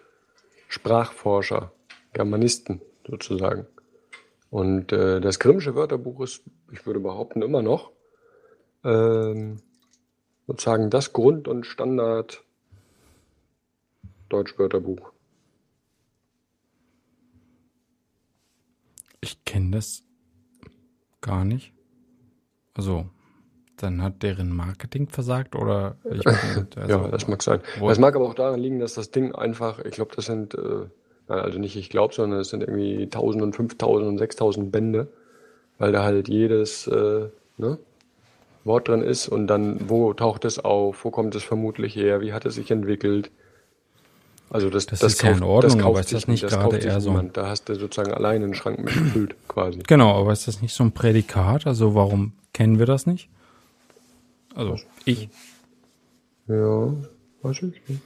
[0.70, 1.72] Sprachforscher,
[2.14, 3.68] Germanisten sozusagen.
[4.50, 7.92] Und äh, das Grimmsche Wörterbuch ist, ich würde behaupten, immer noch
[8.84, 9.58] ähm,
[10.48, 12.44] sozusagen das Grund- und Standard
[14.30, 15.12] Deutschwörterbuch.
[19.22, 20.04] Ich kenne das
[21.22, 21.74] gar nicht.
[22.76, 23.10] Also,
[23.78, 26.34] dann hat deren Marketing versagt oder ich bin,
[26.76, 27.60] also, ja, das mag sein.
[27.82, 30.86] Das mag aber auch daran liegen, dass das Ding einfach, ich glaube, das sind äh,
[31.28, 35.08] Also nicht ich glaube, sondern es sind irgendwie 1000 und 5000 und 6000 Bände,
[35.78, 37.28] weil da halt jedes äh,
[37.58, 37.78] ne,
[38.64, 42.34] Wort drin ist und dann, wo taucht es auf, wo kommt es vermutlich her, wie
[42.34, 43.30] hat es sich entwickelt.
[44.50, 46.28] Also das, Das das, ist ja in kauft, Ordnung, das aber kauft ist das sich
[46.28, 47.36] nicht das gerade eher so- niemand.
[47.36, 49.80] Da hast du sozusagen alleine einen Schrank mit gefüllt, quasi.
[49.88, 51.66] Genau, aber ist das nicht so ein Prädikat?
[51.68, 53.30] Also warum kennen wir das nicht?
[54.56, 55.30] Also ich.
[56.48, 56.94] Ja,
[57.42, 58.02] weiß ich nicht.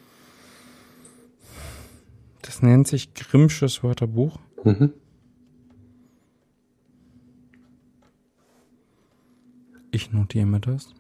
[2.42, 4.40] Das nennt sich Grimmsches Wörterbuch.
[4.64, 4.94] Mhm.
[9.92, 10.94] Ich notiere mir das.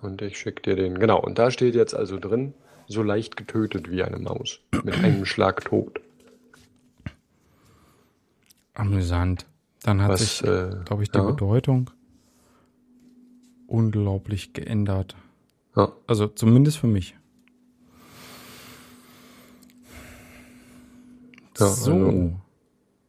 [0.00, 0.98] Und ich schicke dir den.
[0.98, 2.54] Genau, und da steht jetzt also drin,
[2.86, 4.60] so leicht getötet wie eine Maus.
[4.84, 6.00] Mit einem Schlag tot.
[8.74, 9.44] Amüsant.
[9.88, 11.24] Dann hat Was, sich, äh, glaube ich, die ja.
[11.24, 11.88] Bedeutung
[13.66, 15.16] unglaublich geändert.
[15.74, 15.92] Ja.
[16.06, 17.16] Also zumindest für mich.
[21.58, 21.92] Ja, so.
[21.92, 22.40] also-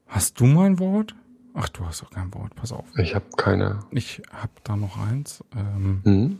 [0.07, 1.15] Hast du mal ein Wort?
[1.53, 2.55] Ach, du hast auch kein Wort.
[2.55, 2.85] Pass auf.
[2.97, 3.81] Ich habe keine.
[3.91, 5.43] Ich habe da noch eins.
[5.57, 6.39] Ähm, Hm?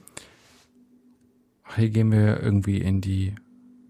[1.76, 3.36] hier gehen wir irgendwie in die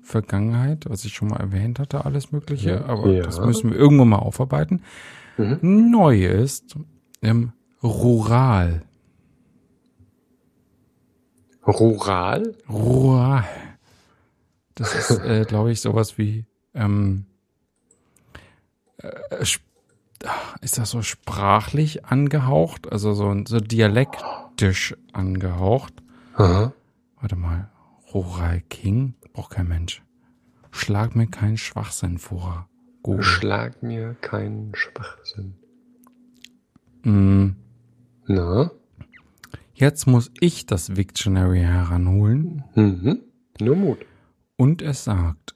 [0.09, 2.71] Vergangenheit, was ich schon mal erwähnt hatte, alles Mögliche.
[2.71, 2.85] Ja.
[2.85, 3.23] Aber Ja.
[3.23, 4.81] das müssen wir irgendwann mal aufarbeiten.
[5.37, 5.91] Mhm.
[5.91, 6.75] Neu ist
[7.21, 7.53] ähm,
[7.83, 8.81] rural.
[11.67, 12.55] Rural?
[12.67, 13.45] Rural.
[14.75, 17.25] Das ist, äh, glaube ich, sowas wie, ähm,
[18.97, 19.09] äh,
[20.25, 22.91] ah, ist das so sprachlich angehaucht?
[22.91, 25.93] Also so, so dialektisch angehaucht?
[26.35, 26.73] Aha.
[27.21, 27.69] Warte mal.
[28.13, 29.13] Rural King?
[29.39, 30.03] Braucht kein Mensch.
[30.71, 32.67] Schlag mir keinen Schwachsinn vor.
[33.03, 33.23] Google.
[33.23, 35.53] Schlag mir keinen Schwachsinn.
[37.03, 37.51] Mm,
[38.27, 38.69] Na?
[39.73, 43.19] Jetzt muss ich das Wiktionary heranholen Mhm.
[43.61, 43.99] Nur Mut.
[44.57, 45.55] und es sagt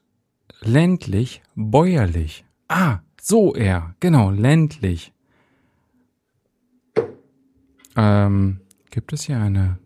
[0.62, 2.46] ländlich, bäuerlich.
[2.68, 3.94] Ah, so eher.
[4.00, 5.12] Genau, ländlich.
[7.96, 9.78] Ähm, gibt es hier eine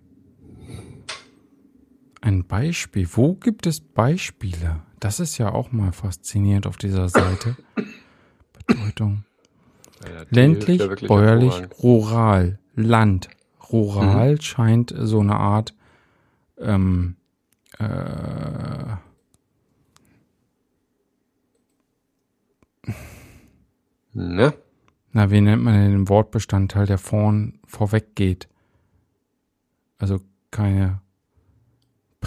[2.20, 3.08] ein Beispiel?
[3.12, 4.82] Wo gibt es Beispiele?
[5.00, 7.56] Das ist ja auch mal faszinierend auf dieser Seite.
[8.66, 9.24] Bedeutung.
[10.04, 13.28] Ja, Ländlich, ja bäuerlich, rural, Land.
[13.72, 15.74] Rural scheint so eine Art
[16.58, 17.16] ähm,
[17.78, 18.96] äh,
[24.14, 24.52] Ne?
[25.12, 28.48] na, wie nennt man denn den Wortbestandteil, der vorn vorweg geht?
[29.98, 30.20] Also
[30.50, 31.00] keine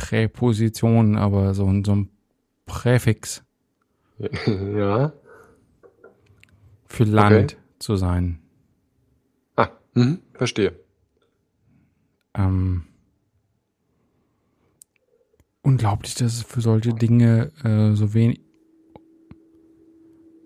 [0.02, 2.10] Präposition, aber so, ein- so ein
[2.66, 3.44] Präfix
[4.48, 5.14] ja.
[6.88, 8.40] für Land zu sein.
[9.56, 10.20] Ah, mhm.
[10.34, 10.74] verstehe.
[12.34, 12.84] Ähm,
[15.62, 18.42] unglaublich, dass es für solche Dinge äh, so wenig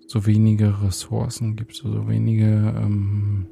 [0.07, 2.45] so wenige Ressourcen gibt, so, so wenige,
[2.77, 3.48] ähm,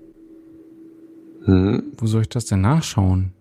[1.46, 1.92] Mhm.
[1.98, 3.34] wo soll ich das denn nachschauen?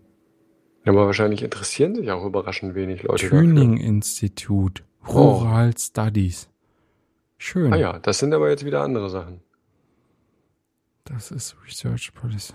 [0.84, 3.28] Ja, aber wahrscheinlich interessieren sich auch überraschend wenig Leute.
[3.28, 6.48] Tuning-Institut, Rural Studies.
[7.38, 7.72] Schön.
[7.72, 9.40] Ah ja, das sind aber jetzt wieder andere Sachen.
[11.04, 12.54] Das ist Research Policy.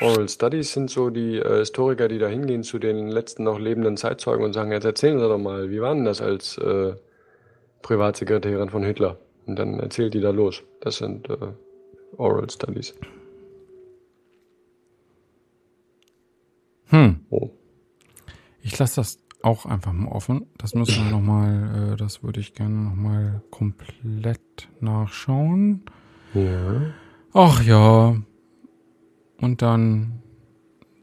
[0.00, 3.96] Oral Studies sind so die äh, Historiker, die da hingehen zu den letzten noch lebenden
[3.96, 6.94] Zeitzeugen und sagen, jetzt erzählen Sie doch mal, wie war denn das als äh,
[7.82, 9.18] Privatsekretärin von Hitler?
[9.46, 10.62] Und dann erzählt die da los.
[10.80, 11.36] Das sind äh,
[12.16, 12.94] Oral Studies.
[16.92, 17.20] Hm.
[17.30, 17.50] Oh.
[18.60, 20.46] Ich lasse das auch einfach mal offen.
[20.58, 25.84] Das müssen wir nochmal, äh, das würde ich gerne nochmal komplett nachschauen.
[26.34, 26.92] Ja.
[27.32, 28.16] Ach ja.
[29.40, 30.22] Und dann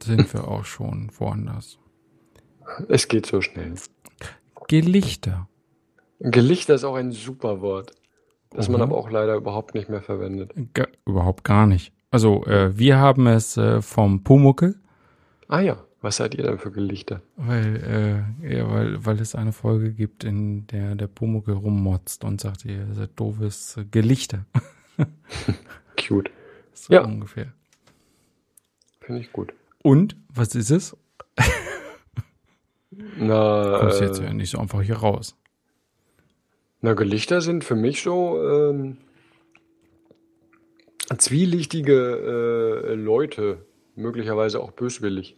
[0.01, 1.79] sind wir auch schon woanders.
[2.87, 3.73] Es geht so schnell.
[4.67, 5.47] Gelichter.
[6.19, 7.91] Gelichter ist auch ein super Wort,
[8.51, 8.83] das man Mhm.
[8.83, 10.53] aber auch leider überhaupt nicht mehr verwendet.
[10.73, 11.93] Ge überhaupt gar nicht.
[12.11, 14.79] Also, äh, wir haben es äh, vom Pumuckel,
[15.51, 17.21] Ah ja, was seid ihr denn für Gelichter?
[17.35, 22.39] weil, äh, ja, weil, weil es eine Folge gibt, in der der Pumuckel rummotzt und
[22.39, 24.45] sagt, ihr seid doofes äh, Gelichter.
[25.99, 26.29] Cute.
[26.73, 27.03] So Ja.
[27.03, 27.51] ungefähr.
[29.01, 29.51] Finde ich gut.
[29.81, 30.95] Und, was ist es?
[32.91, 35.35] Na, Kommst äh, jetzt ja nicht so einfach hier raus.
[36.81, 38.97] na, Gelichter sind für mich so ähm,
[41.17, 45.37] zwielichtige äh, Leute, möglicherweise auch böswillig.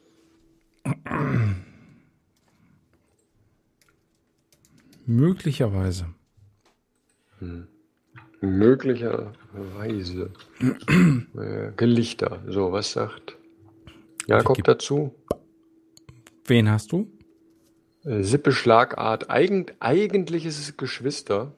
[5.05, 6.05] Möglicherweise.
[8.41, 10.31] Möglicherweise.
[11.37, 12.41] äh, Gelichter.
[12.47, 13.35] So, was sagt
[14.27, 15.13] Jakob gibt- dazu?
[16.45, 17.11] Wen hast du?
[18.03, 19.29] Äh, Sippe, Schlagart.
[19.29, 21.51] Eigent, eigentlich ist es Geschwister.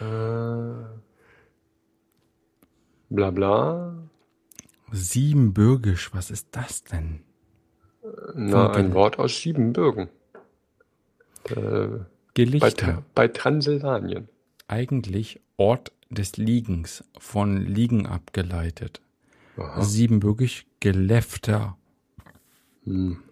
[0.00, 0.04] Äh,
[3.10, 3.89] bla bla.
[4.92, 7.20] Siebenbürgisch, was ist das denn?
[8.34, 10.08] Na, ein Wort aus Siebenbürgen.
[11.44, 12.98] Äh, bei, Gelichter.
[12.98, 14.28] Tra- bei Transsilvanien.
[14.68, 19.00] Eigentlich Ort des Liegens, von Liegen abgeleitet.
[19.56, 19.82] Aha.
[19.82, 21.76] Siebenbürgisch Geläfter.
[22.84, 23.22] Hm.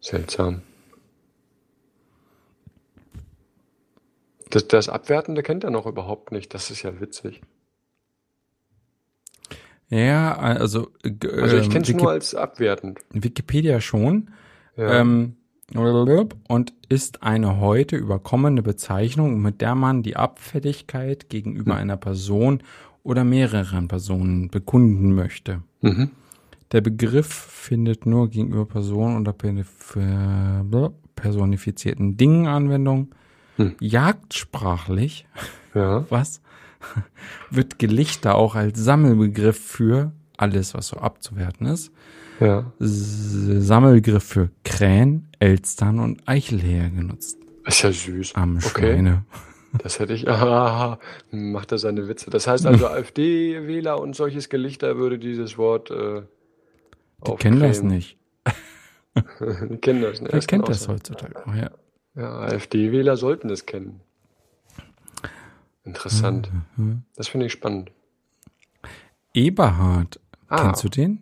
[0.00, 0.62] Seltsam.
[4.54, 6.54] Das, das Abwertende kennt er noch überhaupt nicht.
[6.54, 7.40] Das ist ja witzig.
[9.88, 13.00] Ja, also, Also ich ähm, kenne es nur als abwertend.
[13.10, 14.30] Wikipedia schon.
[14.76, 15.00] Ja.
[15.00, 15.36] Ähm,
[16.48, 21.80] und ist eine heute überkommene Bezeichnung, mit der man die Abfälligkeit gegenüber Hm.
[21.80, 22.62] einer Person
[23.02, 25.62] oder mehreren Personen bekunden möchte.
[25.80, 26.10] mhm.
[26.72, 30.64] Der Begriff findet nur gegenüber Personen oder per-
[31.14, 33.14] personifizierten Dingen Anwendung.
[33.56, 33.74] Hm.
[33.80, 35.26] Jagdsprachlich,
[35.74, 36.04] Ja.
[36.10, 36.40] was,
[37.50, 41.92] wird Gelichter auch als Sammelbegriff für alles, was so abzuwerten ist.
[42.40, 42.72] Ja.
[42.78, 47.38] Sammelbegriff für Krähen, Elstern und Eichelhäher genutzt.
[47.64, 48.34] Ist ja süß.
[48.34, 48.92] Am Okay.
[48.94, 49.24] Schweine.
[49.78, 50.26] Das hätte ich.
[50.28, 50.98] Ah,
[51.30, 52.30] macht er seine Witze.
[52.30, 55.90] Das heißt also, AfD-Wähler und solches Gelichter würde dieses Wort.
[55.90, 56.22] Äh,
[57.26, 58.18] Die kennen das nicht.
[59.16, 60.20] Die kennen das.
[60.20, 60.28] Ne?
[60.32, 61.34] Wer kennt das heutzutage?
[61.46, 61.70] Oh, ja.
[62.14, 64.00] Ja, AfD-Wähler sollten es kennen.
[65.84, 66.50] Interessant.
[66.76, 67.02] Mhm.
[67.16, 67.90] Das finde ich spannend.
[69.34, 70.20] Eberhard.
[70.48, 70.62] Ah.
[70.62, 71.20] Kennst du den?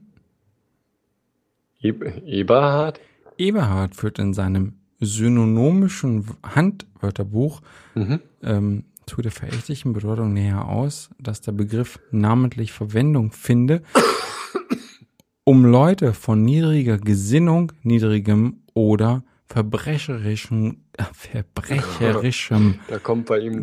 [1.80, 1.88] E
[2.26, 3.00] Eberhard?
[3.38, 7.60] Eberhard führt in seinem synonymischen Handwörterbuch
[7.94, 8.20] Mhm.
[8.42, 13.82] ähm, zu der verächtlichen Bedeutung näher aus, dass der Begriff namentlich Verwendung finde,
[15.44, 20.81] um Leute von niedriger Gesinnung, niedrigem oder verbrecherischem,
[21.12, 22.80] verbrecherischem.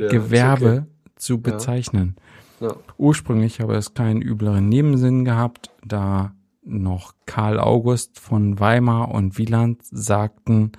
[0.09, 2.15] Gewerbe zu bezeichnen.
[2.59, 2.65] Zicke.
[2.65, 2.75] Ja.
[2.97, 9.81] Ursprünglich habe es keinen übleren Nebensinn gehabt, da noch Karl August von Weimar und Wieland
[9.83, 10.73] sagten,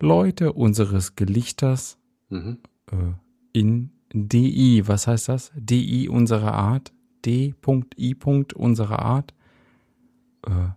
[0.00, 1.98] Leute unseres Gelichters
[2.30, 2.58] Mhm.
[2.90, 2.96] äh,
[3.52, 5.52] in DI, was heißt das?
[5.56, 6.92] DI unserer Art,
[7.24, 8.16] D.I.
[8.54, 9.34] unserer Art,
[10.46, 10.68] äh,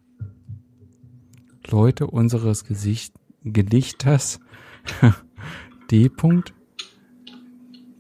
[1.70, 3.14] Leute unseres Gesicht,
[3.44, 4.40] Gelichters,
[5.92, 6.10] D.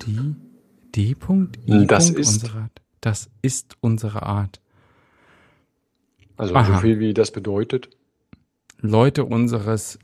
[0.01, 0.35] Die,
[0.95, 1.15] D.
[1.67, 1.87] I.
[1.87, 2.81] Das ist- unsere Art.
[3.01, 4.61] Das ist unsere Art.
[6.35, 6.75] Also Aha.
[6.75, 7.89] so viel wie das bedeutet.
[8.79, 9.97] Leute unseres,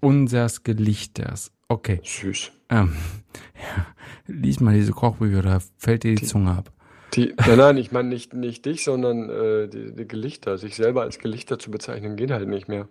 [0.00, 1.52] unsers Gelichters.
[1.68, 2.00] Okay.
[2.04, 2.52] Süß.
[2.68, 2.92] Ähm,
[3.56, 3.86] ja,
[4.26, 6.72] lies mal diese Kochbücher, da fällt dir die, Zunge ab.
[7.14, 10.58] Die, nein, nein, ich meine nicht, nicht dich, sondern äh, die, die Gelichter.
[10.58, 12.88] Sich selber als Gelichter zu bezeichnen, geht halt nicht mehr.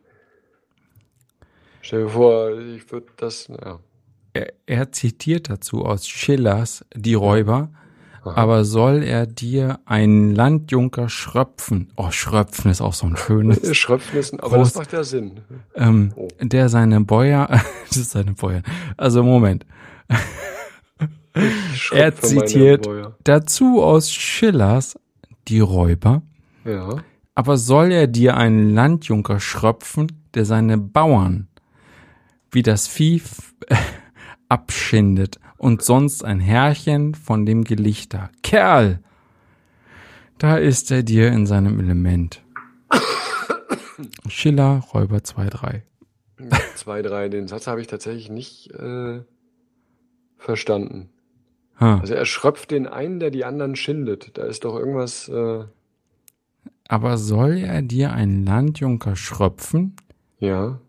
[1.85, 3.79] Stell dir vor, ich würde das, ja.
[4.33, 7.69] Er, er zitiert dazu aus Schillers Die Räuber,
[8.23, 8.35] Aha.
[8.35, 11.91] aber soll er dir einen Landjunker schröpfen?
[11.97, 13.75] Oh, schröpfen ist auch so ein schönes.
[13.77, 14.71] Schröpfen ist, aber Prost.
[14.75, 15.41] das macht ja Sinn.
[15.75, 16.29] ähm, Oh.
[16.41, 17.47] der seine Bäuer,
[17.89, 18.63] das ist seine Bäuer.
[18.97, 19.65] Also Moment.
[21.91, 22.87] Er zitiert
[23.23, 24.95] dazu aus Schillers
[25.47, 26.21] Die Räuber,
[26.63, 26.97] Ja.
[27.33, 31.47] aber soll er dir einen Landjunker schröpfen, der seine Bauern
[32.53, 33.21] wie das Vieh
[34.49, 38.29] abschindet und sonst ein Herrchen von dem Gelichter.
[38.41, 38.99] Kerl!
[40.37, 42.43] Da ist er dir in seinem Element.
[44.27, 45.81] Schiller, Räuber 2-3.
[46.75, 49.21] Zwei, drei, den Satz habe ich tatsächlich nicht äh,
[50.37, 51.09] verstanden.
[51.79, 51.99] Ha.
[51.99, 54.37] Also er schröpft den einen, der die anderen schindet.
[54.37, 55.63] Da ist doch irgendwas, äh,
[56.87, 59.95] Aber soll er dir einen Landjunker schröpfen,
[60.39, 60.79] ja,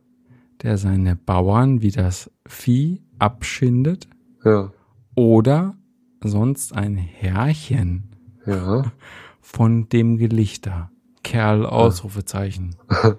[0.65, 4.09] der seine Bauern wie das Vieh abschindet,
[4.45, 4.73] ja,
[5.15, 5.77] oder
[6.23, 8.11] sonst ein Herrchen
[8.47, 8.91] ja.
[9.41, 10.91] von dem Gelichter.
[11.23, 12.74] Kerl, Ausrufezeichen.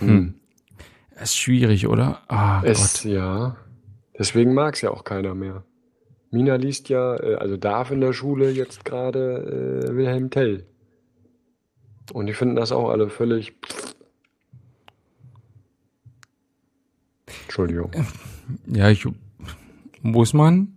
[0.00, 0.34] Hm.
[1.20, 2.20] Ist schwierig, oder?
[2.28, 3.10] Ah, Es, Gott.
[3.12, 3.56] ja.
[4.16, 5.64] Deswegen mag es ja auch keiner mehr.
[6.30, 10.66] Mina liest ja, äh, also darf in der Schule jetzt gerade äh, Wilhelm Tell.
[12.12, 13.54] Und die finden das auch alle völlig.
[17.58, 17.90] Entschuldigung.
[18.66, 19.04] Ja, ich,
[20.02, 20.76] muss man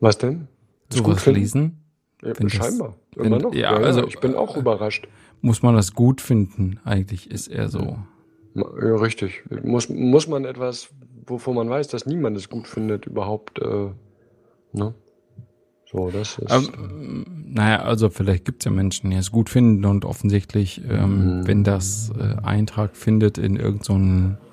[0.00, 0.48] Was denn?
[0.90, 1.82] Das sowas lesen?
[2.22, 2.96] Ja, das- scheinbar.
[3.16, 3.54] wenn- Immer noch.
[3.54, 5.08] ja, also- ich bin auch überrascht.
[5.40, 6.78] Muss man das gut finden?
[6.84, 7.98] Eigentlich ist er so.
[8.54, 8.64] Ja,
[8.96, 9.44] richtig.
[9.62, 10.88] Muss, muss man etwas,
[11.26, 13.90] wovon man weiß, dass niemand es gut findet, überhaupt, äh,
[14.72, 14.94] ne?
[15.90, 16.50] So, das ist.
[16.52, 21.46] Ähm, naja, also vielleicht gibt's ja Menschen, die es gut finden und offensichtlich, ähm, Mhm.
[21.46, 24.47] wenn das äh, Eintrag findet in irgendeinen so,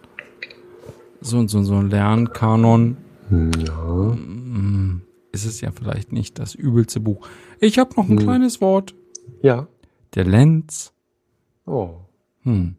[1.26, 2.98] so, so einen Lernkanon,
[3.30, 3.74] hm, ja.
[3.84, 7.28] mm, ist es ja vielleicht nicht das übelste Buch.
[7.60, 8.24] Ich habe noch ein Hm.
[8.24, 8.94] kleines Wort.
[9.42, 9.68] Ja.
[10.14, 10.94] Der Lenz.
[11.66, 11.96] Oh,
[12.44, 12.76] Hm.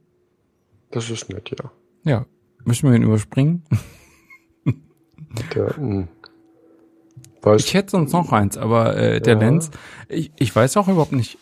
[0.91, 1.71] das ist nett, ja.
[2.05, 2.27] Ja.
[2.65, 3.63] Müssen wir ihn überspringen?
[5.55, 6.09] Der, hm.
[7.43, 9.41] Weißt Ich hätte sonst noch eins, aber äh, der Ja.
[9.41, 9.71] Lenz,
[10.09, 11.39] ich, ich weiß auch überhaupt nicht.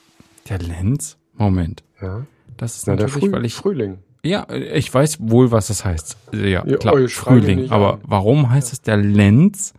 [0.49, 1.17] Der Lenz?
[1.35, 1.83] Moment.
[2.01, 2.27] ja.
[2.57, 3.55] Das ist Na, der natürlich, Früh weil ich.
[3.55, 3.99] Frühling.
[4.25, 6.17] Ja, äh, ich weiß wohl, was das heißt.
[6.33, 7.71] Äh, Ja, Ja, klar, Frühling.
[7.71, 8.01] Aber an.
[8.05, 9.75] warum heißt es der Lenz?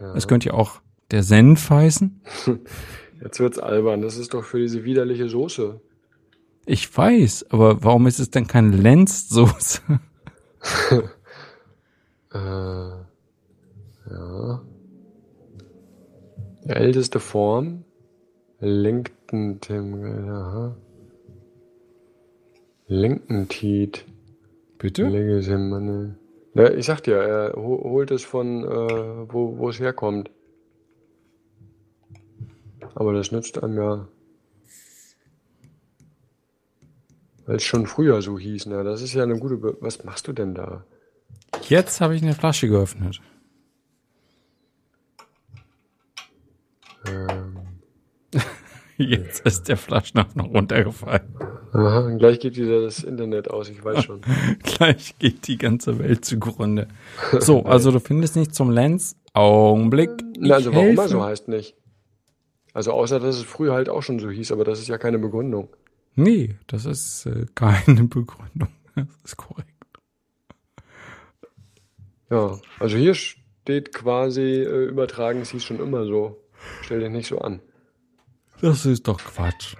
[0.00, 0.14] Ja.
[0.14, 2.20] Es könnte ja auch der Senf heißen.
[3.22, 4.02] Jetzt wird's albern.
[4.02, 5.80] Das ist doch für diese widerliche Soße.
[6.66, 9.80] Ich weiß, aber warum ist es denn kein Lenzsoße?
[12.32, 14.62] Äh, ja.
[16.66, 17.84] Älteste Form.
[18.60, 20.76] Linken Tim, aha.
[22.90, 24.04] Linken-Tiet.
[24.78, 25.04] Bitte?
[25.08, 26.16] Legesemane.
[26.54, 30.30] Na, ich sag dir, er ho- holt es von, äh, wo, wo es herkommt.
[32.96, 34.08] Aber das nützt einem ja.
[37.46, 39.56] Weil es schon früher so hieß, na, das ist ja eine gute.
[39.56, 40.84] Be Was machst du denn da?
[41.68, 43.20] Jetzt habe ich eine Flasche geöffnet.
[47.06, 47.39] Ähm,
[49.00, 51.22] Jetzt ist der Flaschenhals noch runtergefallen.
[51.72, 54.20] aha, und gleich geht wieder das Internet aus, ich weiß schon.
[54.62, 56.86] Gleich geht die ganze Welt zugrunde.
[57.38, 59.16] So, also du findest nicht zum Lenz.
[59.32, 60.10] Augenblick.
[60.38, 61.76] Na, also warum er so heißt nicht?
[62.74, 65.18] Also außer, dass es früher halt auch schon so hieß, aber das ist ja keine
[65.18, 65.68] Begründung.
[66.14, 68.68] Nee, das ist äh, keine Begründung.
[68.94, 69.68] Das ist korrekt.
[72.28, 76.36] Ja, also hier steht quasi äh, übertragen, es hieß schon immer so.
[76.82, 77.60] Stell dich nicht so an.
[78.60, 79.76] Das ist doch Quatsch.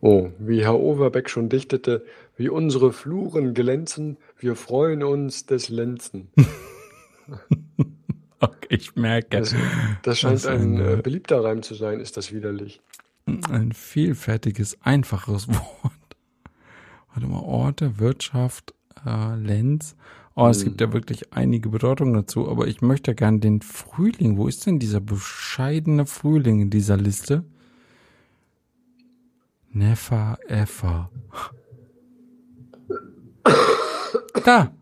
[0.00, 2.04] Oh, wie Herr Overbeck schon dichtete,
[2.36, 6.28] wie unsere Fluren glänzen, wir freuen uns des Lenzen.
[8.40, 9.54] Okay, ich merke, Das,
[10.02, 12.82] das scheint ist ein ein, äh, beliebter Reim zu sein, ist das widerlich.
[13.50, 15.92] ein vielfältiges, einfaches Wort.
[17.14, 18.74] Warte mal, Orte, Wirtschaft,
[19.06, 19.96] äh, Lenz.
[20.36, 20.64] Oh, es Hm.
[20.64, 24.36] gibt ja wirklich einige Bedeutungen dazu, aber ich möchte gern den Frühling.
[24.36, 27.44] Wo ist denn dieser bescheidene Frühling in dieser Liste?
[29.72, 31.10] Never ever.
[34.44, 34.72] Da,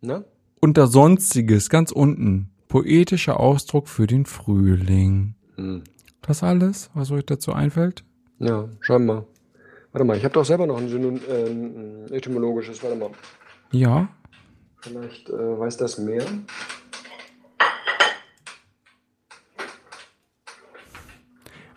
[0.00, 0.24] Na?
[0.60, 2.50] unter Sonstiges, ganz unten.
[2.68, 5.34] Poetischer Ausdruck für den Frühling.
[5.56, 5.82] Hm.
[6.22, 8.04] Das alles, was euch dazu einfällt?
[8.38, 9.26] Ja, scheinbar.
[9.92, 13.10] Warte mal, ich habe doch selber noch ein, Synon äh, etymologisches, warte mal.
[13.72, 14.08] Ja.
[14.80, 16.24] Vielleicht äh, weiß das mehr.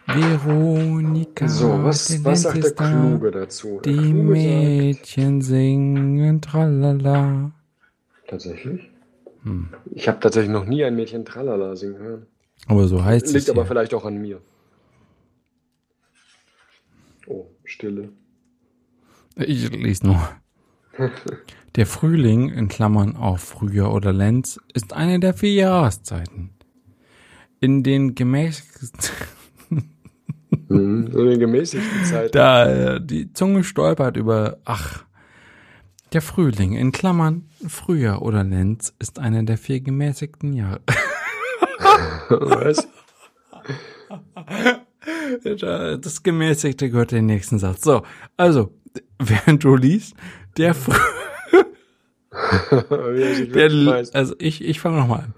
[0.07, 1.47] Veronika.
[1.47, 2.71] So, was, was sagt der.
[2.71, 3.79] Kluge dazu?
[3.83, 7.51] Der Die Kluge Mädchen singen tralala.
[8.13, 8.89] sagt, tatsächlich?
[9.43, 9.69] Hm.
[9.91, 12.25] Ich habe tatsächlich noch nie ein Mädchen Tralala singen hören.
[12.67, 13.33] Aber so heißt es.
[13.33, 13.67] Liegt aber hier.
[13.67, 14.41] vielleicht auch an mir.
[17.27, 18.09] Oh, Stille.
[19.35, 20.29] Ich lese nur.
[21.75, 26.51] Der Frühling, in Klammern auch Frühjahr oder Lenz, ist eine der vier Jahreszeiten.
[27.59, 28.89] In den gemäßigten,
[30.69, 31.11] Mhm.
[31.11, 32.35] So eine gemäßigte Zeit.
[32.35, 35.03] da äh, die Zunge stolpert über, ach,
[36.13, 40.81] der Frühling, in Klammern Frühjahr oder Lenz, ist eine der vier gemäßigten Jahre.
[42.29, 42.87] Was?
[45.43, 47.81] Das Gemäßigte gehört in den nächsten Satz.
[47.81, 48.03] So,
[48.37, 48.73] also,
[49.19, 50.13] während du liest,
[50.57, 51.32] der, Frü Wie er sich
[53.53, 55.33] der also ich, ich fange nochmal an.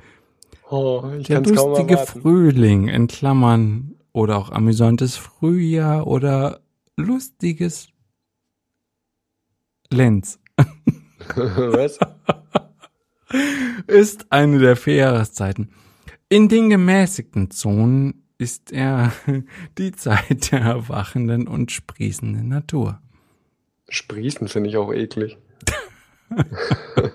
[0.69, 1.97] Oh, ich Der lustige.
[1.97, 6.61] Frühling, in Klammern, oder auch amüsantes Frühjahr oder
[6.95, 7.89] lustiges
[9.91, 10.39] Lenz,
[11.35, 11.99] Was?
[13.87, 15.71] ist eine der vier Jahreszeiten.
[16.29, 19.11] In den gemäßigten Zonen ist er
[19.77, 23.01] die Zeit der erwachenden und sprießenden Natur.
[23.89, 25.37] Sprießen finde ich auch eklig.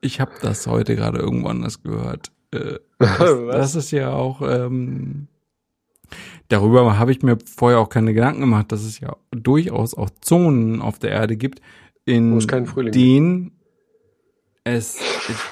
[0.00, 2.32] Ich habe das heute gerade irgendwo anders gehört.
[2.52, 3.18] Äh, Das,
[3.50, 5.28] das ist ja auch, ähm,
[6.48, 10.82] darüber habe ich mir vorher auch keine Gedanken gemacht, dass es ja durchaus auch Zonen
[10.82, 11.60] auf der Erde gibt,
[12.04, 12.38] in
[12.92, 13.52] denen
[14.64, 14.98] es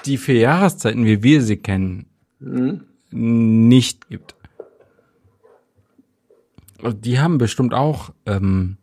[0.05, 2.07] die vier Jahreszeiten, wie wir sie kennen,
[2.41, 2.83] Hm?
[3.11, 4.35] nicht gibt.
[6.83, 8.77] Die haben bestimmt auch ähm,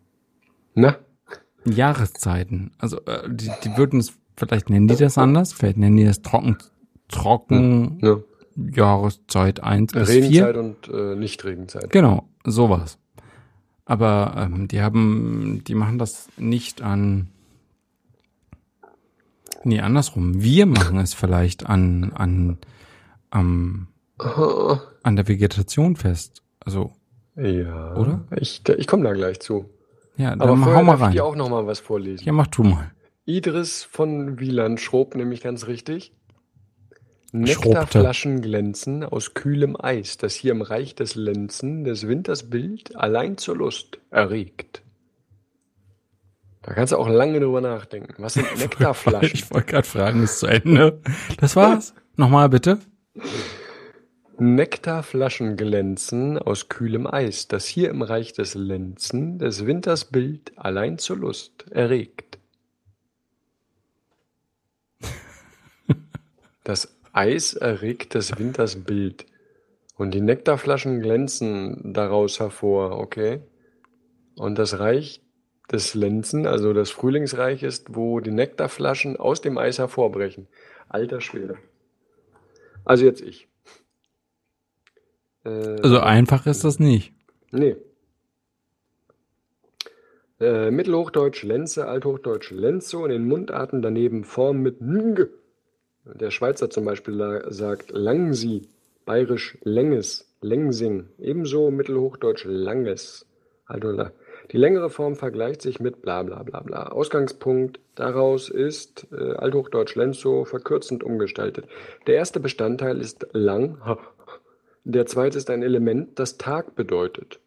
[0.73, 0.97] Na?
[1.65, 2.71] Jahreszeiten.
[2.77, 6.21] Also äh, die, die würden es, vielleicht nennen die das anders, vielleicht nennen die das
[6.21, 6.57] trocken,
[7.07, 8.17] trocken, Ja.
[8.57, 10.23] Jahreszeit 1 bis 4.
[10.23, 11.89] Regenzeit und äh, Nicht-Regenzeit.
[11.89, 12.97] Genau, sowas.
[13.83, 17.27] Aber ähm, die haben, die machen das nicht an.
[19.63, 20.41] Nee, andersrum.
[20.41, 22.57] Wir machen es vielleicht an, an,
[23.29, 23.87] am,
[25.03, 26.41] an der Vegetation fest.
[26.59, 26.93] Also,
[27.35, 27.95] Ja.
[27.95, 28.23] Oder?
[28.37, 29.69] Ich, ich komme da gleich zu.
[30.17, 31.11] Ja, dann Aber hau vorher mal darf ich rein.
[31.13, 32.25] dir auch noch mal was vorlesen.
[32.25, 32.91] Ja, mach du mal.
[33.25, 36.13] Idris von Wieland schrob nämlich ganz richtig.
[37.31, 43.37] Nektarflaschen glänzen aus kühlem Eis, das hier im Reich des Lenzen des Winters Bild allein
[43.37, 44.83] zur Lust erregt.
[46.61, 48.15] Da kannst du auch lange drüber nachdenken.
[48.23, 49.31] Was sind Nektarflaschen?
[49.33, 51.01] Ich wollte gerade fragen, ist zu Ende.
[51.39, 51.93] Das war's.
[52.15, 52.79] Nochmal bitte.
[54.37, 60.97] Nektarflaschen glänzen aus kühlem Eis, das hier im Reich des Lenzen des Winters Bild allein
[60.97, 62.37] zur Lust erregt.
[66.65, 69.25] Das Eis erregt des Winters Bild
[69.97, 73.41] und die Nektarflaschen glänzen daraus hervor, okay?
[74.35, 75.21] Und das Reich
[75.71, 80.47] des Lenzen, also das Frühlingsreich ist, wo die Nektarflaschen aus dem Eis hervorbrechen.
[80.89, 81.57] Alter Schwede.
[82.83, 83.47] Also jetzt ich.
[85.45, 87.13] Äh, Also einfach ist das nicht.
[87.51, 87.75] Nee.
[90.39, 95.27] Äh, Mittelhochdeutsch Lenze, Althochdeutsch Lenzo und in Mundarten daneben Form mit ng.
[96.03, 98.63] Der Schweizer zum Beispiel la- sagt Langsi,
[99.05, 103.25] bayerisch Länges, Lengsing, ebenso Mittelhochdeutsch Langes.
[103.65, 104.11] Also la-
[104.51, 106.87] die längere Form vergleicht sich mit bla bla bla bla.
[106.89, 111.65] Ausgangspunkt daraus ist äh, Althochdeutsch Lenzo verkürzend umgestaltet.
[112.07, 113.77] Der erste Bestandteil ist lang,
[114.85, 117.39] der zweite ist ein Element, das Tag bedeutet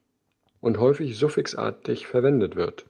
[0.60, 2.84] und häufig suffixartig verwendet wird.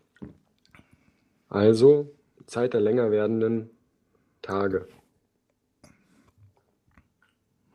[1.50, 2.10] Also
[2.46, 3.70] Zeit der länger werdenden
[4.40, 4.88] Tage.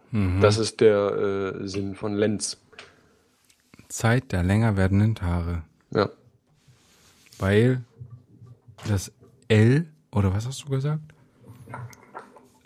[0.09, 0.41] Mhm.
[0.41, 2.57] Das ist der äh, Sinn von Lenz.
[3.87, 5.61] Zeit der länger werdenden Tage.
[5.91, 6.09] Ja.
[7.37, 7.83] Weil
[8.87, 9.11] das
[9.47, 11.03] L, oder was hast du gesagt?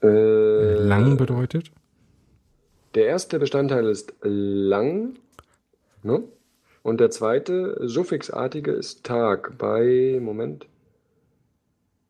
[0.01, 1.71] Äh, Lang bedeutet?
[2.97, 5.19] Der erste Bestandteil ist lang,
[6.01, 6.23] ne?
[6.81, 10.65] Und der zweite suffixartige ist Tag bei, Moment,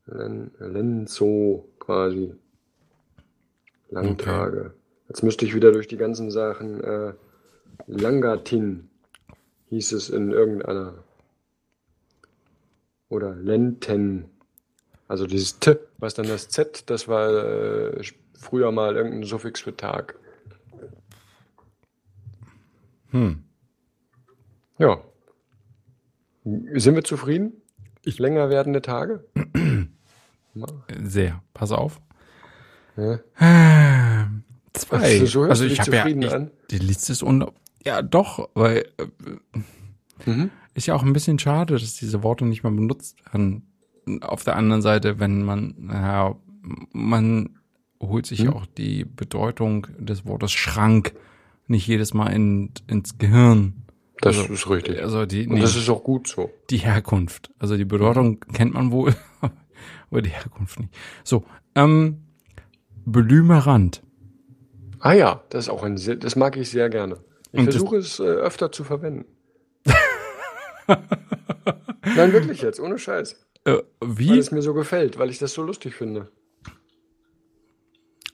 [0.06, 2.36] Len, Lenzo quasi.
[3.90, 4.76] Langtage.
[5.10, 7.14] Jetzt müsste ich wieder durch die ganzen Sachen, äh,
[7.88, 8.90] Langatin
[9.66, 11.04] hieß es in irgendeiner.
[13.10, 14.30] Oder Lenten.
[15.10, 18.02] Also dieses T, was dann das Z, das war äh,
[18.40, 20.18] früher mal irgendein Suffix für Tag.
[23.12, 23.44] Hm.
[24.80, 24.98] Ja.
[26.44, 27.54] Sind wir zufrieden?
[28.04, 29.26] Länger werdende Tage?
[31.04, 31.44] Sehr.
[31.54, 32.00] Pass auf.
[32.96, 33.20] Ja.
[33.40, 34.44] Ähm,
[34.74, 34.98] Zwei.
[34.98, 37.46] Also, so also ich habe ja, ich, die Liste ist un
[37.86, 39.08] ja doch, weil äh,
[40.26, 40.50] Mhm.
[40.74, 43.68] ist ja auch ein bisschen schade, dass diese Worte nicht mehr benutzt werden.
[44.22, 46.36] Auf der anderen Seite, wenn man, ja,
[46.92, 47.60] man
[48.02, 48.54] holt sich Hm?
[48.54, 51.14] auch die Bedeutung des Wortes Schrank
[51.68, 53.84] nicht jedes Mal in, ins Gehirn.
[54.22, 55.02] Das Also, ist richtig.
[55.02, 56.50] Also die, Und nee, das ist auch gut so.
[56.70, 57.52] die Herkunft.
[57.60, 59.16] Also die Bedeutung kennt man wohl,
[60.10, 60.94] aber die Herkunft nicht.
[61.24, 61.44] So,
[61.76, 62.24] ähm,
[63.06, 64.02] Blümerand.
[65.00, 67.18] Ah ja, das ist auch ein sehr, das mag ich sehr gerne.
[67.52, 69.26] Ich Und versuche es äh, öfter zu verwenden.
[70.88, 73.36] Nein, wirklich jetzt, ohne Scheiß.
[73.66, 74.38] Äh, Weil wie?
[74.38, 76.32] es mir so gefällt, weil ich das so lustig finde.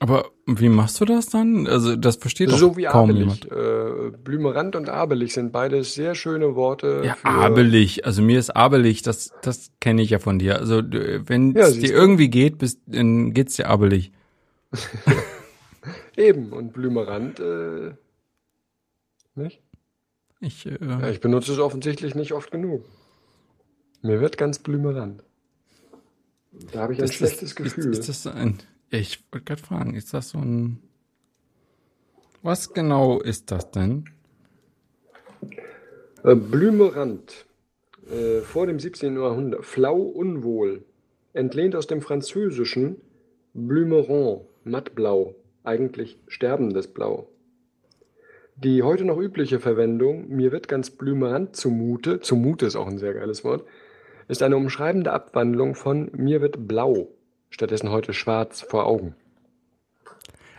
[0.04, 1.66] Aber wie machst du das dann?
[1.66, 3.20] Also das versteht doch So wie kaum abelig.
[3.20, 3.50] jemand.
[3.50, 7.00] Äh, Blümerand und abelig sind beides sehr schöne Worte.
[7.06, 8.04] Ja, abelig.
[8.04, 10.58] Also mir ist abelig, das, das kenne ich ja von dir.
[10.58, 14.12] Also wenn Ja, es siehst dir irgendwie geht, bist, dann geht's dir abelig.
[16.18, 17.92] Eben, und Blümerand, äh,
[19.36, 19.62] nicht?
[20.40, 22.84] Ich, äh, Ja, ich benutze es offensichtlich nicht oft genug.
[24.02, 25.24] Mir wird ganz blümerant.
[26.72, 27.90] Da habe ich ein schlechtes ist, Gefühl.
[27.92, 30.82] Ist, ist das ein, ja, ich wollte gerade fragen, ist das so ein,
[32.42, 34.04] was genau ist das denn?
[36.22, 37.46] Äh, Blümerand.
[38.10, 39.16] Äh, vor dem 17.
[39.16, 39.64] Jahrhundert.
[39.64, 40.84] Flau unwohl.
[41.32, 42.96] Entlehnt aus dem Französischen
[43.54, 45.34] Blümeron, mattblau.
[45.62, 47.28] Eigentlich sterbendes Blau.
[48.56, 53.14] Die heute noch übliche Verwendung, mir wird ganz blümerant zumute, zumute ist auch ein sehr
[53.14, 53.64] geiles Wort,
[54.28, 57.08] ist eine umschreibende Abwandlung von mir wird blau,
[57.54, 59.14] stattdessen heute schwarz vor Augen.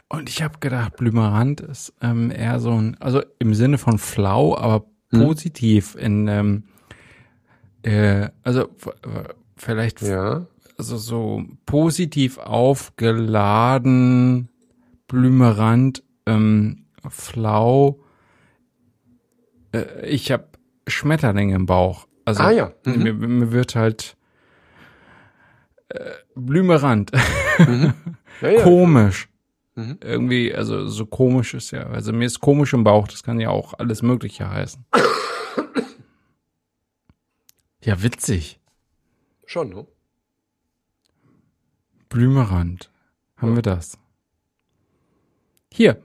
[0.07, 4.55] Und ich habe gedacht, Blümerand ist ähm, eher so ein, also im Sinne von flau,
[4.57, 5.21] aber Hm.
[5.21, 6.63] positiv in, ähm,
[7.83, 8.69] äh, also
[9.57, 10.47] vielleicht Ja.
[10.79, 14.49] also so positiv aufgeladen,
[15.07, 17.99] Blümerand ähm, flau.
[19.73, 20.47] Äh, ich habe
[20.87, 22.07] Schmetterlinge im Bauch.
[22.25, 22.71] Also Ah, ja.
[22.85, 23.03] Mhm.
[23.03, 24.17] mir, mir wird halt
[25.89, 27.11] äh, Blümerand.
[28.41, 28.61] Ja, ja.
[28.63, 29.29] komisch.
[29.75, 29.97] Mhm.
[30.01, 31.87] Irgendwie, also so komisch ist ja.
[31.87, 34.85] Also mir ist komisch im Bauch, das kann ja auch alles Mögliche heißen.
[37.85, 38.59] Ja, witzig.
[39.45, 39.85] Schon, ne?
[42.09, 42.89] Blümerand.
[43.37, 43.99] Haben wir das.
[45.71, 46.01] Hier.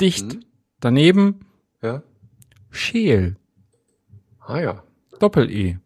[0.00, 0.34] Dicht.
[0.34, 0.44] Mhm.
[0.78, 1.40] Daneben
[1.82, 2.02] Ja.
[2.70, 3.36] Scheel.
[4.38, 4.84] Ah ja.
[5.18, 5.78] Doppel-E.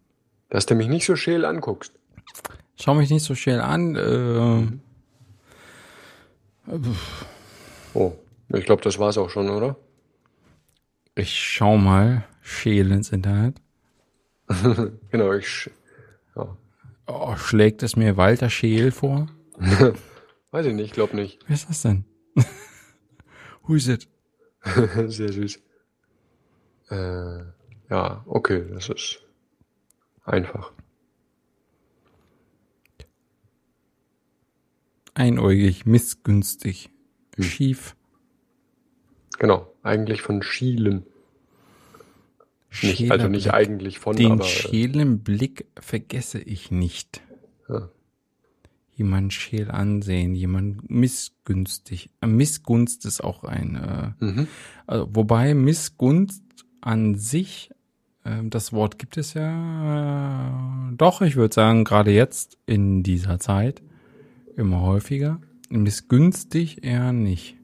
[0.51, 1.99] Dass du mich nicht so scheel anguckst.
[2.81, 3.97] Schau mich nicht so schnell an.
[3.97, 4.79] Äh,
[7.95, 8.13] Oh,
[8.49, 9.77] ich glaube, das war's auch schon, oder?
[11.15, 13.61] ich schau mal Scheel ins Internet.
[15.11, 15.47] Genau, ich.
[15.47, 15.71] sch-
[16.37, 16.57] Ja.
[17.07, 19.27] Oh, schlägt es mir Walter Scheel vor?
[20.51, 21.41] Weiß ich nicht, glaub nicht.
[21.47, 22.05] Wer ist das denn?
[23.65, 24.09] Who is it?
[25.07, 25.61] Sehr süß.
[26.91, 27.39] Äh,
[27.91, 29.21] ja, okay, das ist
[30.25, 30.73] einfach.
[35.15, 36.91] Einäugig, missgünstig,
[37.39, 37.97] schief.
[39.39, 41.05] Genau, eigentlich von Schielen.
[42.83, 44.45] Nicht, also nicht eigentlich von, Den aber.
[44.45, 47.21] äh, schälen Blick vergesse ich nicht.
[47.69, 47.89] Ja.
[48.97, 52.09] Jemand scheel ansehen, jemand missgünstig.
[52.23, 53.75] Äh, Missgunst ist auch ein,
[54.21, 54.49] äh, Mhm.
[54.87, 56.43] also, wobei Missgunst
[56.81, 57.71] an sich,
[58.25, 63.39] äh, das Wort gibt es ja, äh, doch, ich würde sagen, gerade jetzt in dieser
[63.39, 63.83] Zeit
[64.57, 65.41] immer häufiger.
[65.71, 67.57] Missgünstig eher nicht.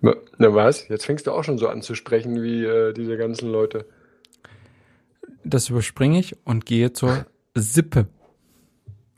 [0.00, 0.88] Na, na was?
[0.88, 3.86] Jetzt fängst du auch schon so an zu sprechen wie äh, diese ganzen Leute.
[5.44, 8.06] Das überspringe ich und gehe zur Sippe.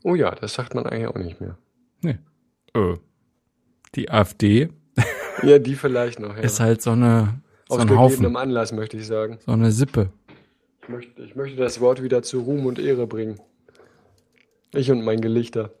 [0.03, 1.57] Oh ja, das sagt man eigentlich auch nicht mehr.
[2.01, 2.17] Nee.
[2.73, 2.95] Äh,
[3.95, 4.69] die AfD
[5.43, 6.41] Ja, die vielleicht noch, ja.
[6.41, 9.39] ist halt so eine, so Aus ein gegebenem Haufen, Anlass, möchte ich sagen.
[9.45, 10.11] so eine Sippe.
[10.83, 13.39] Ich möchte, ich möchte das Wort wieder zu Ruhm und Ehre bringen.
[14.73, 15.71] Ich und mein Gelichter.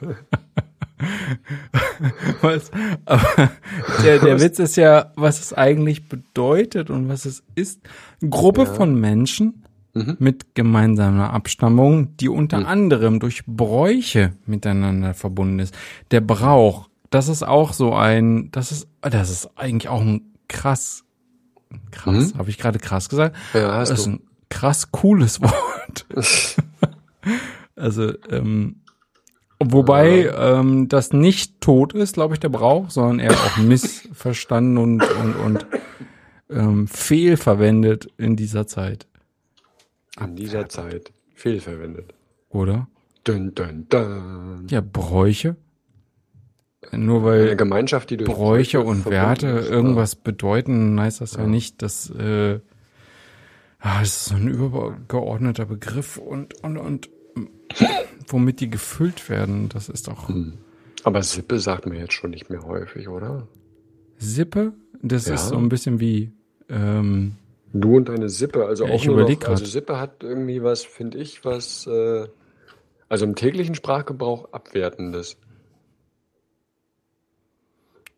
[2.40, 2.70] Was?
[3.04, 3.50] Aber
[4.02, 7.80] der, der Witz ist ja, was es eigentlich bedeutet und was es ist.
[8.20, 8.72] Eine Gruppe Ja.
[8.72, 10.16] von Menschen Mhm.
[10.20, 15.74] mit gemeinsamer Abstammung, die unter anderem durch Bräuche miteinander verbunden ist.
[16.12, 21.02] Der Brauch, das ist auch so ein, das ist, das ist eigentlich auch ein krass,
[21.90, 22.38] krass, Mhm.
[22.38, 23.34] habe ich gerade krass gesagt?
[23.52, 24.10] Ja, hast Das ist du.
[24.12, 26.06] ein krass cooles Wort.
[27.76, 28.82] Also, ähm,
[29.58, 35.02] wobei ähm, das nicht tot ist, glaube ich, der Brauch, sondern eher auch missverstanden und,
[35.02, 35.66] und, und
[36.50, 39.06] ähm, fehlverwendet in dieser Zeit,
[40.22, 42.12] In dieser Zeit fehlverwendet.
[42.50, 42.88] oder?
[43.24, 44.66] Dun, dun, dun.
[44.70, 45.56] Ja, Bräuche.
[46.92, 49.58] Nur Eine weil Gemeinschaft, die durch Bräuche und Werte ja.
[49.60, 51.46] irgendwas bedeuten, heißt das ja, Ja.
[51.46, 52.60] nicht, dass äh,
[53.80, 57.10] ah, das ist so ein übergeordneter Begriff und, und, und
[58.28, 60.54] womit die gefüllt werden, das ist doch Hm.
[61.02, 63.48] Aber Sippe sagt man jetzt schon nicht mehr häufig, oder?
[64.18, 64.74] Sippe.
[65.02, 65.34] Das Ja.
[65.34, 66.30] ist so ein bisschen wie
[66.68, 67.36] ähm,
[67.72, 69.64] Du und deine Sippe, also Ja, auch ich nur noch, also.
[69.64, 72.26] Sippe hat irgendwie was, finde ich, was, äh,
[73.08, 75.36] also im täglichen Sprachgebrauch abwertendes.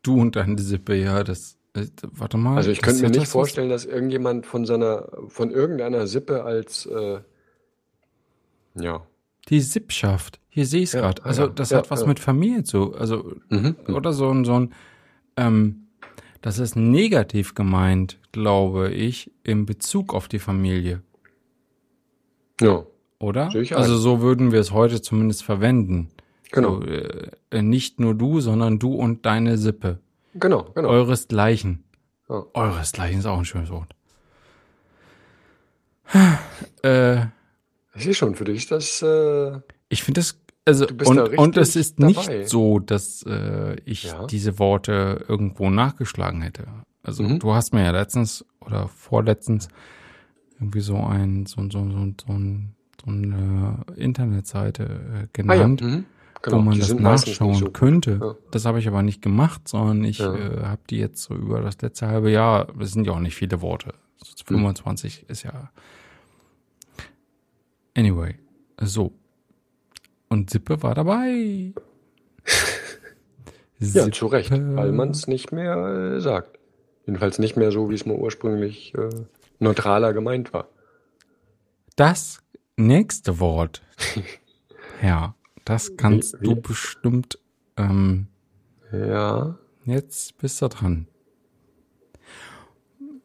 [0.02, 1.56] du und deine Sippe, ja, das
[2.12, 2.56] warte mal.
[2.56, 6.86] Also ich könnte mir nicht das vorstellen, dass irgendjemand von seiner, von irgendeiner Sippe als,
[6.86, 7.20] äh,
[8.74, 9.06] ja.
[9.48, 10.38] Die Sippschaft.
[10.48, 11.22] Hier sehe ich es Ja, gerade.
[11.24, 11.48] ah, Also ja.
[11.48, 12.94] das Ja, hat was mit Familie zu.
[12.94, 13.76] Also Mhm.
[13.88, 14.72] oder so ein so ein
[15.36, 15.78] ähm,
[16.42, 21.02] das ist negativ gemeint, glaube ich, in Bezug auf die Familie,
[22.60, 22.84] Ja,
[23.20, 23.54] oder?
[23.54, 26.08] Ich also so würden wir es heute zumindest verwenden.
[26.50, 30.00] genau, So, äh, nicht nur du, sondern du und deine Sippe.
[30.34, 30.88] Genau, genau.
[30.88, 31.84] Euresgleichen.
[32.28, 32.44] Ja.
[32.54, 33.94] Euresgleichen ist auch ein schönes Wort.
[36.82, 37.26] äh,
[37.94, 41.56] Ich sehe schon, für dich ist das, äh, ich finde das, also, und, da und
[41.56, 42.44] es ist nicht dabei.
[42.44, 44.26] so, dass äh, ich Ja.
[44.26, 46.66] diese Worte irgendwo nachgeschlagen hätte.
[47.02, 47.40] Also, Mhm.
[47.40, 49.68] du hast mir ja letztens oder vorletztens
[50.54, 55.80] irgendwie so ein, so, so, so, so, ein, so eine Internetseite äh, ah ja, genannt,
[55.82, 56.04] mhm.
[56.42, 57.70] Genau, wo man das nachschauen so.
[57.70, 58.18] könnte.
[58.20, 58.34] Ja.
[58.50, 60.34] Das habe ich aber nicht gemacht, sondern ich Ja.
[60.34, 63.34] äh, habe die jetzt so über das letzte halbe Jahr, es sind ja auch nicht
[63.34, 63.94] viele Worte.
[64.18, 64.58] So Hm.
[64.58, 65.70] 25 ist ja.
[67.96, 68.36] Anyway,
[68.80, 69.12] so.
[70.28, 71.72] Und Sippe war dabei.
[73.84, 75.76] Ja, zu Recht, weil man es nicht mehr
[76.14, 76.56] äh, sagt.
[77.04, 79.08] Jedenfalls nicht mehr so, wie es mal ursprünglich äh,
[79.58, 80.68] neutraler gemeint war.
[81.96, 82.38] Das
[82.76, 83.82] nächste Wort.
[85.02, 86.60] ja, das kannst Wie- du wie?
[86.60, 87.38] bestimmt
[87.76, 88.26] Ähm,
[88.92, 89.56] Ja.
[89.86, 91.06] jetzt bist du dran.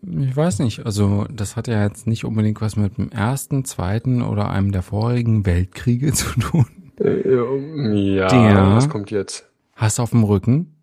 [0.01, 4.21] Ich weiß nicht, also das hat ja jetzt nicht unbedingt was mit dem ersten, zweiten
[4.21, 6.65] oder einem der vorigen Weltkriege zu tun.
[6.99, 9.49] Äh, Ja, Der- was kommt jetzt?
[9.75, 10.73] Hass auf dem Rücken?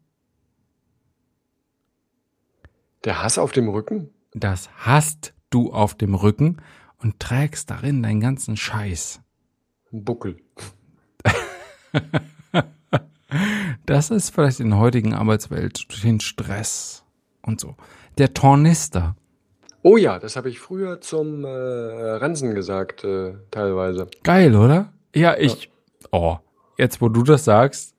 [3.05, 4.11] Der Hass auf dem Rücken?
[4.33, 6.59] Das hast du auf dem Rücken
[6.99, 9.21] und trägst darin deinen ganzen Scheiß.
[9.91, 10.37] Buckel.
[13.87, 17.05] Das ist vielleicht in der heutigen Arbeitswelt durch den Stress
[17.43, 17.75] und so.
[18.17, 19.17] Der Tornister.
[19.83, 24.09] Oh ja, das habe ich früher zum äh, Ransen gesagt, äh, teilweise.
[24.23, 24.93] Geil, oder?
[25.15, 25.71] Ja, ich.
[26.11, 26.39] Oh,
[26.79, 27.95] jetzt wo du das sagst,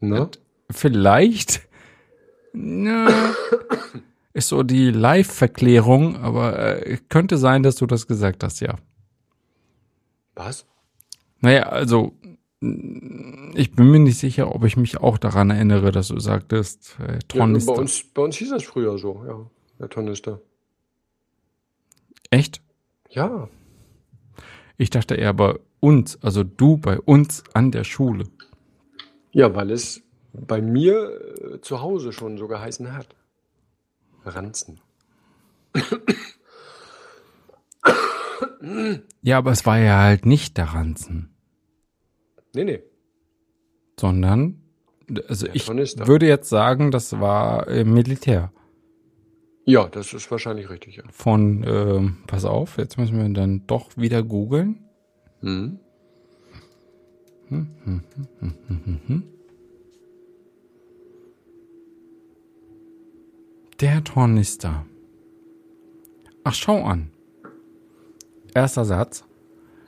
[0.00, 0.28] Ne?
[0.70, 1.62] vielleicht.
[2.52, 3.08] Na,
[4.32, 8.74] ist so die Live-Verklärung, aber äh, könnte sein, dass du das gesagt hast, ja.
[10.34, 10.66] Was?
[11.40, 12.12] Naja, also
[12.60, 17.12] ich bin mir nicht sicher, ob ich mich auch daran erinnere, dass du sagtest, äh,
[17.14, 17.72] Ja, Tornister.
[17.74, 19.50] bei, uns, bei uns hieß das früher so, ja.
[19.78, 20.40] Der Tornister.
[22.30, 22.60] Echt?
[23.08, 23.48] Ja.
[24.76, 28.24] Ich dachte eher bei uns, also du bei uns an der Schule.
[29.32, 31.18] Ja, weil es bei mir
[31.54, 33.08] äh, zu Hause schon so geheißen hat.
[34.24, 34.80] Ranzen.
[39.22, 41.29] Ja, aber es war ja halt nicht der Ranzen,
[42.54, 42.82] Nee, nee.
[43.98, 44.60] sondern,
[45.28, 48.52] also Der ich würde jetzt sagen, das war äh, Militär.
[49.64, 51.04] Ja, das ist wahrscheinlich richtig, ja.
[51.10, 54.84] Von, ähm, pass auf, jetzt müssen wir dann doch wieder googeln.
[55.42, 55.78] Mhm.
[63.80, 64.86] Der Tornister.
[66.44, 67.10] Ach, schau an.
[68.54, 69.24] Erster Satz.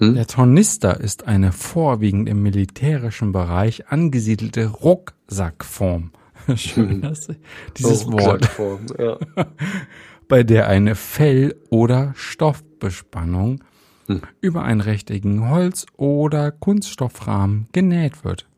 [0.03, 0.15] Hm?
[0.17, 6.11] Der Tornister ist eine vorwiegend im militärischen Bereich angesiedelte Rucksackform.
[6.57, 7.29] Schön, dass
[7.77, 8.51] dieses Oh, Wort,
[8.99, 9.17] Ja.
[10.29, 13.63] bei der eine Fell- oder Stoffbespannung
[14.09, 14.23] Hm.
[14.41, 18.49] über einen rechteckigen Holz- oder Kunststoffrahmen genäht wird.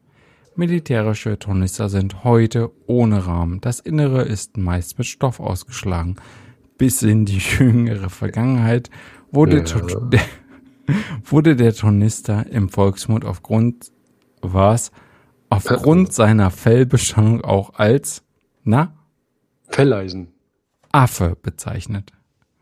[0.57, 3.61] Militärische Tornister sind heute ohne Rahmen.
[3.61, 6.17] Das Innere ist meist mit Stoff ausgeschlagen.
[6.79, 8.89] Bis in die jüngere Vergangenheit
[9.31, 9.65] wurde, Ja.
[11.25, 13.91] Wurde der Tornister im Volksmund aufgrund
[14.41, 14.91] was
[15.49, 18.23] aufgrund seiner Fellbespannung auch als
[18.65, 18.95] na
[19.69, 20.33] Felleisen.
[20.93, 22.13] Affe bezeichnet.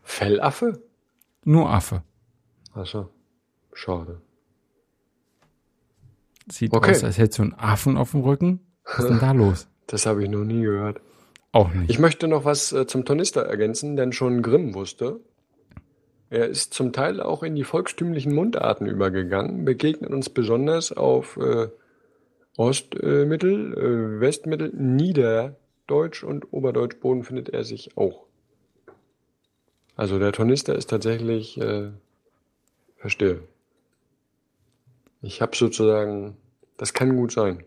[0.01, 0.81] Fellaffe?
[1.43, 2.03] Nur Affe.
[2.73, 3.09] Achso.
[3.73, 4.21] Schade.
[6.51, 6.91] Sieht Okay.
[6.91, 8.59] aus, als hättest du einen Affen auf dem Rücken.
[8.85, 9.67] Was ist denn da los?
[9.87, 11.01] Das habe ich noch nie gehört.
[11.51, 11.89] Auch nicht.
[11.89, 15.19] Ich möchte noch was äh, zum Tornister ergänzen, denn schon Grimm wusste.
[16.33, 21.67] Er ist zum Teil auch in die volkstümlichen Mundarten übergegangen, begegnet uns besonders auf äh,
[22.57, 28.25] Ostmittel, äh, Westmittel, Niederdeutsch und Oberdeutsch Boden findet er sich auch.
[29.95, 31.91] Also der Tornister ist tatsächlich, äh,
[32.97, 33.43] verstehe.
[35.21, 36.35] Ich habe sozusagen,
[36.77, 37.63] das kann gut sein.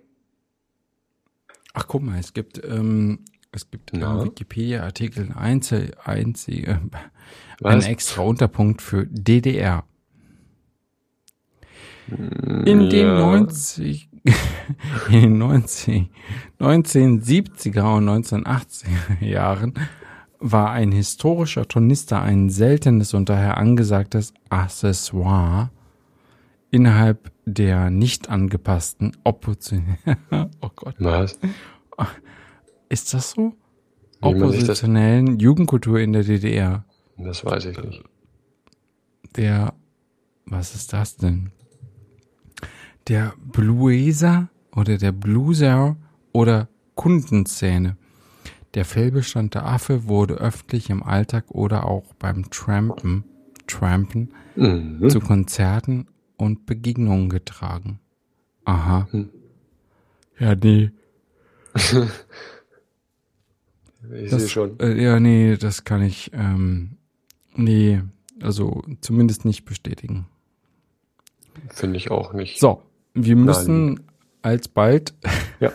[1.73, 3.21] Ach, guck mal, es gibt, ähm,
[3.53, 6.81] es gibt im Wikipedia-Artikel Einzel, einzige,
[7.61, 7.87] Was?
[7.87, 9.85] extra Unterpunkt für DDR.
[12.09, 13.19] In den Ja.
[13.19, 14.09] 90,
[15.09, 16.09] in den 90,
[16.61, 19.75] 1970er und 1980er Jahren
[20.39, 25.71] war ein historischer Tornister ein seltenes und daher angesagtes Accessoire
[26.71, 29.97] innerhalb der nicht angepassten Opposition.
[30.61, 30.95] oh Gott.
[30.99, 31.39] Was?
[32.89, 33.55] Ist das so?
[34.21, 36.85] Das- Oppositionellen Jugendkultur in der DDR.
[37.19, 38.03] Das weiß ich nicht.
[39.37, 39.75] Der,
[40.47, 41.51] was ist das denn?
[43.09, 45.97] Der Blueser oder der Blueser
[46.33, 47.97] oder Kundenzähne.
[48.75, 53.25] Der Fellbestand der Affe wurde öffentlich im Alltag oder auch beim Trampen,
[53.67, 55.09] Trampen Mhm.
[55.11, 58.01] zu Konzerten und Begegnungen getragen.
[58.65, 59.07] Aha.
[59.11, 59.29] Hm.
[60.39, 60.91] Ja, nee.
[64.15, 64.79] Ich Das, sehe schon.
[64.79, 66.96] Äh, ja, nee, das kann ich, ähm,
[67.57, 68.03] nee,
[68.43, 70.27] also zumindest nicht bestätigen.
[71.71, 72.61] Finde ich auch nicht.
[72.61, 72.83] So,
[73.15, 74.01] wir müssen
[74.43, 75.15] alsbald
[75.61, 75.73] Ja.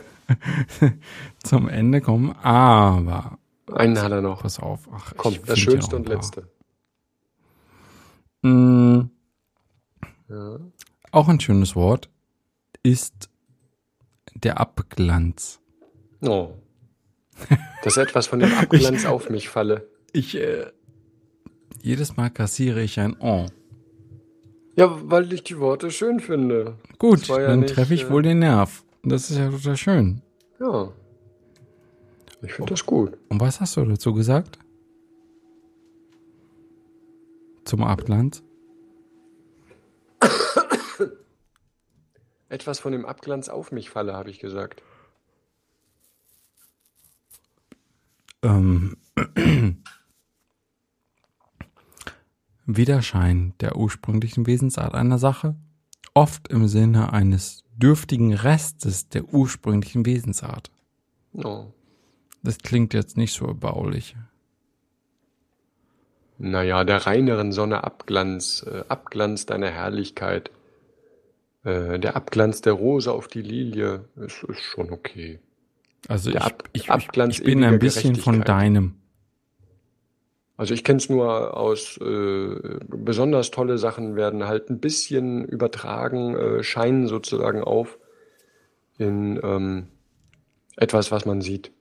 [1.43, 3.37] zum Ende kommen, aber
[3.73, 4.41] Einen hat er noch.
[4.43, 4.87] pass auf.
[4.93, 6.07] Ach, Komm, ich das Schönste und.
[6.07, 6.47] Letzte.
[8.43, 9.01] Mm,
[10.29, 10.59] Ja.
[11.11, 12.09] auch ein schönes Wort
[12.83, 13.29] ist
[14.35, 15.59] der Abglanz.
[16.21, 16.51] Oh.
[17.83, 19.87] Dass etwas von dem Abglanz auf mich falle.
[20.13, 20.65] Ich, äh,
[21.83, 23.45] jedes Mal kassiere ich ein Oh.
[24.75, 26.77] Ja, weil ich die Worte schön finde.
[26.97, 28.83] Gut, ja dann treffe ich äh, wohl den Nerv.
[29.03, 30.21] Das ist ja total schön.
[30.59, 30.91] Ja.
[32.41, 33.17] Ich finde das gut.
[33.29, 34.57] Und was hast du dazu gesagt?
[37.65, 38.43] Zum Abglanz?
[42.49, 44.81] Etwas von dem Abglanz auf mich falle, habe ich gesagt.
[48.43, 48.97] Ähm.
[52.77, 55.55] Widerschein der ursprünglichen Wesensart einer Sache,
[56.13, 60.71] oft im Sinne eines dürftigen Restes der ursprünglichen Wesensart.
[61.33, 61.65] Oh.
[62.43, 64.15] Das klingt jetzt nicht so erbaulich.
[66.37, 70.49] Naja, der reineren Sonne Abglanz, äh, Abglanz deiner Herrlichkeit,
[71.63, 75.39] äh, der Abglanz der Rose auf die Lilie, ist, ist schon okay.
[76.07, 78.95] Also Der ich, Ab- ich, ich, ich bin ein bisschen von deinem.
[80.61, 82.55] Also ich kenne es nur aus äh,
[82.87, 87.97] besonders tolle Sachen werden halt ein bisschen übertragen, äh, scheinen sozusagen auf
[88.99, 89.87] in ähm,
[90.77, 91.71] etwas, was man sieht.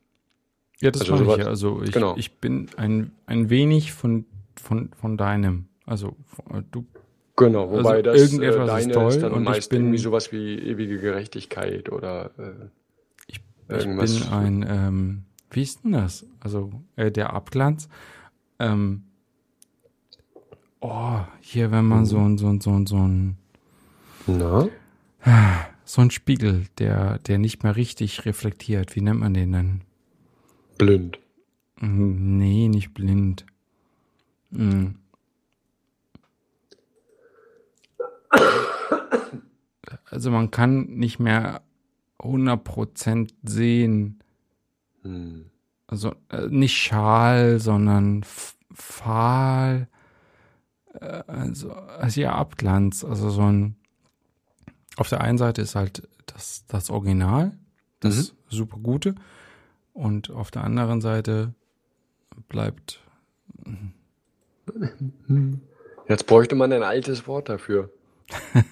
[0.80, 1.44] Ja, das Also ich sowas- ja.
[1.44, 2.14] Also ich, genau.
[2.16, 4.24] ich bin ein, ein wenig von,
[4.58, 5.66] von, von deinem.
[5.84, 6.86] Also von- du
[7.36, 9.80] Genau, wobei Also das äh, irgendetwas ist deine toll ist dann und ich meist bin-
[9.82, 12.68] irgendwie sowas wie ewige Gerechtigkeit oder äh,
[13.26, 16.24] Ich, Irgendwas- ich bin ein, ähm, wie ist denn das?
[16.40, 17.90] Also äh, der Abglanz.
[18.60, 19.04] Ähm,
[20.80, 23.36] oh, hier, wenn man so ein, so ein, so ein, so ein,
[24.26, 24.68] na?
[25.84, 28.94] so ein Spiegel, der, der nicht mehr richtig reflektiert.
[28.94, 29.80] Wie nennt man den denn?
[30.78, 31.18] blind.
[31.80, 33.44] Mm, Nee, nicht blind.
[34.50, 34.88] Mm.
[40.04, 41.62] Also man kann nicht mehr
[42.18, 44.16] 100% sehen,
[45.02, 45.46] Hm.
[45.90, 48.24] Also äh, nicht schal, sondern
[48.72, 49.88] fahl,
[50.94, 53.76] äh, also, also ja Abglanz, also so ein,
[54.96, 57.52] auf der einen Seite ist halt das, das Original,
[58.00, 59.14] das super gute
[59.92, 61.54] und auf der anderen Seite
[62.48, 63.00] bleibt,
[66.08, 67.90] Jetzt bräuchte man ein altes Wort dafür.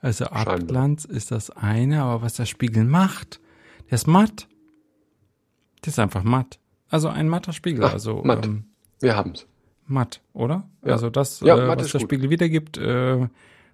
[0.00, 0.26] also.
[0.26, 3.40] Abglanz ist das eine, aber was der Spiegel macht,
[3.90, 4.48] der ist matt.
[5.84, 6.58] Der ist einfach matt.
[6.88, 8.44] Also ein matter Spiegel, Ach, also matt.
[8.46, 8.64] Ähm,
[9.00, 9.46] Wir haben's.
[9.86, 10.68] matt, oder?
[10.84, 10.92] Ja.
[10.92, 12.08] Also das, Ja, äh, was der gut.
[12.08, 13.28] Spiegel wiedergibt, äh,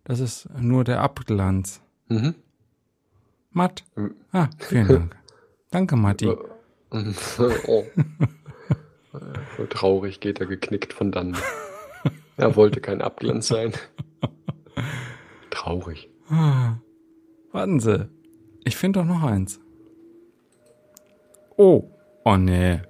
[0.05, 1.83] das ist nur der Abglanz.
[2.09, 2.35] Mhm.
[3.51, 3.85] Matt.
[3.97, 4.15] Mhm.
[4.33, 5.17] Ah, vielen Dank.
[5.71, 6.29] Danke, Matti.
[7.67, 7.85] oh.
[9.69, 11.37] Traurig geht er geknickt von dann.
[12.41, 13.73] Er wollte kein Abglanz sein.
[15.51, 16.09] Traurig.
[16.31, 16.77] Ah,
[17.51, 18.09] warten Sie.
[18.63, 19.59] Ich finde doch noch eins.
[21.57, 21.91] Oh.
[22.25, 22.81] Oh nee.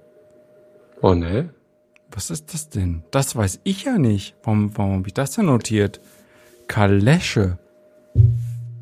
[1.01, 1.53] Oh ne?
[2.11, 3.03] Was ist das denn?
[3.11, 4.35] Das weiß ich ja nicht.
[4.43, 6.01] Warum, warum habe ich das denn notiert?
[6.67, 7.59] Kalesche.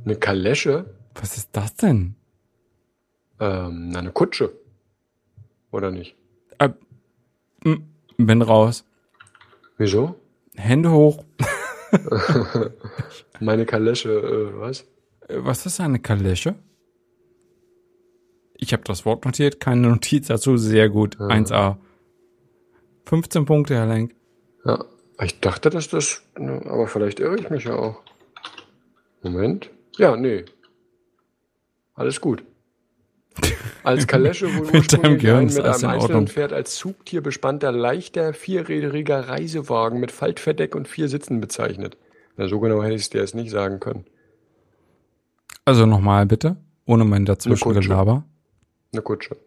[0.05, 0.85] Eine Kalesche?
[1.15, 2.15] Was ist das denn?
[3.39, 4.51] Ähm, na, eine Kutsche.
[5.71, 6.15] Oder nicht?
[6.59, 6.69] Äh,
[7.65, 7.87] m,
[8.17, 8.85] bin raus.
[9.77, 10.15] Wieso?
[10.55, 11.23] Hände hoch.
[13.39, 14.85] Meine Kalesche, äh, was?
[15.29, 16.55] Was ist eine Kalesche?
[18.57, 20.57] Ich habe das Wort notiert, keine Notiz dazu.
[20.57, 21.17] Sehr gut.
[21.17, 21.77] 1a.
[23.05, 24.13] 15 Punkte, Herr Lenk.
[24.65, 24.83] Ja,
[25.21, 28.01] ich dachte, dass das, ne, aber vielleicht irre ich mich ja auch.
[29.21, 29.69] Moment.
[29.97, 30.45] Ja, nee.
[31.93, 32.43] Alles gut.
[33.83, 36.27] Als Kalesche wohl Mit ursprünglich ein mit einem in einzelnen.
[36.27, 41.97] Pferd als Zugtier bespannter leichter vierrädriger Reisewagen mit Faltverdeck und vier Sitzen bezeichnet.
[42.35, 44.05] Na, so genau hätte ich es dir jetzt nicht sagen können.
[45.65, 47.49] Also nochmal bitte, ohne mein Kutsche.
[47.49, 48.25] Dazwischengelaber.
[48.91, 49.37] Eine Kutsche.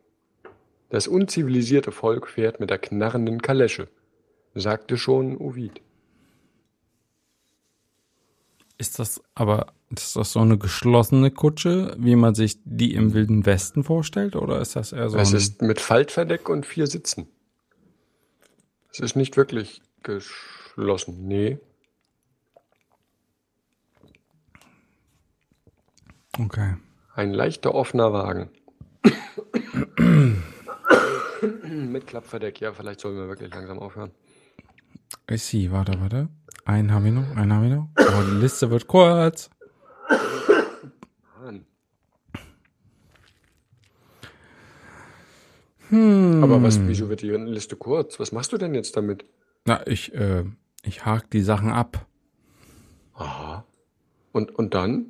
[0.91, 3.89] Das unzivilisierte Volk fährt mit der knarrenden Kalesche,
[4.55, 5.81] sagte schon Ovid.
[8.77, 13.47] Ist das aber, ist das so eine geschlossene Kutsche, wie man sich die im Wilden
[13.47, 17.29] Westen vorstellt, oder ist das eher so Es ist mit Faltverdeck und vier Sitzen.
[18.91, 21.27] Es ist nicht wirklich geschlossen.
[21.29, 21.59] Nee.
[26.39, 26.77] okay.
[27.15, 28.51] Ein leichter offener Wagen.
[31.63, 32.61] Mit Klappverdeck.
[32.61, 34.11] Ja, vielleicht sollen wir wirklich langsam aufhören.
[35.29, 36.29] Ich sehe, warte, warte.
[36.65, 37.89] Einen habe ich noch, einen habe ich noch.
[37.99, 39.51] Oh, die Liste wird kurz.
[41.41, 41.67] Mann.
[45.89, 46.45] Hm.
[46.45, 48.21] Aber was, wieso wird die Liste kurz?
[48.21, 49.25] Was machst du denn jetzt damit?
[49.65, 50.45] Na, ich, äh,
[50.83, 52.07] ich hake die Sachen ab.
[53.15, 53.65] Aha.
[54.33, 55.07] Und, und dann?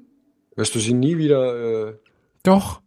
[0.56, 1.94] Wirst du sie nie wieder, äh,
[2.42, 2.80] Doch.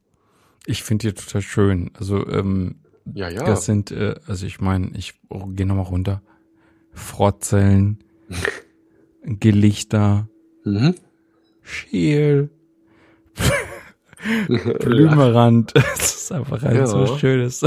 [0.66, 1.92] Ich finde die total schön.
[1.98, 2.76] Also, ähm,
[3.14, 3.44] ja, ja.
[3.44, 6.22] das sind, äh, also ich meine, ich oh, gehe nochmal runter.
[6.94, 8.00] Frotzeln,
[9.24, 10.28] Gelichter,
[10.64, 10.96] mhm.
[11.62, 12.50] Scheel,
[14.80, 15.74] Blümerand.
[16.24, 16.88] Das ist einfach ein Ja.
[16.88, 17.66] so schönes.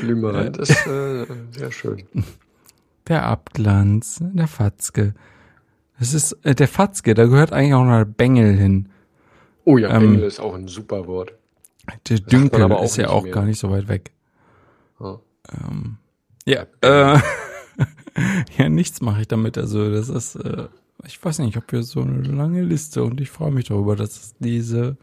[0.00, 2.02] Blümerand ist äh, sehr schön.
[3.06, 5.14] Der Abglanz, der Fatzke.
[5.98, 8.88] Das ist, äh, der Fatzke, da gehört eigentlich auch noch der Bengel hin.
[9.64, 11.32] Oh ja, Ähm, Bengel ist auch ein super Wort.
[12.08, 13.32] Der Dünkel aber ist ja auch mehr.
[13.32, 14.12] gar nicht so weit weg.
[15.00, 15.20] Ja.
[15.52, 15.98] Ähm,
[16.44, 17.18] ja, äh,
[18.58, 19.58] ja, nichts mache ich damit.
[19.58, 20.68] Also das ist, äh,
[21.04, 23.96] ich weiß nicht, ich habe hier so eine lange Liste und ich freue mich darüber,
[23.96, 24.96] dass es diese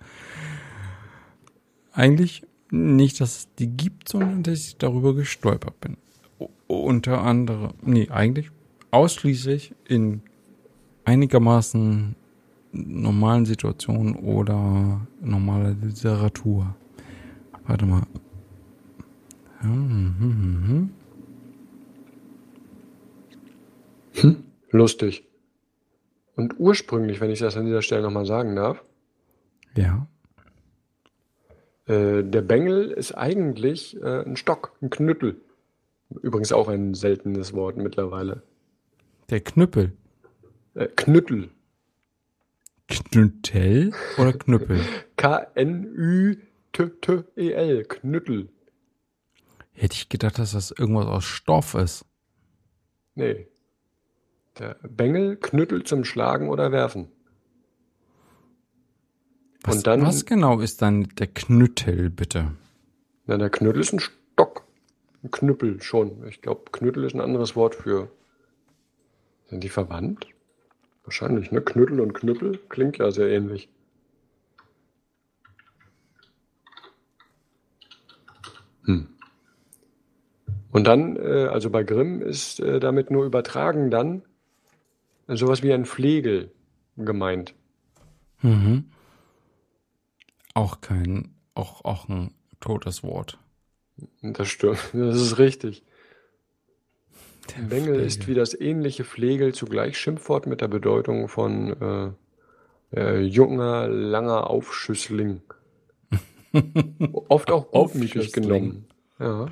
[1.93, 5.97] eigentlich nicht, dass es die gibt, sondern dass ich darüber gestolpert bin.
[6.39, 8.49] U unter anderem, nee, eigentlich
[8.91, 10.22] ausschließlich in
[11.05, 12.15] einigermaßen
[12.74, 16.76] normalen Situationen oder normaler Literatur.
[17.66, 18.04] Warte mal.
[19.60, 20.90] Hm, hm, hm,
[24.14, 24.44] hm.
[24.72, 25.24] Lustig.
[26.36, 28.84] Und ursprünglich, wenn ich das an dieser Stelle nochmal sagen darf,
[29.76, 30.08] Ja.
[31.86, 35.40] äh, der Bengel ist eigentlich äh, ein Stock, ein Knüttel.
[36.22, 38.41] Übrigens auch ein seltenes Wort mittlerweile.
[39.30, 39.94] Der Knüppel.
[40.74, 41.50] Äh, Knüttel.
[42.88, 44.80] Knüttel oder Knüppel?
[46.73, 47.84] K-N-Ü-T-T-E-L.
[47.85, 48.49] Knüttel.
[49.72, 52.05] Hätte ich gedacht, dass das irgendwas aus Stoff ist.
[53.15, 53.47] Nee.
[54.60, 57.07] Der Bengel, Knüttel zum Schlagen oder Werfen.
[59.64, 62.51] Was, Und dann- was genau ist dann der Knüttel, bitte?
[63.26, 64.65] Na, der Knüttel ist ein Stock.
[65.23, 66.27] Ein Knüppel schon.
[66.27, 68.11] Ich glaube, Knüttel ist ein anderes Wort für.
[69.49, 70.27] Sind die verwandt?
[71.04, 71.62] Wahrscheinlich, ne?
[71.62, 73.70] Knüttel und Knüppel klingt ja sehr ähnlich.
[78.86, 79.08] Hm.
[80.72, 84.24] Und dann, äh, also bei Grimm ist äh, damit nur übertragen dann
[85.28, 86.52] äh, sowas wie ein Flegel
[86.98, 87.54] gemeint.
[88.42, 88.86] Mhm.
[90.54, 93.40] Auch kein, auch, auch ein totes Wort.
[94.22, 95.84] Das stimmt, das ist richtig.
[97.49, 98.28] Der Bengel ist Flegel.
[98.28, 102.15] wie das ähnliche Flegel zugleich Schimpfwort mit der Bedeutung von
[102.94, 105.41] äh, äh, junger, langer Aufschüssling.
[107.30, 108.44] Oft auch gutmütig Aufschüssling.
[108.44, 108.86] genommen.
[109.20, 109.48] Ja.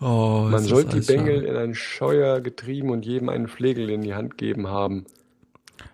[0.00, 1.46] Oh, Man es ist soll die Bengel schade.
[1.46, 5.06] in ein Scheuer getrieben und jedem einen Flegel in die Hand geben haben.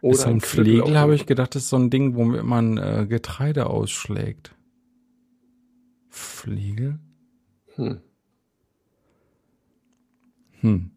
[0.01, 3.07] Ist so ein Knüppel Flegel, habe ich gedacht, ist so ein Ding, womit man äh,
[3.09, 4.55] Getreide ausschlägt.
[6.09, 6.99] Flegel?
[7.77, 8.01] Hm.
[10.61, 10.91] Hm.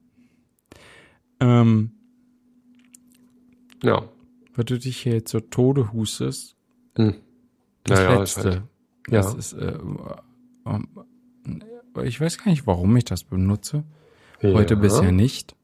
[1.40, 1.91] Ähm,
[3.84, 4.03] Ja.
[4.56, 6.56] weil du dich hier jetzt so Tode hustest,
[6.95, 7.16] Hm.
[7.84, 8.52] das Naja, ist letzte.
[8.52, 8.64] halt-
[9.07, 9.38] Das ja.
[9.40, 9.78] ist, äh,
[10.66, 10.88] ähm,
[12.03, 13.84] ich weiß gar nicht, warum ich das benutze.
[14.41, 14.80] Heute ja.
[14.80, 15.56] bisher nicht.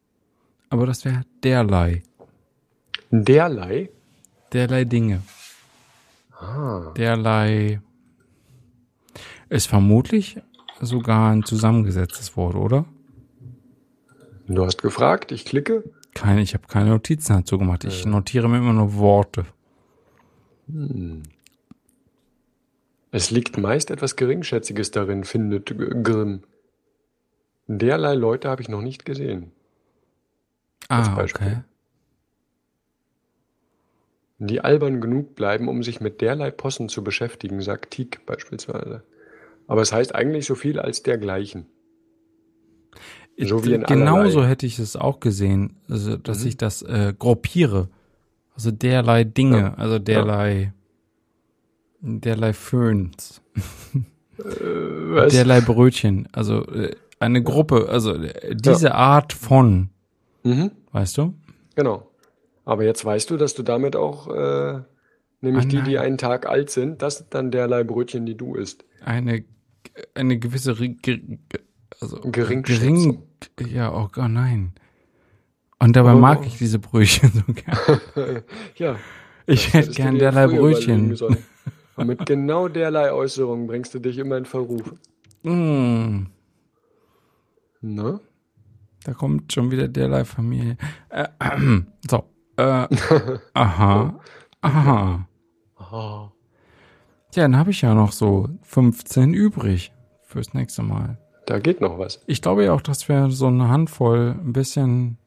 [0.69, 2.03] Aber das wäre derlei.
[3.10, 3.89] Derlei.
[4.53, 5.22] Derlei Dinge.
[6.31, 6.91] Ah.
[6.95, 7.81] Derlei
[9.49, 10.39] ist vermutlich
[10.80, 12.85] sogar ein zusammengesetztes Wort, oder?
[14.55, 15.83] Du hast gefragt, ich klicke.
[16.13, 17.85] Keine, ich habe keine Notizen dazu gemacht.
[17.85, 19.45] Ich notiere mir immer nur Worte.
[20.67, 21.23] Hm.
[23.11, 25.73] Es liegt meist etwas Geringschätziges darin, findet
[26.03, 26.43] Grimm.
[27.67, 29.51] Derlei Leute habe ich noch nicht gesehen,
[30.89, 31.61] Ah, okay.
[34.39, 39.03] die albern genug bleiben, um sich mit derlei Possen zu beschäftigen, sagt Tieck beispielsweise.
[39.67, 41.67] Aber es heißt eigentlich so viel als dergleichen.
[43.37, 44.49] So wie in Genauso allerlei.
[44.49, 46.47] hätte ich es auch gesehen, also, dass Mhm.
[46.47, 47.89] ich das äh, gruppiere.
[48.55, 49.73] Also derlei Dinge, Ja.
[49.75, 50.73] also derlei,
[52.01, 53.41] derlei Föhns,
[54.37, 59.89] Äh, derlei Brötchen, also äh, eine Gruppe, also äh, diese Art von,
[60.43, 61.33] Mhm, weißt du?
[61.75, 62.07] genau.
[62.65, 64.81] Aber jetzt weißt du, dass du damit auch, äh,
[65.41, 68.55] nämlich Ah, die, die einen Tag alt sind, das sind dann derlei Brötchen, die du
[68.55, 68.83] isst.
[69.03, 69.43] Eine,
[70.15, 71.37] eine gewisse, ge-
[71.99, 72.63] also gering,
[73.59, 74.73] ja, oh Gott, nein.
[75.80, 76.19] Und dabei Oh.
[76.19, 78.43] mag ich diese Brötchen so gern.
[78.76, 78.95] Ja.
[79.47, 81.18] Ich hätte gern derlei Brötchen.
[81.95, 84.93] Und mit genau derlei Äußerungen bringst du dich immer in Verruf.
[85.43, 86.26] Mm.
[87.81, 88.19] Ne?
[89.03, 90.77] Da kommt schon wieder derlei Familie.
[91.09, 92.23] Äh, ähm, so.
[92.57, 92.88] Äh,
[93.53, 94.19] aha.
[94.61, 95.27] Aha.
[95.77, 96.31] Aha.
[97.34, 99.91] Ja, dann habe ich ja noch so 15 übrig
[100.23, 101.18] fürs nächste Mal.
[101.51, 102.21] Da geht noch was.
[102.27, 105.17] Ich glaube ja auch, dass wir so eine Handvoll ein bisschen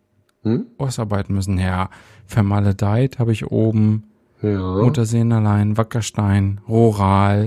[0.43, 0.69] Hm?
[0.79, 1.59] ausarbeiten müssen.
[1.59, 1.91] Ja,
[2.25, 4.05] vermaledeit habe ich oben.
[4.41, 4.59] Ja.
[4.59, 7.45] Mutterseen allein, Wackerstein, Roral,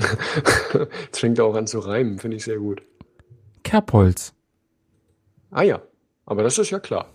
[0.73, 2.83] Jetzt fängt er auch an zu reimen, finde ich sehr gut.
[3.63, 4.35] Kerbholz.
[5.49, 5.81] Ah ja,
[6.27, 7.07] aber das ist ja klar.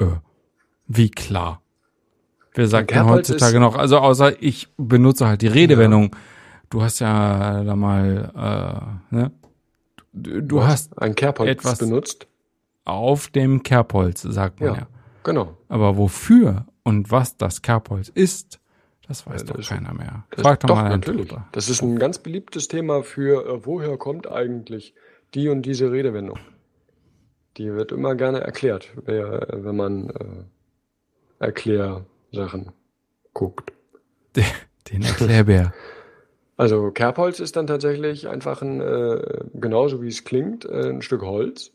[0.00, 0.06] Äh,
[0.88, 1.62] wie klar.
[2.54, 6.16] Wer sagt denn heutzutage noch, also außer ich benutze halt die Redewendung,
[6.70, 9.30] du hast ja da mal, äh, ne?
[10.12, 12.26] Du, du hast ein Kerbholz etwas benutzt.
[12.84, 14.76] auf dem Kerbholz, sagt man ja.
[14.80, 14.86] Ja,
[15.24, 15.56] genau.
[15.68, 18.60] Aber wofür und was das Kerbholz ist,
[19.08, 20.24] das weiß Ja, doch das- keiner mehr.
[20.30, 21.28] Das, Frag doch, doch, mal natürlich.
[21.28, 21.48] Toter.
[21.52, 24.94] Das ist ein ganz beliebtes Thema für, äh, woher kommt eigentlich
[25.34, 26.38] die und diese Redewendung.
[27.56, 30.44] Die wird immer gerne erklärt, wenn man äh,
[31.38, 32.70] Erklärsachen
[33.34, 33.72] guckt.
[34.92, 35.72] Den Erklärbär.
[36.62, 41.22] Also Kerbholz ist dann tatsächlich einfach ein, äh, genauso wie es klingt, äh, ein Stück
[41.22, 41.72] Holz,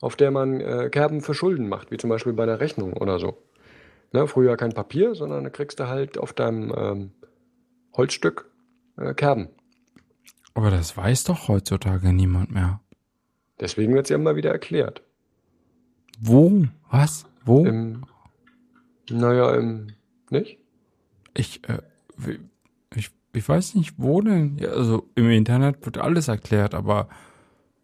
[0.00, 3.18] auf der man äh, Kerben für Schulden macht, wie zum Beispiel bei der Rechnung oder
[3.18, 3.42] so.
[4.12, 7.10] Ne, früher kein Papier, sondern da kriegst du halt auf deinem ähm,
[7.96, 8.48] Holzstück
[8.96, 9.48] äh, Kerben.
[10.54, 12.78] Aber das weiß doch heutzutage niemand mehr.
[13.58, 15.02] Deswegen wird es ja immer wieder erklärt.
[16.20, 16.66] Wo?
[16.92, 17.26] Was?
[17.44, 17.64] Wo?
[17.64, 18.04] Im,
[19.10, 19.88] naja, im,
[20.30, 20.58] nicht?
[21.34, 21.78] Ich, äh,
[23.34, 24.56] ich, weiß nicht, wo denn.
[24.58, 27.08] Ja, also im Internet wird alles erklärt, aber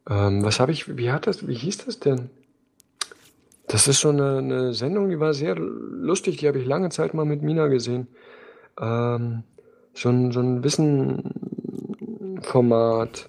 [0.08, 2.30] Ähm, was habe ich, wie hat das, wie hieß das denn?
[3.66, 7.12] Das ist so eine, eine Sendung, die war sehr lustig, die habe ich lange Zeit
[7.12, 8.06] mal mit Mina gesehen.
[8.80, 9.42] Ähm,
[9.92, 13.28] so ein, so ein Wissenformat.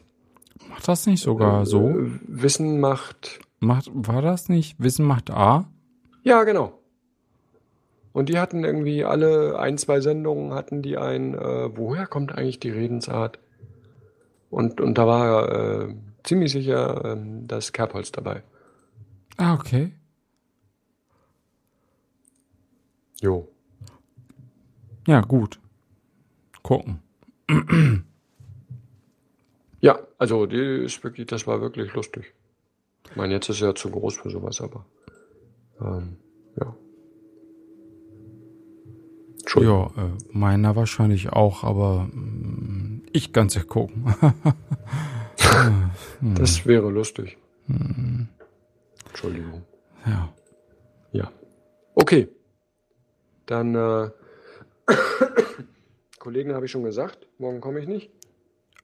[0.70, 1.90] macht das nicht sogar so?
[1.90, 3.40] Äh, Wissen macht.
[3.60, 4.80] Macht, war das nicht?
[4.80, 5.66] Wissen macht A?
[6.24, 6.79] Ja, genau.
[8.12, 12.60] Und die hatten irgendwie alle ein, zwei Sendungen hatten die ein, äh, woher kommt eigentlich
[12.60, 13.40] die Redensart?
[14.50, 18.44] Und, und da war äh, ziemlich sicher ähm, das Kerbholz dabei.
[19.38, 19.92] Ah, okay.
[23.22, 23.48] Jo.
[25.08, 25.60] Ja, gut.
[26.64, 27.02] Gucken.
[29.82, 32.34] Ja, also die ist wirklich, das war wirklich lustig.
[33.10, 34.86] Ich meine, jetzt ist ja zu groß für sowas, aber
[35.80, 36.18] ähm,
[36.60, 36.76] ja.
[39.50, 39.92] Entschuldigung.
[39.98, 44.14] Ja, äh, meiner wahrscheinlich auch, aber mm, ich kann's ja gucken.
[46.22, 47.38] Das wäre lustig.
[49.08, 49.64] Entschuldigung.
[50.06, 50.32] ja.
[51.12, 51.32] Ja.
[51.96, 52.28] Okay.
[53.48, 54.10] Dann äh,
[56.20, 58.12] Kollegen habe ich schon gesagt, morgen komme ich nicht.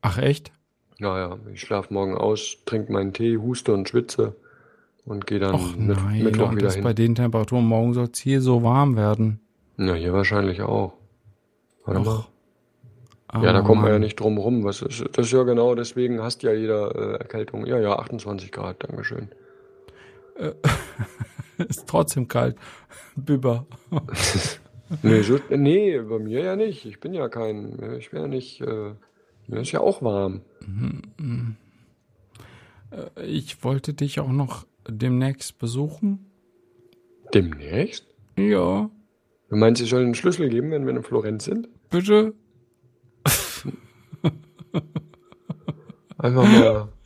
[0.01, 0.51] Ach echt?
[0.97, 4.35] Naja, ich schlafe morgen aus, trinke meinen Tee, huste und schwitze
[5.03, 6.83] und gehe dann Ach mit, nein, Mittwoch wieder das hin.
[6.83, 9.44] bei den Temperaturen morgen soll's hier so warm werden.
[9.77, 10.93] Na, hier wahrscheinlich auch.
[11.85, 12.25] Warte mal.
[13.27, 14.63] Ach, Ja, da kommt man ja nicht drum rum.
[14.63, 17.65] Was ist, das ist ja genau, deswegen hast ja jeder äh, Erkältung.
[17.65, 19.29] Ja, ja, 28 Grad, Dankeschön.
[21.57, 22.57] Ist trotzdem kalt.
[23.15, 23.65] Bibber.
[25.01, 26.85] Nee, so, nee, bei mir ja nicht.
[26.85, 28.93] Ich bin ja kein, ich bin ja nicht, äh,
[29.47, 30.41] mir ist ja auch warm.
[33.25, 36.29] Ich wollte dich auch noch demnächst besuchen.
[37.33, 38.05] Demnächst?
[38.37, 38.91] Ja,
[39.49, 41.67] Du meinst, ich soll einen Schlüssel geben, wenn wir in Florenz sind?
[41.89, 42.33] bitte.
[46.17, 46.87] Einfach mal.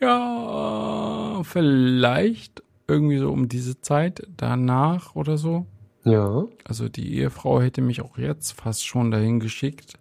[0.00, 5.64] Ja, vielleicht irgendwie so um diese Zeit danach oder so.
[6.04, 9.94] Ja, Also die Ehefrau hätte mich auch jetzt fast schon dahin geschickt.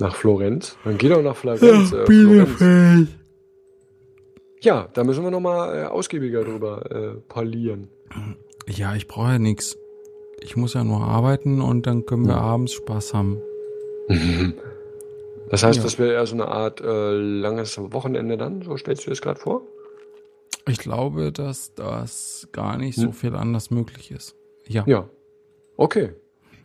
[0.00, 0.76] nach Florenz.
[0.82, 1.92] Dann geh doch nach Florenz.
[1.92, 3.08] Äh, Florenz.
[4.62, 7.86] Ja, da müssen wir nochmal äh, ausgiebiger drüber äh, parlieren.
[8.66, 9.76] Ja, ich brauche ja nichts.
[10.46, 13.42] Ich muss ja nur arbeiten und dann können wir abends Spaß haben.
[15.50, 15.82] Das heißt, Ja.
[15.82, 18.62] das wäre eher so eine Art äh, langes Wochenende dann?
[18.62, 19.62] So stellst du das gerade vor?
[20.68, 23.12] Ich glaube, dass das gar nicht so Hm.
[23.12, 24.36] viel anders möglich ist.
[24.68, 24.84] Ja.
[24.86, 25.08] Ja.
[25.76, 26.10] Okay.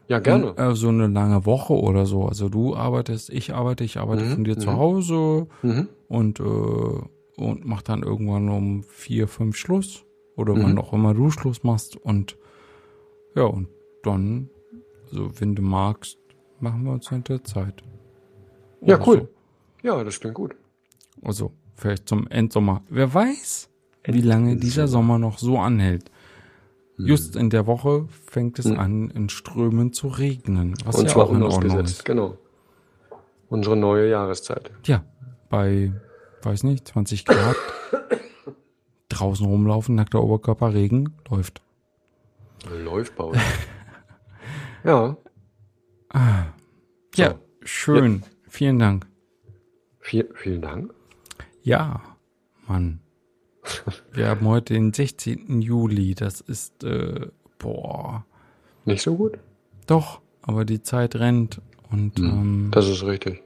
[0.07, 0.55] Ja, gerne.
[0.57, 2.25] Äh, so eine lange Woche oder so.
[2.27, 4.77] Also du arbeitest, ich arbeite, ich arbeite Mhm, von dir zu mhm.
[4.77, 5.87] Hause Mhm.
[6.07, 10.05] und, äh, und mach dann irgendwann um vier, fünf Schluss.
[10.35, 10.77] Oder wann Mhm.
[10.77, 11.97] auch immer du Schluss machst.
[11.97, 12.37] Und
[13.35, 13.67] ja, und
[14.03, 14.49] dann,
[15.09, 16.17] also wenn du magst,
[16.59, 17.81] machen wir uns in der Zeit.
[18.81, 19.29] Ja, Oder cool.
[19.83, 20.55] Ja, das klingt gut.
[21.21, 21.27] So.
[21.27, 22.83] Also, vielleicht zum Endsommer.
[22.89, 23.69] Wer weiß,
[24.05, 26.09] wie lange dieser Sommer noch so anhält.
[26.97, 28.79] Just in der Woche fängt es Mhm.
[28.79, 30.75] an, in Strömen zu regnen.
[30.85, 32.05] Was Und ja zwar auch in Ordnung ist.
[32.05, 32.37] genau.
[33.49, 34.71] Unsere neue Jahreszeit.
[34.85, 35.03] Ja,
[35.49, 35.91] bei,
[36.43, 37.55] weiß nicht, 20 Grad.
[39.09, 41.61] draußen rumlaufen, nackter Oberkörper, Regen, läuft.
[42.69, 43.37] Läuft bei uns.
[44.83, 45.17] ja,
[47.15, 48.23] Ja, schön.
[48.47, 49.07] Vielen Dank.
[49.99, 50.93] viel, vielen Dank.
[51.63, 52.01] Ja,
[52.67, 52.99] Mann.
[54.11, 55.61] Wir haben heute den 16.
[55.61, 56.15] Juli.
[56.15, 57.27] Das ist, äh,
[57.59, 58.25] boah.
[58.85, 59.37] Nicht so gut?
[59.87, 61.61] Doch, aber die Zeit rennt
[61.91, 63.43] und, ähm, Das ist richtig.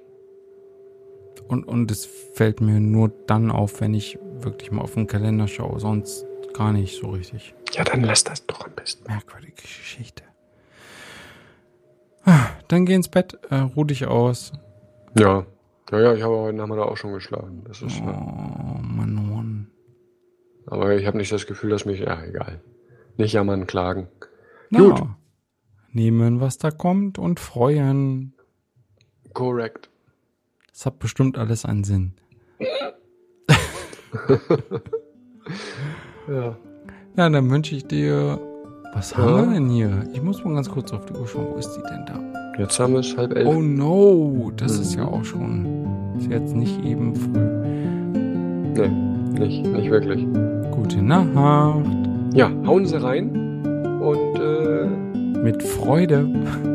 [1.49, 5.47] und, und es fällt mir nur dann auf, wenn ich wirklich mal auf den Kalender
[5.47, 6.25] schaue, sonst
[6.55, 7.53] gar nicht so richtig.
[7.73, 9.05] Ja, dann lass das doch am besten.
[9.07, 10.23] Merkwürdige Geschichte.
[12.23, 14.53] Ah, Dann geh ins Bett, äh, ruh dich aus.
[15.17, 15.45] Ja.
[15.91, 17.63] Ja, ja, ich habe heute Nachmittag auch schon geschlafen.
[17.67, 19.67] Das ist, oh, Mann, oh Mann.
[20.65, 22.59] Aber ich habe nicht das Gefühl, dass mich, ja, egal.
[23.17, 24.07] Nicht jammern, klagen.
[24.71, 25.03] Na, Gut.
[25.91, 28.33] Nehmen, was da kommt und freuen.
[29.33, 29.89] Korrekt.
[30.71, 32.15] Das hat bestimmt alles einen Sinn.
[36.27, 36.55] ja.
[37.17, 38.39] Ja, dann wünsche ich dir.
[38.93, 40.03] Was haben wir denn hier?
[40.13, 41.47] Ich muss mal ganz kurz auf die Uhr schauen.
[41.53, 42.59] Wo ist die denn da?
[42.59, 43.47] Jetzt haben wir es halb elf.
[43.47, 44.81] Oh no, das mhm.
[44.81, 45.65] ist ja auch schon.
[46.17, 47.39] Ist jetzt nicht eben früh.
[48.73, 50.25] Nee, nicht, nicht wirklich.
[50.71, 51.27] Gute Nacht.
[52.33, 53.29] Ja, hauen Sie rein
[54.01, 54.87] und äh,
[55.41, 56.27] mit Freude.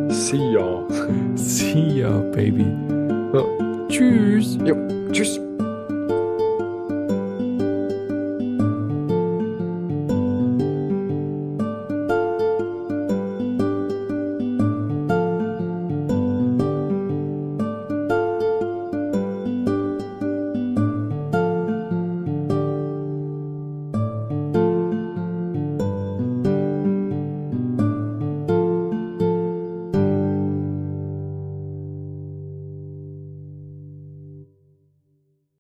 [0.09, 0.85] See ya.
[1.35, 2.67] See ya, baby.
[3.33, 3.43] Ja.
[3.89, 4.59] Tschüss.
[4.65, 4.77] Jo,
[5.11, 5.41] tschüss.